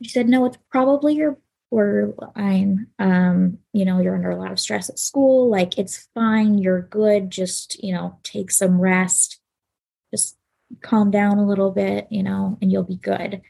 She 0.02 0.10
said, 0.10 0.28
no, 0.28 0.44
it's 0.44 0.58
probably 0.70 1.14
your 1.14 1.38
borderline. 1.70 2.88
Um, 2.98 3.58
you 3.72 3.86
know, 3.86 3.98
you're 4.00 4.14
under 4.14 4.30
a 4.30 4.36
lot 4.36 4.52
of 4.52 4.60
stress 4.60 4.90
at 4.90 4.98
school. 4.98 5.48
Like 5.48 5.78
it's 5.78 6.06
fine. 6.14 6.58
You're 6.58 6.82
good. 6.82 7.30
Just, 7.30 7.82
you 7.82 7.94
know, 7.94 8.18
take 8.24 8.50
some 8.50 8.78
rest 8.78 9.40
calm 10.82 11.10
down 11.10 11.38
a 11.38 11.46
little 11.46 11.70
bit, 11.70 12.06
you 12.10 12.22
know, 12.22 12.58
and 12.60 12.70
you'll 12.70 12.82
be 12.82 12.96
good. 12.96 13.42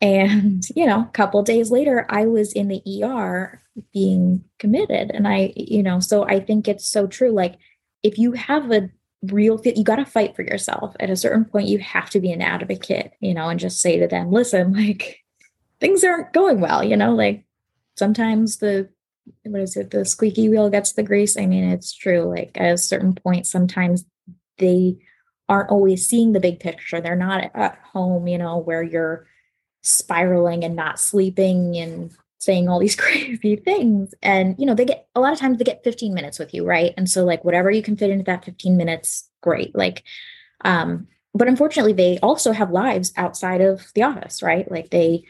And, 0.00 0.62
you 0.76 0.86
know, 0.86 1.00
a 1.00 1.10
couple 1.12 1.42
days 1.42 1.70
later, 1.70 2.06
I 2.08 2.26
was 2.26 2.52
in 2.52 2.68
the 2.68 2.82
ER 3.02 3.62
being 3.92 4.44
committed. 4.58 5.10
And 5.12 5.26
I, 5.28 5.52
you 5.56 5.82
know, 5.82 6.00
so 6.00 6.24
I 6.24 6.40
think 6.40 6.68
it's 6.68 6.88
so 6.88 7.06
true. 7.06 7.30
Like, 7.30 7.56
if 8.02 8.18
you 8.18 8.32
have 8.32 8.70
a 8.70 8.90
real 9.22 9.60
you 9.64 9.84
got 9.84 9.96
to 9.96 10.04
fight 10.04 10.34
for 10.34 10.42
yourself. 10.42 10.94
At 10.98 11.10
a 11.10 11.16
certain 11.16 11.44
point, 11.44 11.68
you 11.68 11.78
have 11.78 12.10
to 12.10 12.20
be 12.20 12.32
an 12.32 12.42
advocate, 12.42 13.12
you 13.20 13.34
know, 13.34 13.48
and 13.48 13.60
just 13.60 13.80
say 13.80 13.98
to 13.98 14.06
them, 14.06 14.30
listen, 14.30 14.72
like, 14.76 15.20
things 15.80 16.04
aren't 16.04 16.32
going 16.32 16.60
well, 16.60 16.84
you 16.84 16.96
know, 16.96 17.14
like 17.14 17.44
sometimes 17.96 18.58
the, 18.58 18.88
what 19.44 19.60
is 19.62 19.76
it, 19.76 19.90
the 19.90 20.04
squeaky 20.04 20.48
wheel 20.48 20.68
gets 20.70 20.92
the 20.92 21.02
grease. 21.02 21.36
I 21.36 21.46
mean, 21.46 21.64
it's 21.64 21.92
true. 21.92 22.22
Like, 22.22 22.50
at 22.54 22.72
a 22.72 22.78
certain 22.78 23.14
point, 23.14 23.46
sometimes 23.46 24.04
they, 24.58 24.98
aren't 25.50 25.70
always 25.70 26.06
seeing 26.06 26.32
the 26.32 26.40
big 26.40 26.60
picture. 26.60 27.00
They're 27.00 27.16
not 27.16 27.50
at 27.54 27.78
home, 27.92 28.28
you 28.28 28.38
know, 28.38 28.56
where 28.56 28.84
you're 28.84 29.26
spiraling 29.82 30.62
and 30.62 30.76
not 30.76 31.00
sleeping 31.00 31.76
and 31.76 32.12
saying 32.38 32.68
all 32.68 32.78
these 32.78 32.94
crazy 33.04 33.56
things. 33.56 34.14
And, 34.22 34.54
you 34.58 34.64
know, 34.64 34.74
they 34.74 34.84
get 34.84 35.08
a 35.16 35.20
lot 35.20 35.32
of 35.32 35.40
times 35.40 35.58
they 35.58 35.64
get 35.64 35.82
15 35.82 36.14
minutes 36.14 36.38
with 36.38 36.54
you, 36.54 36.64
right? 36.64 36.94
And 36.96 37.10
so, 37.10 37.24
like, 37.24 37.44
whatever 37.44 37.68
you 37.68 37.82
can 37.82 37.96
fit 37.96 38.10
into 38.10 38.24
that 38.24 38.44
15 38.44 38.76
minutes, 38.76 39.28
great. 39.42 39.74
Like, 39.74 40.04
um, 40.64 41.08
but 41.34 41.48
unfortunately, 41.48 41.94
they 41.94 42.18
also 42.20 42.52
have 42.52 42.70
lives 42.70 43.12
outside 43.16 43.60
of 43.60 43.92
the 43.94 44.04
office, 44.04 44.42
right? 44.44 44.70
Like, 44.70 44.90
they, 44.90 45.24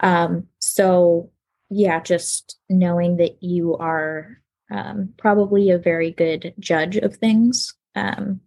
um, 0.00 0.46
so 0.60 1.32
yeah, 1.70 2.00
just 2.00 2.56
knowing 2.70 3.16
that 3.16 3.42
you 3.42 3.76
are 3.76 4.40
um, 4.70 5.14
probably 5.16 5.70
a 5.70 5.78
very 5.78 6.12
good 6.12 6.54
judge 6.60 6.96
of 6.96 7.16
things 7.16 7.74
um, 7.96 8.40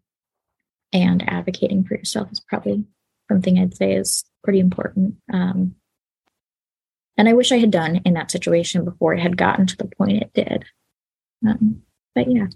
and 0.91 1.27
advocating 1.27 1.83
for 1.83 1.95
yourself 1.95 2.31
is 2.31 2.39
probably 2.39 2.85
something 3.29 3.59
I'd 3.59 3.75
say 3.75 3.93
is 3.93 4.23
pretty 4.43 4.59
important. 4.59 5.15
Um, 5.31 5.75
and 7.17 7.27
I 7.27 7.33
wish 7.33 7.51
I 7.51 7.57
had 7.57 7.71
done 7.71 7.97
in 8.05 8.13
that 8.13 8.31
situation 8.31 8.85
before 8.85 9.13
it 9.13 9.19
had 9.19 9.37
gotten 9.37 9.67
to 9.67 9.77
the 9.77 9.85
point 9.97 10.21
it 10.23 10.31
did. 10.33 10.65
Um, 11.47 11.81
but 12.15 12.31
yeah. 12.31 12.47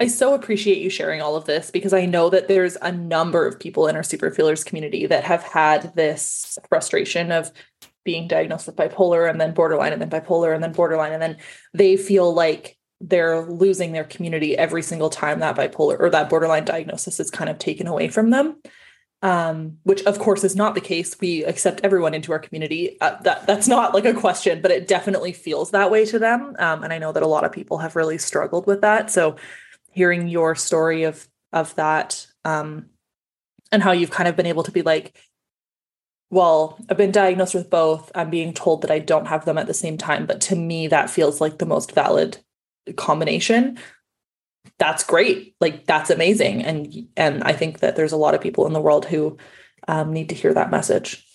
I 0.00 0.08
so 0.08 0.34
appreciate 0.34 0.78
you 0.78 0.90
sharing 0.90 1.22
all 1.22 1.36
of 1.36 1.44
this 1.44 1.70
because 1.70 1.92
I 1.92 2.06
know 2.06 2.28
that 2.30 2.48
there's 2.48 2.76
a 2.82 2.90
number 2.90 3.46
of 3.46 3.60
people 3.60 3.86
in 3.86 3.94
our 3.94 4.02
super 4.02 4.32
feelers 4.32 4.64
community 4.64 5.06
that 5.06 5.22
have 5.22 5.44
had 5.44 5.94
this 5.94 6.58
frustration 6.68 7.30
of 7.30 7.52
being 8.04 8.26
diagnosed 8.26 8.66
with 8.66 8.74
bipolar 8.74 9.30
and 9.30 9.40
then 9.40 9.54
borderline 9.54 9.92
and 9.92 10.02
then 10.02 10.10
bipolar 10.10 10.52
and 10.52 10.62
then 10.62 10.72
borderline 10.72 11.12
and 11.12 11.22
then 11.22 11.36
they 11.72 11.96
feel 11.96 12.34
like 12.34 12.76
they're 13.02 13.42
losing 13.42 13.92
their 13.92 14.04
community 14.04 14.56
every 14.56 14.82
single 14.82 15.10
time 15.10 15.40
that 15.40 15.56
bipolar 15.56 15.98
or 15.98 16.08
that 16.10 16.30
borderline 16.30 16.64
diagnosis 16.64 17.18
is 17.18 17.30
kind 17.30 17.50
of 17.50 17.58
taken 17.58 17.86
away 17.86 18.08
from 18.08 18.30
them. 18.30 18.56
Um, 19.24 19.78
which 19.84 20.02
of 20.02 20.18
course 20.18 20.42
is 20.42 20.56
not 20.56 20.74
the 20.74 20.80
case. 20.80 21.16
We 21.20 21.44
accept 21.44 21.82
everyone 21.84 22.12
into 22.12 22.32
our 22.32 22.40
community. 22.40 23.00
Uh, 23.00 23.20
that 23.22 23.46
that's 23.46 23.68
not 23.68 23.94
like 23.94 24.04
a 24.04 24.14
question 24.14 24.60
but 24.60 24.72
it 24.72 24.88
definitely 24.88 25.32
feels 25.32 25.70
that 25.70 25.90
way 25.90 26.04
to 26.06 26.18
them. 26.18 26.56
Um, 26.58 26.82
and 26.82 26.92
i 26.92 26.98
know 26.98 27.12
that 27.12 27.22
a 27.22 27.28
lot 27.28 27.44
of 27.44 27.52
people 27.52 27.78
have 27.78 27.94
really 27.96 28.18
struggled 28.18 28.66
with 28.66 28.80
that. 28.80 29.10
So 29.10 29.36
hearing 29.90 30.28
your 30.28 30.54
story 30.54 31.04
of 31.04 31.28
of 31.52 31.74
that 31.76 32.26
um, 32.44 32.86
and 33.70 33.82
how 33.82 33.92
you've 33.92 34.10
kind 34.10 34.28
of 34.28 34.36
been 34.36 34.46
able 34.46 34.62
to 34.64 34.72
be 34.72 34.82
like 34.82 35.16
well, 36.30 36.78
I've 36.88 36.96
been 36.96 37.12
diagnosed 37.12 37.54
with 37.54 37.68
both. 37.68 38.10
I'm 38.14 38.30
being 38.30 38.54
told 38.54 38.80
that 38.80 38.90
I 38.90 39.00
don't 39.00 39.26
have 39.26 39.44
them 39.44 39.58
at 39.58 39.66
the 39.66 39.74
same 39.74 39.98
time, 39.98 40.24
but 40.24 40.40
to 40.42 40.56
me, 40.56 40.86
that 40.86 41.10
feels 41.10 41.42
like 41.42 41.58
the 41.58 41.66
most 41.66 41.92
valid 41.92 42.38
combination 42.96 43.78
that's 44.78 45.04
great. 45.04 45.54
Like 45.60 45.86
that's 45.86 46.10
amazing. 46.10 46.64
And 46.64 47.08
and 47.16 47.42
i 47.44 47.52
think 47.52 47.80
that 47.80 47.96
there's 47.96 48.12
a 48.12 48.16
lot 48.16 48.34
of 48.34 48.40
people 48.40 48.66
in 48.66 48.72
the 48.72 48.80
world 48.80 49.06
who 49.06 49.36
um, 49.88 50.12
need 50.12 50.28
to 50.30 50.34
hear 50.34 50.54
that 50.54 50.70
message. 50.70 51.26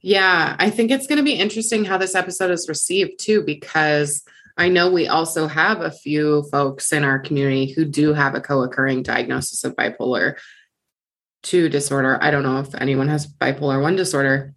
Yeah 0.00 0.54
i 0.58 0.70
think 0.70 0.90
it's 0.90 1.06
going 1.08 1.18
to 1.18 1.24
be 1.24 1.32
interesting 1.32 1.84
how 1.84 1.98
this 1.98 2.14
episode 2.14 2.52
is 2.52 2.68
received 2.68 3.18
too 3.18 3.42
because 3.42 4.22
i 4.56 4.68
know 4.68 4.88
we 4.90 5.08
also 5.08 5.48
have 5.48 5.80
a 5.80 5.90
few 5.90 6.44
folks 6.52 6.92
in 6.92 7.02
our 7.02 7.18
community 7.18 7.72
who 7.72 7.84
do 7.84 8.12
have 8.12 8.36
a 8.36 8.40
co-occurring 8.40 9.02
diagnosis 9.02 9.64
of 9.64 9.74
bipolar 9.74 10.36
2 11.42 11.68
disorder. 11.68 12.18
I 12.22 12.30
don't 12.30 12.42
know 12.42 12.60
if 12.60 12.74
anyone 12.76 13.08
has 13.08 13.26
bipolar 13.26 13.82
1 13.82 13.96
disorder 13.96 14.54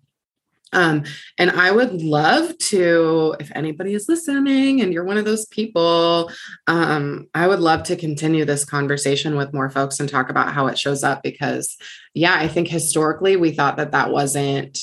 um, 0.74 1.04
and 1.38 1.52
I 1.52 1.72
would 1.72 2.02
love 2.02 2.58
to, 2.58 3.36
if 3.40 3.52
anybody 3.54 3.94
is 3.94 4.08
listening 4.08 4.82
and 4.82 4.94
you're 4.94 5.04
one 5.04 5.18
of 5.18 5.26
those 5.26 5.46
people, 5.46 6.32
um, 6.68 7.28
I 7.34 7.48
would 7.48 7.60
love 7.60 7.84
to 7.84 7.96
continue 7.96 8.46
this 8.46 8.66
conversation 8.66 9.36
with 9.36 9.54
more 9.54 9.70
folks 9.70 10.00
and 10.00 10.08
talk 10.08 10.30
about 10.30 10.54
how 10.54 10.68
it 10.68 10.78
shows 10.78 11.04
up 11.04 11.24
because, 11.24 11.78
yeah, 12.14 12.36
I 12.36 12.48
think 12.48 12.68
historically 12.68 13.36
we 13.36 13.52
thought 13.52 13.78
that 13.78 13.92
that 13.92 14.12
wasn't, 14.12 14.80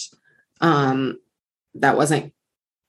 um, 0.61 1.18
that 1.74 1.97
wasn't 1.97 2.32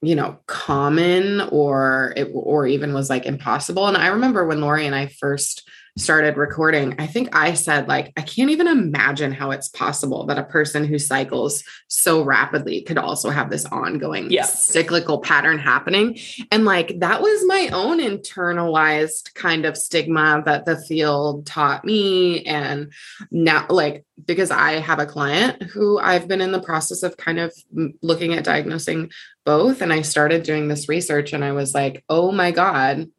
you 0.02 0.16
know 0.16 0.40
common 0.48 1.42
or 1.52 2.14
it 2.16 2.30
or 2.34 2.66
even 2.66 2.94
was 2.94 3.10
like 3.10 3.26
impossible. 3.26 3.88
And 3.88 3.98
i 3.98 4.08
remember 4.08 4.46
when 4.48 4.62
lori 4.62 4.86
and 4.86 4.96
i 4.96 5.08
first 5.08 5.70
started 6.00 6.38
recording, 6.38 6.96
I 6.98 7.08
think 7.08 7.36
I 7.36 7.54
said, 7.54 7.88
like, 7.88 8.14
I 8.16 8.22
can't 8.22 8.50
even 8.50 8.68
imagine 8.68 9.32
how 9.32 9.52
it's 9.52 9.68
possible 9.68 10.26
that 10.28 10.38
a 10.38 10.44
person 10.44 10.86
who 10.86 10.98
cycles 10.98 11.64
so 11.88 12.24
rapidly 12.24 12.82
could 12.82 12.98
also 12.98 13.30
have 13.30 13.50
this 13.50 13.66
ongoing 13.66 14.32
yeah. 14.32 14.44
cyclical 14.44 15.20
pattern 15.20 15.60
happening. 15.60 16.18
And 16.52 16.66
like, 16.66 17.00
that 17.00 17.22
was 17.22 17.46
my 17.46 17.70
own 17.74 18.00
internalized 18.00 19.34
kind 19.34 19.66
of 19.66 19.78
stigma 19.78 20.42
that 20.46 20.66
the 20.66 20.78
field 20.78 21.46
taught 21.46 21.84
me. 21.84 22.44
And 22.46 22.94
now, 23.30 23.66
like, 23.70 24.06
because 24.26 24.52
I 24.52 24.74
have 24.80 25.00
a 25.00 25.06
client 25.06 25.64
who 25.64 26.00
I've 26.00 26.28
been 26.28 26.42
in 26.42 26.52
the 26.52 26.62
process 26.62 27.04
of 27.04 27.18
kind 27.18 27.40
of 27.40 27.54
looking 28.02 28.34
at 28.34 28.44
diagnosing 28.44 29.12
both. 29.46 29.82
And 29.82 29.92
I 29.92 30.02
started 30.02 30.44
doing 30.44 30.68
this 30.68 30.90
research 30.90 31.34
and 31.34 31.44
I 31.44 31.52
was 31.54 31.74
like, 31.74 32.04
oh 32.10 32.32
my 32.32 32.52
God 32.52 33.10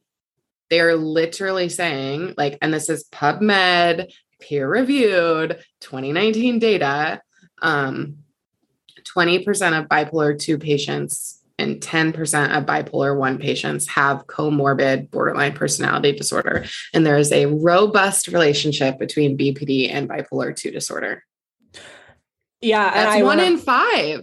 they're 0.70 0.96
literally 0.96 1.68
saying, 1.68 2.34
like, 2.36 2.56
and 2.62 2.72
this 2.72 2.88
is 2.88 3.04
PubMed, 3.12 4.12
peer 4.40 4.68
reviewed, 4.68 5.62
2019 5.80 6.58
data. 6.58 7.20
Um, 7.60 8.18
20% 9.14 9.78
of 9.78 9.88
bipolar 9.88 10.38
2 10.38 10.58
patients 10.58 11.42
and 11.58 11.80
10% 11.80 12.56
of 12.56 12.64
bipolar 12.64 13.16
1 13.16 13.38
patients 13.38 13.88
have 13.88 14.26
comorbid 14.26 15.10
borderline 15.10 15.52
personality 15.52 16.12
disorder. 16.12 16.64
And 16.94 17.04
there 17.04 17.18
is 17.18 17.32
a 17.32 17.46
robust 17.46 18.28
relationship 18.28 18.98
between 18.98 19.36
BPD 19.36 19.90
and 19.90 20.08
bipolar 20.08 20.54
2 20.56 20.70
disorder. 20.70 21.24
Yeah. 22.60 22.90
That's 22.92 23.22
one 23.22 23.40
in 23.40 23.58
five. 23.58 24.22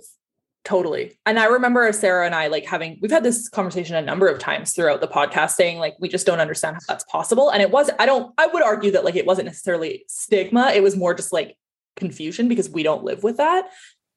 Totally. 0.67 1.17
And 1.25 1.39
I 1.39 1.45
remember 1.45 1.89
Sarah 1.93 2.25
and 2.25 2.35
I 2.35 2.47
like 2.47 2.65
having, 2.65 2.99
we've 3.01 3.09
had 3.09 3.23
this 3.23 3.47
conversation 3.47 3.95
a 3.95 4.01
number 4.01 4.27
of 4.27 4.37
times 4.37 4.73
throughout 4.73 4.99
the 4.99 5.07
podcast 5.07 5.51
saying 5.51 5.79
like, 5.79 5.95
we 6.01 6.09
just 6.09 6.27
don't 6.27 6.41
understand 6.41 6.75
how 6.75 6.81
that's 6.89 7.05
possible. 7.05 7.49
And 7.51 7.61
it 7.61 7.71
was, 7.71 7.89
I 7.99 8.05
don't, 8.05 8.33
I 8.37 8.47
would 8.47 8.61
argue 8.61 8.91
that 8.91 9.05
like 9.05 9.15
it 9.15 9.25
wasn't 9.25 9.45
necessarily 9.45 10.03
stigma. 10.09 10.73
It 10.75 10.83
was 10.83 10.97
more 10.97 11.13
just 11.13 11.31
like 11.31 11.55
confusion 11.95 12.49
because 12.49 12.69
we 12.69 12.83
don't 12.83 13.05
live 13.05 13.23
with 13.23 13.37
that. 13.37 13.69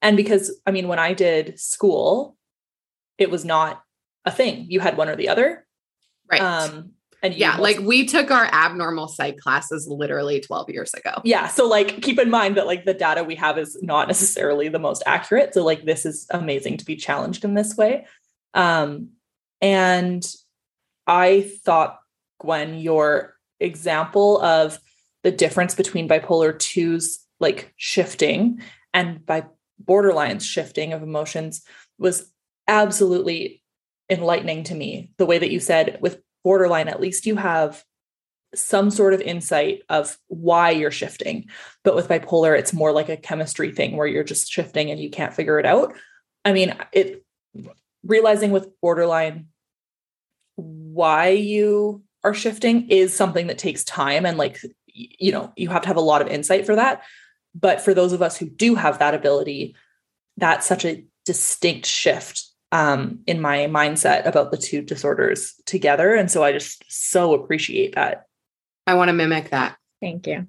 And 0.03 0.17
because, 0.17 0.61
I 0.67 0.73
mean, 0.73 0.89
when 0.89 0.99
I 0.99 1.15
did 1.15 1.57
school, 1.61 2.37
it 3.17 3.31
was 3.31 3.45
not 3.45 3.85
a 4.25 4.33
thing. 4.33 4.67
You 4.69 4.81
had 4.81 4.97
one 4.97 5.09
or 5.09 5.15
the 5.15 5.29
other. 5.29 5.65
Right. 6.29 6.41
Um, 6.41 6.95
and 7.23 7.35
yeah, 7.35 7.57
like 7.57 7.79
we 7.81 8.07
took 8.07 8.31
our 8.31 8.47
abnormal 8.47 9.09
psych 9.09 9.39
classes 9.39 9.87
literally 9.87 10.41
12 10.41 10.71
years 10.71 10.95
ago. 10.95 11.21
Yeah. 11.25 11.49
So 11.49 11.69
like 11.69 12.01
keep 12.03 12.19
in 12.19 12.31
mind 12.31 12.57
that 12.57 12.67
like 12.67 12.85
the 12.85 12.95
data 12.95 13.25
we 13.25 13.35
have 13.35 13.59
is 13.59 13.79
not 13.83 14.09
necessarily 14.09 14.69
the 14.69 14.79
most 14.79 15.03
accurate. 15.07 15.55
So 15.55 15.65
like 15.65 15.85
this 15.85 16.07
is 16.07 16.27
amazing 16.31 16.79
to 16.79 16.85
be 16.85 16.97
challenged 16.97 17.45
in 17.45 17.55
this 17.55 17.77
way. 17.77 18.07
Um 18.55 19.11
and 19.61 20.27
I 21.07 21.51
thought 21.65 21.99
Gwen 22.39 22.79
your 22.79 23.37
example 23.59 24.41
of 24.41 24.79
the 25.23 25.31
difference 25.31 25.75
between 25.75 26.09
bipolar 26.09 26.55
2's 26.55 27.27
like 27.39 27.75
shifting 27.77 28.63
and 28.95 29.25
by 29.25 29.45
borderlines 29.85 30.43
shifting 30.43 30.93
of 30.93 31.03
emotions 31.03 31.63
was 31.99 32.31
absolutely 32.67 33.63
enlightening 34.09 34.65
to 34.65 34.75
me. 34.75 35.13
The 35.19 35.27
way 35.27 35.39
that 35.39 35.51
you 35.51 35.61
said 35.61 35.99
with 36.01 36.21
borderline, 36.45 36.89
at 36.89 37.01
least 37.01 37.27
you 37.27 37.37
have 37.37 37.85
some 38.55 38.91
sort 38.91 39.15
of 39.15 39.21
insight 39.21 39.83
of 39.89 40.19
why 40.27 40.71
you're 40.71 40.91
shifting. 40.91 41.49
But 41.85 41.95
with 41.95 42.09
bipolar, 42.09 42.59
it's 42.59 42.73
more 42.73 42.93
like 42.93 43.09
a 43.09 43.17
chemistry 43.17 43.73
thing 43.73 43.97
where 43.97 44.07
you're 44.07 44.25
just 44.25 44.51
shifting 44.51 44.91
and 44.91 45.01
you 45.01 45.11
can't 45.11 45.35
figure 45.35 45.59
it 45.59 45.67
out. 45.67 45.95
I 46.45 46.53
mean, 46.53 46.75
it 46.93 47.25
realizing 48.05 48.51
with 48.51 48.69
borderline 48.81 49.47
why 50.57 51.29
you 51.29 52.03
are 52.25 52.35
shifting 52.35 52.89
is 52.89 53.15
something 53.15 53.47
that 53.47 53.59
takes 53.59 53.85
time 53.85 54.27
and 54.27 54.37
like 54.37 54.61
you 54.93 55.33
know, 55.33 55.53
you 55.57 55.69
have 55.69 55.83
to 55.83 55.89
have 55.89 55.97
a 55.97 56.01
lot 56.01 56.23
of 56.23 56.29
insight 56.29 56.67
for 56.67 56.77
that. 56.77 57.03
But 57.55 57.81
for 57.81 57.95
those 57.95 58.13
of 58.13 58.23
us 58.23 58.37
who 58.37 58.49
do 58.49 58.75
have 58.75 58.99
that 58.99 59.15
ability, 59.15 59.77
that's 60.37 60.67
such 60.67 60.85
a 60.85 61.05
distinct 61.25 61.87
shift 61.87 62.50
um, 62.73 63.21
in 63.27 63.41
my 63.41 63.59
mindset 63.67 64.27
about 64.27 64.51
the 64.51 64.57
two 64.57 64.83
disorders 64.83 65.55
together. 65.67 66.15
And 66.15 66.31
so 66.31 66.45
I 66.45 66.53
just 66.53 66.85
so 66.89 67.35
appreciate 67.35 67.95
that. 67.95 68.27
I 68.87 68.95
want 68.95 69.09
to 69.09 69.13
mimic 69.13 69.51
that. 69.51 69.77
Thank 70.01 70.27
you. 70.27 70.47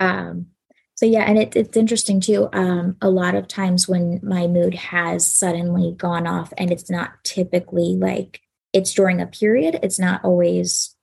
Um, 0.00 0.46
so 0.94 1.06
yeah, 1.06 1.22
and 1.22 1.38
it, 1.38 1.56
it's 1.56 1.76
interesting 1.76 2.20
too. 2.20 2.48
Um, 2.52 2.96
a 3.00 3.10
lot 3.10 3.34
of 3.34 3.48
times 3.48 3.88
when 3.88 4.20
my 4.22 4.46
mood 4.46 4.74
has 4.74 5.26
suddenly 5.26 5.94
gone 5.96 6.26
off, 6.26 6.52
and 6.56 6.70
it's 6.70 6.90
not 6.90 7.12
typically 7.24 7.96
like 7.96 8.40
it's 8.72 8.94
during 8.94 9.20
a 9.20 9.26
period. 9.26 9.78
It's 9.82 9.98
not 9.98 10.24
always 10.24 10.94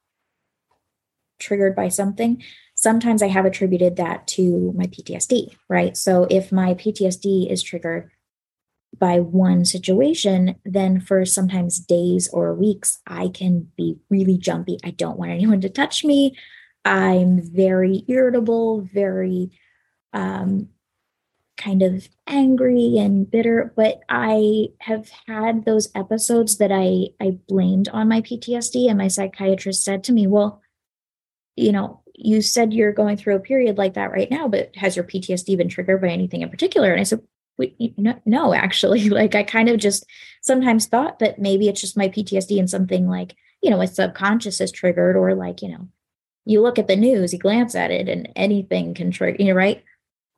triggered 1.40 1.76
by 1.76 1.90
something. 1.90 2.42
Sometimes 2.76 3.22
I 3.22 3.28
have 3.28 3.46
attributed 3.46 3.98
that 3.98 4.26
to 4.28 4.74
my 4.76 4.86
PTSD, 4.86 5.56
right? 5.68 5.98
So 5.98 6.28
if 6.30 6.52
my 6.52 6.76
PTSD 6.76 7.52
is 7.52 7.62
triggered 7.62 8.10
by 8.98 9.20
one 9.20 9.66
situation, 9.66 10.56
then 10.66 11.00
for 11.00 11.26
sometimes 11.26 11.80
days 11.80 12.28
or 12.30 12.54
weeks, 12.54 13.00
I 13.06 13.30
can 13.30 13.72
be 13.78 13.98
really 14.10 14.38
jumpy. 14.38 14.78
I 14.84 14.92
don't 14.92 15.18
want 15.18 15.32
anyone 15.32 15.62
to 15.62 15.70
touch 15.70 16.04
me. 16.04 16.36
I'm 16.86 17.42
very 17.42 18.04
irritable, 18.08 18.82
very 18.82 19.52
um, 20.14 20.70
kind 21.58 21.82
of 21.84 22.08
angry 22.26 22.98
and 22.98 23.30
bitter. 23.30 23.74
But 23.76 24.02
I 24.10 24.70
have 24.80 25.10
had 25.28 25.66
those 25.66 25.90
episodes 25.94 26.58
that 26.58 26.72
I 26.72 27.10
I 27.24 27.38
blamed 27.48 27.90
on 27.90 28.10
my 28.10 28.22
PTSD, 28.22 28.90
and 28.90 28.98
my 28.98 29.08
psychiatrist 29.08 29.84
said 29.84 30.04
to 30.06 30.14
me, 30.14 30.26
"Well, 30.26 30.62
you 31.56 31.72
know, 31.72 32.02
you 32.16 32.42
said 32.42 32.74
you're 32.74 32.94
going 32.94 33.18
through 33.18 33.36
a 33.36 33.40
period 33.42 33.78
like 33.78 33.94
that 33.94 34.12
right 34.12 34.32
now, 34.32 34.48
but 34.48 34.76
has 34.76 34.96
your 34.96 35.06
PTSD 35.06 35.58
been 35.58 35.70
triggered 35.70 36.02
by 36.02 36.10
anything 36.10 36.42
in 36.42 36.50
particular?" 36.50 36.92
And 36.92 37.00
I 37.00 37.04
said, 37.04 37.22
no, 37.98 38.20
no, 38.26 38.54
actually, 38.54 39.10
like 39.10 39.36
I 39.36 39.44
kind 39.44 39.70
of 39.70 39.78
just 39.78 40.06
sometimes 40.42 40.88
thought 40.88 41.20
that 41.20 41.40
maybe 41.40 41.68
it's 41.68 41.82
just 41.82 41.98
my 41.98 42.10
PTSD 42.10 42.60
and 42.60 42.70
something 42.70 43.08
like, 43.08 43.36
you 43.62 43.70
know, 43.70 43.82
a 43.82 43.88
subconscious 43.88 44.62
is 44.62 44.72
triggered, 44.72 45.16
or 45.16 45.36
like, 45.36 45.62
you 45.62 45.70
know, 45.70 45.88
you 46.46 46.62
look 46.62 46.80
at 46.80 46.88
the 46.88 46.96
news, 46.96 47.34
you 47.34 47.40
glance 47.40 47.76
at 47.76 47.92
it, 47.92 48.08
and 48.08 48.30
anything 48.36 48.94
can 48.94 49.12
trigger, 49.12 49.38
you 49.42 49.50
know, 49.50 49.58
right? 49.58 49.84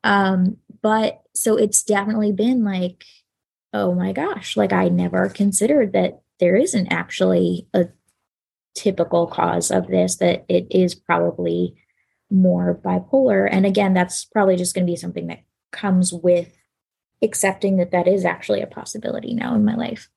Um, 0.04 0.56
but 0.82 1.22
so 1.34 1.56
it's 1.56 1.82
definitely 1.82 2.32
been 2.32 2.64
like, 2.64 3.04
oh 3.72 3.94
my 3.94 4.12
gosh, 4.12 4.56
like 4.56 4.72
I 4.72 4.88
never 4.88 5.28
considered 5.28 5.92
that 5.92 6.20
there 6.40 6.56
isn't 6.56 6.88
actually 6.88 7.68
a 7.72 7.86
typical 8.74 9.26
cause 9.26 9.70
of 9.70 9.86
this, 9.86 10.16
that 10.16 10.44
it 10.48 10.66
is 10.70 10.94
probably 10.94 11.76
more 12.30 12.78
bipolar. 12.84 13.48
And 13.50 13.64
again, 13.64 13.94
that's 13.94 14.24
probably 14.24 14.56
just 14.56 14.74
going 14.74 14.86
to 14.86 14.90
be 14.90 14.96
something 14.96 15.28
that 15.28 15.44
comes 15.70 16.12
with 16.12 16.48
accepting 17.22 17.76
that 17.76 17.92
that 17.92 18.08
is 18.08 18.24
actually 18.24 18.60
a 18.60 18.66
possibility 18.66 19.34
now 19.34 19.54
in 19.54 19.64
my 19.64 19.74
life. 19.74 20.08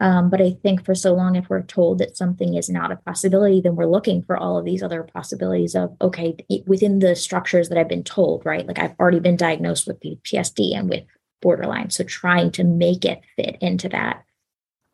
Um, 0.00 0.30
but 0.30 0.42
I 0.42 0.50
think 0.62 0.84
for 0.84 0.96
so 0.96 1.14
long, 1.14 1.36
if 1.36 1.48
we're 1.48 1.62
told 1.62 1.98
that 1.98 2.16
something 2.16 2.54
is 2.54 2.68
not 2.68 2.90
a 2.90 2.96
possibility, 2.96 3.60
then 3.60 3.76
we're 3.76 3.86
looking 3.86 4.22
for 4.22 4.36
all 4.36 4.58
of 4.58 4.64
these 4.64 4.82
other 4.82 5.04
possibilities 5.04 5.76
of, 5.76 5.94
okay, 6.00 6.36
within 6.66 6.98
the 6.98 7.14
structures 7.14 7.68
that 7.68 7.78
I've 7.78 7.88
been 7.88 8.02
told, 8.02 8.44
right? 8.44 8.66
Like 8.66 8.80
I've 8.80 8.98
already 8.98 9.20
been 9.20 9.36
diagnosed 9.36 9.86
with 9.86 10.00
PTSD 10.00 10.76
and 10.76 10.90
with 10.90 11.04
borderline. 11.40 11.90
So 11.90 12.02
trying 12.02 12.50
to 12.52 12.64
make 12.64 13.04
it 13.04 13.20
fit 13.36 13.58
into 13.60 13.88
that 13.90 14.24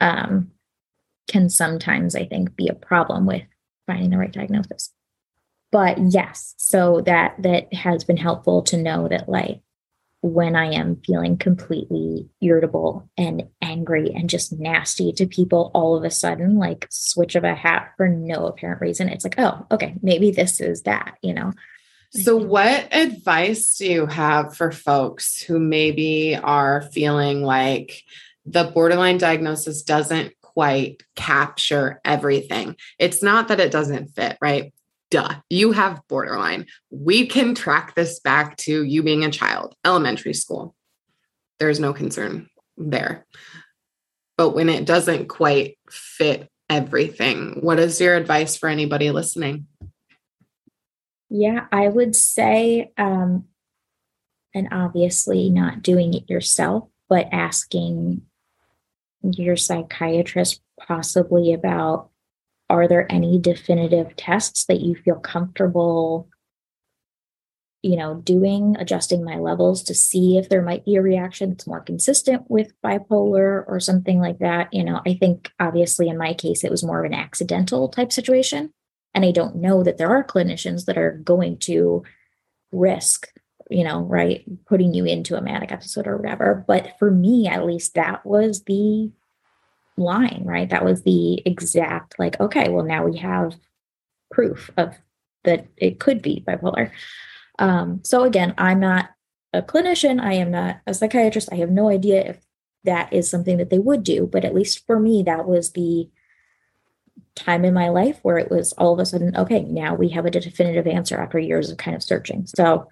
um, 0.00 0.50
can 1.26 1.48
sometimes, 1.48 2.14
I 2.14 2.26
think, 2.26 2.54
be 2.54 2.68
a 2.68 2.74
problem 2.74 3.24
with 3.24 3.44
finding 3.86 4.10
the 4.10 4.18
right 4.18 4.32
diagnosis. 4.32 4.92
But 5.72 5.98
yes, 6.10 6.54
so 6.58 7.02
that 7.06 7.34
that 7.42 7.72
has 7.72 8.04
been 8.04 8.16
helpful 8.16 8.62
to 8.64 8.76
know 8.76 9.08
that 9.08 9.28
like 9.28 9.60
when 10.20 10.56
I 10.56 10.72
am 10.72 11.00
feeling 11.06 11.36
completely 11.36 12.28
irritable 12.40 13.08
and 13.16 13.44
angry 13.62 14.12
and 14.14 14.28
just 14.28 14.52
nasty 14.52 15.12
to 15.12 15.26
people 15.26 15.70
all 15.74 15.96
of 15.96 16.04
a 16.04 16.10
sudden, 16.10 16.58
like 16.58 16.88
switch 16.90 17.36
of 17.36 17.44
a 17.44 17.54
hat 17.54 17.92
for 17.96 18.08
no 18.08 18.46
apparent 18.46 18.80
reason. 18.80 19.08
It's 19.08 19.24
like, 19.24 19.38
oh, 19.38 19.66
okay, 19.70 19.94
maybe 20.02 20.30
this 20.30 20.60
is 20.60 20.82
that, 20.82 21.18
you 21.22 21.34
know? 21.34 21.52
So, 22.10 22.36
what 22.36 22.88
advice 22.90 23.76
do 23.76 23.86
you 23.86 24.06
have 24.06 24.56
for 24.56 24.72
folks 24.72 25.42
who 25.42 25.58
maybe 25.58 26.34
are 26.34 26.82
feeling 26.92 27.42
like 27.42 28.02
the 28.46 28.64
borderline 28.64 29.18
diagnosis 29.18 29.82
doesn't 29.82 30.32
quite 30.40 31.02
capture 31.16 32.00
everything? 32.04 32.76
It's 32.98 33.22
not 33.22 33.48
that 33.48 33.60
it 33.60 33.70
doesn't 33.70 34.08
fit, 34.08 34.38
right? 34.40 34.72
Duh, 35.10 35.34
you 35.48 35.72
have 35.72 36.02
borderline. 36.08 36.66
We 36.90 37.26
can 37.26 37.54
track 37.54 37.94
this 37.94 38.20
back 38.20 38.56
to 38.58 38.82
you 38.82 39.02
being 39.02 39.24
a 39.24 39.30
child, 39.30 39.74
elementary 39.84 40.34
school. 40.34 40.74
There's 41.58 41.80
no 41.80 41.92
concern 41.92 42.48
there. 42.76 43.26
But 44.36 44.50
when 44.50 44.68
it 44.68 44.84
doesn't 44.84 45.28
quite 45.28 45.78
fit 45.90 46.48
everything, 46.70 47.58
what 47.60 47.80
is 47.80 48.00
your 48.00 48.14
advice 48.14 48.56
for 48.56 48.68
anybody 48.68 49.10
listening? 49.10 49.66
Yeah, 51.30 51.66
I 51.72 51.88
would 51.88 52.14
say, 52.14 52.92
um, 52.96 53.44
and 54.54 54.68
obviously 54.70 55.50
not 55.50 55.82
doing 55.82 56.14
it 56.14 56.30
yourself, 56.30 56.88
but 57.08 57.28
asking 57.32 58.22
your 59.22 59.56
psychiatrist 59.56 60.62
possibly 60.78 61.52
about 61.52 62.10
are 62.70 62.86
there 62.86 63.10
any 63.10 63.38
definitive 63.38 64.14
tests 64.16 64.64
that 64.66 64.80
you 64.80 64.94
feel 64.94 65.16
comfortable 65.16 66.28
you 67.82 67.96
know 67.96 68.16
doing 68.16 68.76
adjusting 68.78 69.24
my 69.24 69.36
levels 69.38 69.82
to 69.84 69.94
see 69.94 70.36
if 70.36 70.48
there 70.48 70.62
might 70.62 70.84
be 70.84 70.96
a 70.96 71.02
reaction 71.02 71.50
that's 71.50 71.66
more 71.66 71.80
consistent 71.80 72.42
with 72.50 72.72
bipolar 72.84 73.64
or 73.68 73.78
something 73.78 74.18
like 74.20 74.38
that? 74.40 74.72
You 74.72 74.84
know 74.84 75.00
i 75.06 75.14
think 75.14 75.52
obviously 75.60 76.08
in 76.08 76.18
my 76.18 76.34
case 76.34 76.64
it 76.64 76.70
was 76.70 76.84
more 76.84 77.00
of 77.00 77.06
an 77.06 77.14
accidental 77.14 77.88
type 77.88 78.12
situation 78.12 78.72
and 79.14 79.24
i 79.24 79.30
don't 79.30 79.56
know 79.56 79.82
that 79.82 79.98
there 79.98 80.10
are 80.10 80.24
clinicians 80.24 80.86
that 80.86 80.98
are 80.98 81.12
going 81.24 81.58
to 81.58 82.02
risk 82.72 83.28
you 83.70 83.84
know 83.84 84.00
right 84.00 84.44
putting 84.66 84.94
you 84.94 85.04
into 85.04 85.36
a 85.36 85.40
manic 85.40 85.72
episode 85.72 86.06
or 86.06 86.16
whatever 86.16 86.64
but 86.66 86.98
for 86.98 87.10
me 87.10 87.46
at 87.46 87.64
least 87.64 87.94
that 87.94 88.24
was 88.26 88.64
the 88.64 89.10
line, 89.98 90.42
right? 90.44 90.68
That 90.70 90.84
was 90.84 91.02
the 91.02 91.42
exact, 91.46 92.18
like, 92.18 92.38
okay, 92.40 92.68
well, 92.68 92.84
now 92.84 93.04
we 93.04 93.18
have 93.18 93.56
proof 94.30 94.70
of 94.76 94.96
that 95.44 95.66
it 95.76 96.00
could 96.00 96.22
be 96.22 96.44
bipolar. 96.46 96.90
Um, 97.58 98.00
so 98.04 98.24
again, 98.24 98.54
I'm 98.58 98.80
not 98.80 99.10
a 99.52 99.62
clinician, 99.62 100.20
I 100.20 100.34
am 100.34 100.50
not 100.50 100.80
a 100.86 100.94
psychiatrist, 100.94 101.48
I 101.52 101.56
have 101.56 101.70
no 101.70 101.88
idea 101.88 102.22
if 102.22 102.44
that 102.84 103.12
is 103.12 103.30
something 103.30 103.56
that 103.58 103.70
they 103.70 103.78
would 103.78 104.02
do. 104.02 104.26
But 104.26 104.44
at 104.44 104.54
least 104.54 104.86
for 104.86 105.00
me, 105.00 105.22
that 105.24 105.46
was 105.46 105.72
the 105.72 106.08
time 107.34 107.64
in 107.64 107.74
my 107.74 107.88
life 107.88 108.18
where 108.22 108.38
it 108.38 108.50
was 108.50 108.72
all 108.74 108.92
of 108.92 108.98
a 108.98 109.06
sudden, 109.06 109.36
okay, 109.36 109.62
now 109.62 109.94
we 109.94 110.08
have 110.10 110.26
a 110.26 110.30
definitive 110.30 110.86
answer 110.86 111.18
after 111.18 111.38
years 111.38 111.70
of 111.70 111.78
kind 111.78 111.96
of 111.96 112.02
searching. 112.02 112.46
So 112.46 112.88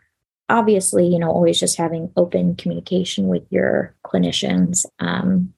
obviously, 0.48 1.06
you 1.06 1.18
know, 1.18 1.30
always 1.30 1.58
just 1.58 1.76
having 1.76 2.12
open 2.16 2.56
communication 2.56 3.28
with 3.28 3.44
your 3.50 3.94
clinicians. 4.04 4.86
Um, 4.98 5.52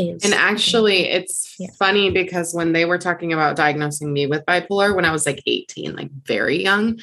is, 0.00 0.24
and 0.24 0.34
actually, 0.34 1.08
it's 1.08 1.54
yeah. 1.58 1.68
funny 1.78 2.10
because 2.10 2.54
when 2.54 2.72
they 2.72 2.84
were 2.84 2.98
talking 2.98 3.32
about 3.32 3.56
diagnosing 3.56 4.12
me 4.12 4.26
with 4.26 4.44
bipolar 4.46 4.94
when 4.94 5.04
I 5.04 5.12
was 5.12 5.26
like 5.26 5.42
18, 5.46 5.94
like 5.94 6.10
very 6.10 6.62
young, 6.62 7.00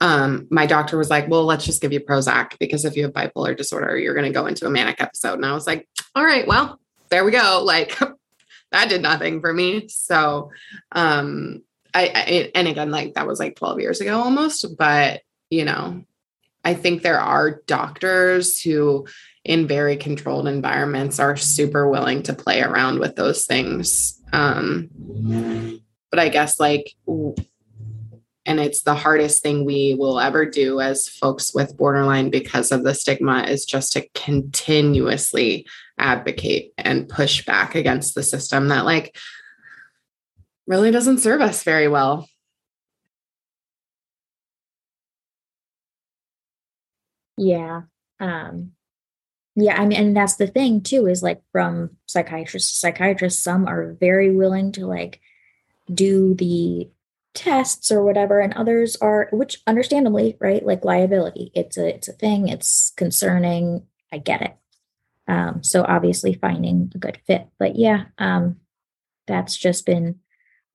um, 0.00 0.46
my 0.50 0.66
doctor 0.66 0.98
was 0.98 1.10
like, 1.10 1.28
Well, 1.28 1.44
let's 1.44 1.64
just 1.64 1.80
give 1.80 1.92
you 1.92 2.00
Prozac 2.00 2.58
because 2.58 2.84
if 2.84 2.96
you 2.96 3.04
have 3.04 3.12
bipolar 3.12 3.56
disorder, 3.56 3.96
you're 3.96 4.14
going 4.14 4.26
to 4.26 4.32
go 4.32 4.46
into 4.46 4.66
a 4.66 4.70
manic 4.70 5.00
episode. 5.00 5.34
And 5.34 5.46
I 5.46 5.52
was 5.52 5.66
like, 5.66 5.88
All 6.14 6.24
right, 6.24 6.46
well, 6.46 6.78
there 7.10 7.24
we 7.24 7.30
go. 7.30 7.62
Like, 7.74 7.98
that 8.72 8.88
did 8.88 9.02
nothing 9.02 9.40
for 9.40 9.52
me. 9.52 9.88
So, 9.88 10.50
um, 10.92 11.62
I, 11.94 12.02
I, 12.06 12.50
and 12.56 12.66
again, 12.66 12.90
like 12.90 13.14
that 13.14 13.26
was 13.26 13.38
like 13.38 13.54
12 13.54 13.80
years 13.80 14.00
ago 14.00 14.20
almost, 14.20 14.76
but 14.76 15.22
you 15.48 15.64
know, 15.64 16.02
I 16.64 16.74
think 16.74 17.02
there 17.02 17.20
are 17.20 17.62
doctors 17.66 18.60
who, 18.60 19.06
in 19.44 19.66
very 19.66 19.96
controlled 19.96 20.48
environments, 20.48 21.18
are 21.18 21.36
super 21.36 21.88
willing 21.88 22.22
to 22.22 22.32
play 22.32 22.62
around 22.62 22.98
with 22.98 23.14
those 23.16 23.44
things. 23.44 24.20
Um, 24.32 24.88
but 26.10 26.18
I 26.18 26.28
guess, 26.30 26.58
like, 26.58 26.94
and 27.06 28.60
it's 28.60 28.82
the 28.82 28.94
hardest 28.94 29.42
thing 29.42 29.64
we 29.64 29.94
will 29.98 30.20
ever 30.20 30.44
do 30.44 30.80
as 30.80 31.08
folks 31.08 31.54
with 31.54 31.76
borderline 31.76 32.30
because 32.30 32.72
of 32.72 32.84
the 32.84 32.94
stigma 32.94 33.44
is 33.44 33.64
just 33.64 33.92
to 33.94 34.06
continuously 34.14 35.66
advocate 35.98 36.72
and 36.76 37.08
push 37.08 37.44
back 37.44 37.74
against 37.74 38.14
the 38.14 38.22
system 38.22 38.68
that, 38.68 38.84
like, 38.84 39.16
really 40.66 40.90
doesn't 40.90 41.18
serve 41.18 41.40
us 41.40 41.62
very 41.62 41.88
well. 41.88 42.28
Yeah. 47.36 47.82
Um, 48.20 48.73
yeah, 49.56 49.80
I 49.80 49.86
mean, 49.86 49.98
and 49.98 50.16
that's 50.16 50.36
the 50.36 50.46
thing 50.46 50.80
too, 50.80 51.06
is 51.06 51.22
like 51.22 51.40
from 51.52 51.90
psychiatrists 52.06 52.72
to 52.72 52.78
psychiatrists, 52.78 53.42
some 53.42 53.68
are 53.68 53.92
very 53.92 54.34
willing 54.34 54.72
to 54.72 54.86
like 54.86 55.20
do 55.92 56.34
the 56.34 56.90
tests 57.34 57.92
or 57.92 58.02
whatever, 58.04 58.40
and 58.40 58.52
others 58.54 58.96
are, 58.96 59.28
which 59.32 59.60
understandably, 59.66 60.36
right? 60.40 60.64
Like 60.64 60.84
liability. 60.84 61.52
It's 61.54 61.78
a 61.78 61.94
it's 61.94 62.08
a 62.08 62.12
thing, 62.12 62.48
it's 62.48 62.92
concerning. 62.96 63.86
I 64.12 64.18
get 64.18 64.42
it. 64.42 64.56
Um, 65.26 65.62
so 65.62 65.84
obviously 65.86 66.34
finding 66.34 66.92
a 66.94 66.98
good 66.98 67.18
fit. 67.26 67.46
But 67.58 67.76
yeah, 67.76 68.06
um, 68.18 68.56
that's 69.26 69.56
just 69.56 69.86
been 69.86 70.20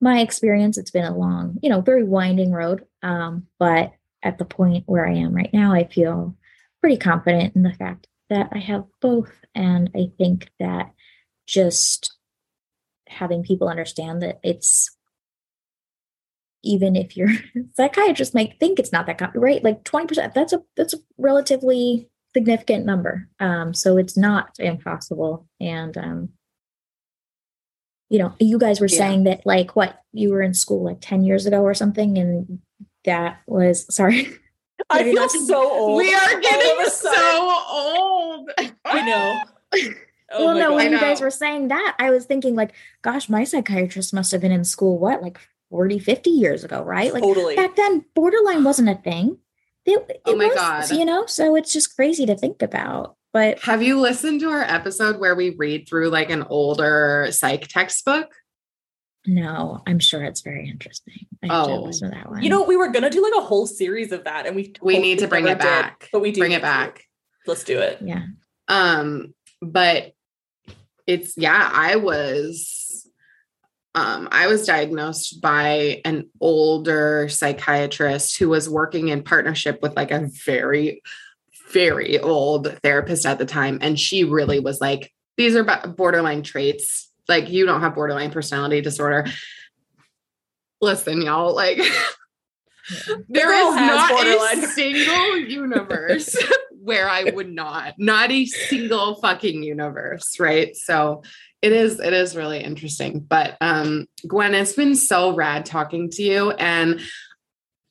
my 0.02 0.20
experience. 0.20 0.78
It's 0.78 0.92
been 0.92 1.06
a 1.06 1.18
long, 1.18 1.58
you 1.62 1.70
know, 1.70 1.82
very 1.82 2.04
winding 2.04 2.52
road. 2.52 2.86
Um, 3.04 3.48
but 3.60 3.94
at 4.24 4.38
the 4.38 4.46
point 4.46 4.84
where 4.88 5.08
I 5.08 5.16
am 5.16 5.34
right 5.34 5.54
now, 5.54 5.74
I 5.74 5.86
feel 5.86 6.36
pretty 6.82 6.98
confident 6.98 7.56
in 7.56 7.64
the 7.64 7.74
fact 7.74 8.08
that 8.30 8.50
I 8.52 8.60
have 8.60 8.86
both. 9.02 9.32
And 9.56 9.90
I 9.96 10.12
think 10.18 10.50
that 10.60 10.92
just 11.48 12.16
having 13.08 13.44
people 13.44 13.68
understand 13.68 14.22
that 14.22 14.40
it's 14.44 14.96
even 16.64 16.96
if 16.96 17.16
your 17.16 17.30
psychiatrist 17.74 18.36
might 18.36 18.60
think 18.60 18.80
it's 18.80 18.92
not 18.92 19.06
that 19.08 19.18
common, 19.18 19.40
right? 19.40 19.64
Like 19.64 19.84
20%, 19.84 20.34
that's 20.34 20.54
a 20.54 20.62
that's 20.76 20.94
a 20.94 21.00
relatively 21.18 22.10
significant 22.34 22.86
number. 22.86 23.28
Um, 23.40 23.74
so 23.74 23.98
it's 23.98 24.18
not 24.18 24.56
impossible. 24.60 25.48
And 25.60 25.98
um, 25.98 26.30
you 28.10 28.20
know, 28.20 28.34
you 28.40 28.58
guys 28.58 28.80
were 28.80 28.88
yeah. 28.88 28.98
saying 28.98 29.24
that 29.26 29.46
like 29.46 29.76
what 29.76 30.02
you 30.12 30.32
were 30.32 30.42
in 30.42 30.54
school 30.54 30.84
like 30.84 31.00
10 31.02 31.24
years 31.24 31.46
ago 31.46 31.62
or 31.62 31.74
something, 31.74 32.18
and 32.18 32.60
that 33.06 33.40
was 33.48 33.86
sorry. 33.94 34.28
I 34.90 35.04
feel 35.04 35.30
so 35.30 35.72
old. 35.72 35.98
We 35.98 36.14
are 36.14 36.40
getting 36.40 36.86
so 36.90 37.64
old. 37.70 38.50
I 38.86 39.06
know. 39.06 39.92
Oh 40.32 40.46
well, 40.46 40.56
no, 40.56 40.70
God. 40.70 40.76
when 40.76 40.92
you 40.92 41.00
guys 41.00 41.22
were 41.22 41.32
saying 41.32 41.70
that, 41.70 41.96
I 41.98 42.12
was 42.12 42.26
thinking, 42.26 42.54
like, 42.54 42.74
gosh, 43.02 43.30
my 43.30 43.44
psychiatrist 43.44 44.14
must 44.14 44.32
have 44.32 44.42
been 44.42 44.52
in 44.52 44.64
school, 44.64 45.00
what, 45.00 45.24
like 45.24 45.40
40, 45.72 45.98
50 45.98 46.30
years 46.30 46.64
ago, 46.64 46.84
right? 46.84 47.12
Like, 47.12 47.24
totally. 47.24 47.56
back 47.56 47.76
then, 47.76 48.06
borderline 48.14 48.64
wasn't 48.64 48.90
a 48.90 48.96
thing. 48.96 49.40
It, 49.86 50.06
it 50.08 50.22
oh 50.26 50.36
my 50.36 50.46
was, 50.46 50.56
God. 50.56 50.92
You 50.92 51.06
know, 51.06 51.26
so 51.26 51.56
it's 51.56 51.74
just 51.74 51.96
crazy 51.96 52.28
to 52.28 52.36
think 52.36 52.62
about. 52.62 53.16
But 53.34 53.60
have 53.64 53.82
you 53.82 54.00
listened 54.00 54.40
to 54.42 54.50
our 54.50 54.62
episode 54.62 55.20
where 55.20 55.36
we 55.36 55.52
read 55.52 55.88
through 55.88 56.10
like 56.10 56.30
an 56.30 56.44
older 56.44 57.28
psych 57.32 57.68
textbook? 57.68 58.34
No, 59.26 59.82
I'm 59.86 60.00
sure 60.00 60.24
it's 60.24 60.42
very 60.42 60.70
interesting. 60.70 61.28
I 61.44 61.48
oh, 61.50 61.82
listen 61.84 62.10
to 62.10 62.16
that 62.16 62.30
one. 62.30 62.42
You 62.42 62.50
know, 62.50 62.64
we 62.64 62.78
were 62.78 62.90
gonna 62.90 63.10
do 63.10 63.22
like 63.22 63.34
a 63.38 63.46
whole 63.46 63.68
series 63.68 64.12
of 64.12 64.24
that, 64.24 64.46
and 64.46 64.56
we 64.56 64.74
we 64.82 64.98
need 65.00 65.20
to 65.20 65.28
bring 65.28 65.48
it 65.48 65.60
back. 65.60 66.02
Did, 66.02 66.10
but 66.14 66.22
we 66.22 66.32
do 66.32 66.42
bring 66.42 66.54
it 66.54 66.62
back. 66.62 67.04
Let's 67.46 67.64
do 67.64 67.80
it. 67.80 68.00
Yeah. 68.02 68.24
Um, 68.68 69.34
but 69.62 70.14
it's 71.06 71.38
yeah, 71.38 71.70
I 71.72 71.98
was 71.98 73.08
um 73.96 74.30
I 74.32 74.48
was 74.48 74.66
diagnosed 74.66 75.42
by 75.42 76.02
an 76.06 76.30
older 76.40 77.28
psychiatrist 77.30 78.38
who 78.38 78.50
was 78.50 78.70
working 78.70 79.10
in 79.10 79.24
partnership 79.24 79.82
with 79.82 79.96
like 79.96 80.12
a 80.12 80.30
very 80.46 81.02
very 81.72 82.20
old 82.20 82.80
therapist 82.82 83.26
at 83.26 83.38
the 83.38 83.46
time 83.46 83.80
and 83.82 84.00
she 84.00 84.24
really 84.24 84.60
was 84.60 84.82
like 84.82 85.12
these 85.38 85.56
are 85.56 85.64
borderline 85.64 86.42
traits 86.42 87.09
like 87.30 87.50
you 87.50 87.66
don't 87.66 87.82
have 87.82 87.96
borderline 87.96 88.32
personality 88.32 88.82
disorder. 88.82 89.26
Listen, 90.82 91.22
y'all, 91.22 91.56
like 91.56 91.78
there 93.30 93.54
is 93.54 93.76
not 93.76 94.10
borderline. 94.10 94.64
a 94.64 94.68
single 94.68 95.38
universe 95.38 96.36
where 96.82 97.08
I 97.08 97.26
would 97.26 97.52
not, 97.52 97.94
not 97.98 98.32
a 98.32 98.46
single 98.46 99.16
fucking 99.16 99.64
universe, 99.64 100.40
right? 100.40 100.76
So 100.76 101.24
it 101.62 101.72
is, 101.72 102.00
it 102.00 102.14
is 102.14 102.36
really 102.36 102.64
interesting. 102.64 103.20
But 103.20 103.58
um, 103.62 104.08
Gwen, 104.28 104.56
it's 104.56 104.74
been 104.74 104.96
so 104.96 105.36
rad 105.36 105.66
talking 105.66 106.10
to 106.12 106.24
you. 106.24 106.52
And 106.52 107.02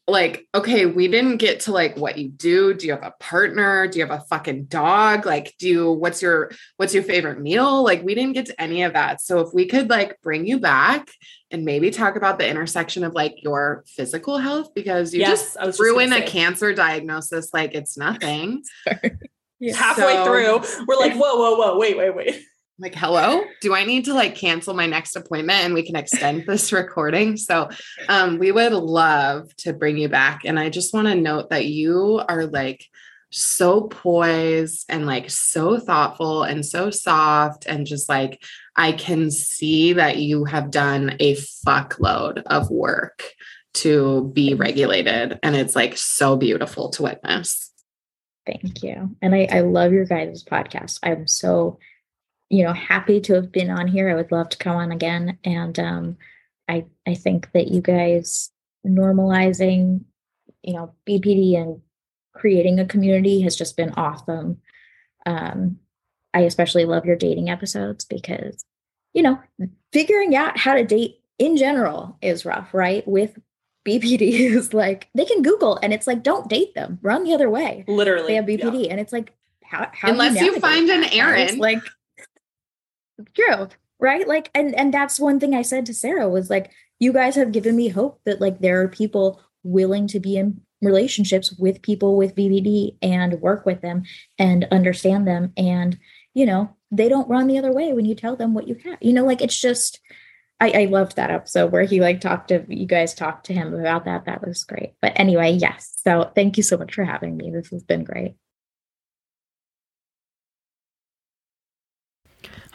like 0.08 0.48
okay 0.54 0.86
we 0.86 1.06
didn't 1.06 1.36
get 1.36 1.60
to 1.60 1.72
like 1.72 1.96
what 1.96 2.16
you 2.16 2.28
do. 2.30 2.72
Do 2.72 2.86
you 2.86 2.92
have 2.92 3.04
a 3.04 3.14
partner? 3.20 3.86
Do 3.86 3.98
you 3.98 4.06
have 4.06 4.18
a 4.18 4.24
fucking 4.24 4.64
dog? 4.64 5.26
Like 5.26 5.54
do 5.58 5.68
you 5.68 5.92
what's 5.92 6.22
your 6.22 6.50
what's 6.78 6.94
your 6.94 7.02
favorite 7.02 7.40
meal? 7.40 7.84
Like 7.84 8.02
we 8.02 8.14
didn't 8.14 8.32
get 8.32 8.46
to 8.46 8.60
any 8.60 8.82
of 8.82 8.94
that. 8.94 9.20
So 9.20 9.40
if 9.40 9.50
we 9.52 9.66
could 9.66 9.90
like 9.90 10.20
bring 10.22 10.46
you 10.46 10.58
back 10.58 11.08
and 11.50 11.64
maybe 11.64 11.90
talk 11.90 12.16
about 12.16 12.38
the 12.38 12.48
intersection 12.48 13.04
of 13.04 13.12
like 13.12 13.42
your 13.42 13.84
physical 13.86 14.38
health 14.38 14.74
because 14.74 15.12
you 15.12 15.20
yes, 15.20 15.56
just 15.56 15.76
threw 15.76 15.98
in 15.98 16.12
a 16.12 16.22
cancer 16.22 16.72
diagnosis 16.72 17.50
like 17.52 17.74
it's 17.74 17.96
nothing. 17.96 18.62
Yeah. 19.60 19.74
halfway 19.74 20.14
so, 20.14 20.24
through 20.24 20.84
we're 20.86 20.94
like 20.94 21.14
whoa 21.16 21.34
whoa 21.34 21.56
whoa 21.56 21.78
wait 21.78 21.98
wait 21.98 22.14
wait 22.14 22.44
like 22.78 22.94
hello? 22.94 23.42
Do 23.60 23.74
i 23.74 23.84
need 23.84 24.04
to 24.06 24.14
like 24.14 24.34
cancel 24.34 24.74
my 24.74 24.86
next 24.86 25.16
appointment 25.16 25.64
and 25.64 25.74
we 25.74 25.84
can 25.84 25.96
extend 25.96 26.46
this 26.46 26.72
recording? 26.72 27.36
So 27.36 27.68
um 28.08 28.38
we 28.38 28.52
would 28.52 28.72
love 28.72 29.54
to 29.58 29.72
bring 29.72 29.96
you 29.98 30.08
back 30.08 30.42
and 30.44 30.58
i 30.58 30.68
just 30.68 30.94
want 30.94 31.08
to 31.08 31.14
note 31.14 31.50
that 31.50 31.66
you 31.66 32.22
are 32.28 32.46
like 32.46 32.84
so 33.30 33.82
poised 33.82 34.86
and 34.88 35.04
like 35.06 35.28
so 35.28 35.78
thoughtful 35.78 36.44
and 36.44 36.64
so 36.64 36.90
soft 36.90 37.66
and 37.66 37.86
just 37.86 38.08
like 38.08 38.42
i 38.74 38.90
can 38.90 39.30
see 39.30 39.92
that 39.92 40.16
you 40.16 40.46
have 40.46 40.70
done 40.70 41.14
a 41.20 41.34
fuckload 41.34 42.42
of 42.46 42.70
work 42.70 43.22
to 43.74 44.30
be 44.34 44.54
regulated 44.54 45.38
and 45.42 45.54
it's 45.54 45.76
like 45.76 45.96
so 45.96 46.36
beautiful 46.36 46.90
to 46.90 47.02
witness. 47.04 47.72
Thank 48.46 48.82
you. 48.82 49.14
And 49.20 49.34
i 49.34 49.46
i 49.50 49.60
love 49.60 49.92
your 49.92 50.04
guys 50.04 50.42
podcast. 50.42 50.98
I'm 51.02 51.26
so 51.26 51.78
you 52.50 52.64
know, 52.64 52.72
happy 52.72 53.20
to 53.20 53.34
have 53.34 53.52
been 53.52 53.70
on 53.70 53.86
here. 53.86 54.08
I 54.08 54.14
would 54.14 54.32
love 54.32 54.48
to 54.50 54.58
come 54.58 54.76
on 54.76 54.92
again. 54.92 55.38
And 55.44 55.78
um, 55.78 56.16
I 56.68 56.86
I 57.06 57.14
think 57.14 57.50
that 57.52 57.68
you 57.68 57.80
guys 57.80 58.50
normalizing, 58.86 60.04
you 60.62 60.74
know, 60.74 60.92
BPD 61.06 61.56
and 61.56 61.80
creating 62.34 62.78
a 62.78 62.86
community 62.86 63.40
has 63.42 63.56
just 63.56 63.76
been 63.76 63.92
awesome. 63.96 64.60
Um, 65.26 65.78
I 66.32 66.40
especially 66.40 66.84
love 66.84 67.04
your 67.04 67.16
dating 67.16 67.50
episodes 67.50 68.04
because, 68.04 68.64
you 69.12 69.22
know, 69.22 69.40
figuring 69.92 70.36
out 70.36 70.56
how 70.56 70.74
to 70.74 70.84
date 70.84 71.20
in 71.38 71.56
general 71.56 72.16
is 72.22 72.44
rough, 72.44 72.72
right? 72.72 73.06
With 73.06 73.38
BPD 73.86 74.20
is 74.20 74.72
like 74.74 75.08
they 75.14 75.24
can 75.24 75.42
Google 75.42 75.78
and 75.82 75.92
it's 75.92 76.06
like, 76.06 76.22
don't 76.22 76.48
date 76.48 76.74
them, 76.74 76.98
run 77.02 77.24
the 77.24 77.34
other 77.34 77.50
way. 77.50 77.84
Literally, 77.88 78.28
they 78.28 78.34
have 78.34 78.44
BPD, 78.44 78.84
yeah. 78.84 78.90
and 78.92 79.00
it's 79.00 79.12
like, 79.12 79.34
how, 79.64 79.90
how 79.92 80.10
unless 80.10 80.40
you, 80.40 80.54
you 80.54 80.60
find 80.60 80.88
an 80.88 81.04
Aaron, 81.04 81.58
like 81.58 81.82
true 83.34 83.68
right 83.98 84.28
like 84.28 84.50
and 84.54 84.74
and 84.74 84.92
that's 84.94 85.18
one 85.18 85.40
thing 85.40 85.54
i 85.54 85.62
said 85.62 85.84
to 85.86 85.94
sarah 85.94 86.28
was 86.28 86.50
like 86.50 86.70
you 86.98 87.12
guys 87.12 87.34
have 87.34 87.52
given 87.52 87.76
me 87.76 87.88
hope 87.88 88.20
that 88.24 88.40
like 88.40 88.60
there 88.60 88.80
are 88.80 88.88
people 88.88 89.40
willing 89.62 90.06
to 90.06 90.20
be 90.20 90.36
in 90.36 90.60
relationships 90.80 91.52
with 91.58 91.82
people 91.82 92.16
with 92.16 92.36
BPD 92.36 92.96
and 93.02 93.40
work 93.40 93.66
with 93.66 93.80
them 93.80 94.04
and 94.38 94.66
understand 94.70 95.26
them 95.26 95.52
and 95.56 95.98
you 96.38 96.46
know, 96.46 96.72
they 96.92 97.08
don't 97.08 97.28
run 97.28 97.48
the 97.48 97.58
other 97.58 97.72
way 97.72 97.92
when 97.92 98.04
you 98.04 98.14
tell 98.14 98.36
them 98.36 98.54
what 98.54 98.68
you 98.68 98.76
have. 98.84 98.98
You 99.00 99.12
know, 99.12 99.24
like 99.24 99.42
it's 99.42 99.60
just 99.60 99.98
I, 100.60 100.82
I 100.82 100.84
loved 100.84 101.16
that 101.16 101.30
episode 101.30 101.72
where 101.72 101.82
he 101.82 102.00
like 102.00 102.20
talked 102.20 102.48
to 102.48 102.64
you 102.68 102.86
guys 102.86 103.12
talked 103.12 103.46
to 103.46 103.52
him 103.52 103.74
about 103.74 104.04
that. 104.04 104.24
That 104.26 104.46
was 104.46 104.62
great. 104.62 104.94
But 105.02 105.12
anyway, 105.16 105.50
yes. 105.50 105.94
So 106.04 106.30
thank 106.36 106.56
you 106.56 106.62
so 106.62 106.76
much 106.76 106.94
for 106.94 107.04
having 107.04 107.36
me. 107.36 107.50
This 107.50 107.70
has 107.70 107.82
been 107.82 108.04
great. 108.04 108.36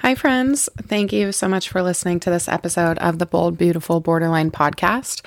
Hi, 0.03 0.15
friends. 0.15 0.67
Thank 0.81 1.13
you 1.13 1.31
so 1.31 1.47
much 1.47 1.69
for 1.69 1.81
listening 1.81 2.19
to 2.19 2.29
this 2.29 2.49
episode 2.49 2.97
of 2.97 3.19
the 3.19 3.25
Bold, 3.25 3.57
Beautiful 3.57 4.01
Borderline 4.01 4.51
podcast. 4.51 5.21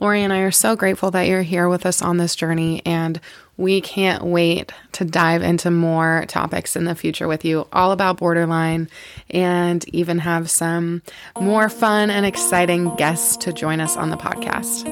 Lori 0.00 0.22
and 0.22 0.32
I 0.32 0.38
are 0.38 0.50
so 0.50 0.74
grateful 0.74 1.10
that 1.10 1.26
you're 1.26 1.42
here 1.42 1.68
with 1.68 1.84
us 1.84 2.00
on 2.00 2.16
this 2.16 2.34
journey, 2.34 2.80
and 2.86 3.20
we 3.58 3.82
can't 3.82 4.24
wait 4.24 4.72
to 4.92 5.04
dive 5.04 5.42
into 5.42 5.70
more 5.70 6.24
topics 6.28 6.76
in 6.76 6.84
the 6.84 6.94
future 6.94 7.28
with 7.28 7.44
you, 7.44 7.68
all 7.74 7.92
about 7.92 8.16
borderline, 8.16 8.88
and 9.28 9.86
even 9.94 10.18
have 10.20 10.48
some 10.48 11.02
more 11.38 11.68
fun 11.68 12.08
and 12.08 12.24
exciting 12.24 12.96
guests 12.96 13.36
to 13.36 13.52
join 13.52 13.80
us 13.80 13.98
on 13.98 14.08
the 14.08 14.16
podcast. 14.16 14.86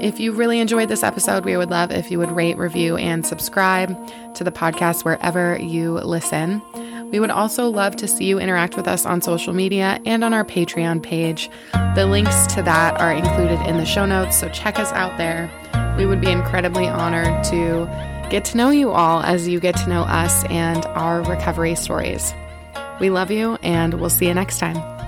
If 0.00 0.20
you 0.20 0.30
really 0.30 0.60
enjoyed 0.60 0.88
this 0.88 1.02
episode, 1.02 1.44
we 1.44 1.56
would 1.56 1.70
love 1.70 1.90
if 1.90 2.08
you 2.08 2.20
would 2.20 2.30
rate, 2.30 2.56
review, 2.56 2.96
and 2.96 3.26
subscribe 3.26 3.96
to 4.36 4.44
the 4.44 4.52
podcast 4.52 5.04
wherever 5.04 5.58
you 5.58 5.94
listen. 5.94 6.62
We 7.10 7.20
would 7.20 7.30
also 7.30 7.68
love 7.68 7.96
to 7.96 8.08
see 8.08 8.24
you 8.24 8.38
interact 8.38 8.76
with 8.76 8.86
us 8.86 9.04
on 9.04 9.20
social 9.20 9.52
media 9.52 10.00
and 10.06 10.22
on 10.22 10.32
our 10.32 10.44
Patreon 10.44 11.02
page. 11.02 11.50
The 11.94 12.06
links 12.06 12.46
to 12.54 12.62
that 12.62 13.00
are 13.00 13.12
included 13.12 13.60
in 13.68 13.78
the 13.78 13.84
show 13.84 14.06
notes, 14.06 14.38
so 14.38 14.48
check 14.50 14.78
us 14.78 14.92
out 14.92 15.18
there. 15.18 15.50
We 15.96 16.06
would 16.06 16.20
be 16.20 16.30
incredibly 16.30 16.86
honored 16.86 17.44
to 17.44 17.86
get 18.30 18.44
to 18.46 18.56
know 18.56 18.70
you 18.70 18.90
all 18.92 19.22
as 19.22 19.48
you 19.48 19.58
get 19.58 19.76
to 19.78 19.88
know 19.88 20.02
us 20.02 20.44
and 20.44 20.84
our 20.86 21.22
recovery 21.22 21.74
stories. 21.74 22.32
We 23.00 23.10
love 23.10 23.30
you, 23.30 23.58
and 23.62 23.94
we'll 23.94 24.10
see 24.10 24.28
you 24.28 24.34
next 24.34 24.58
time. 24.58 24.99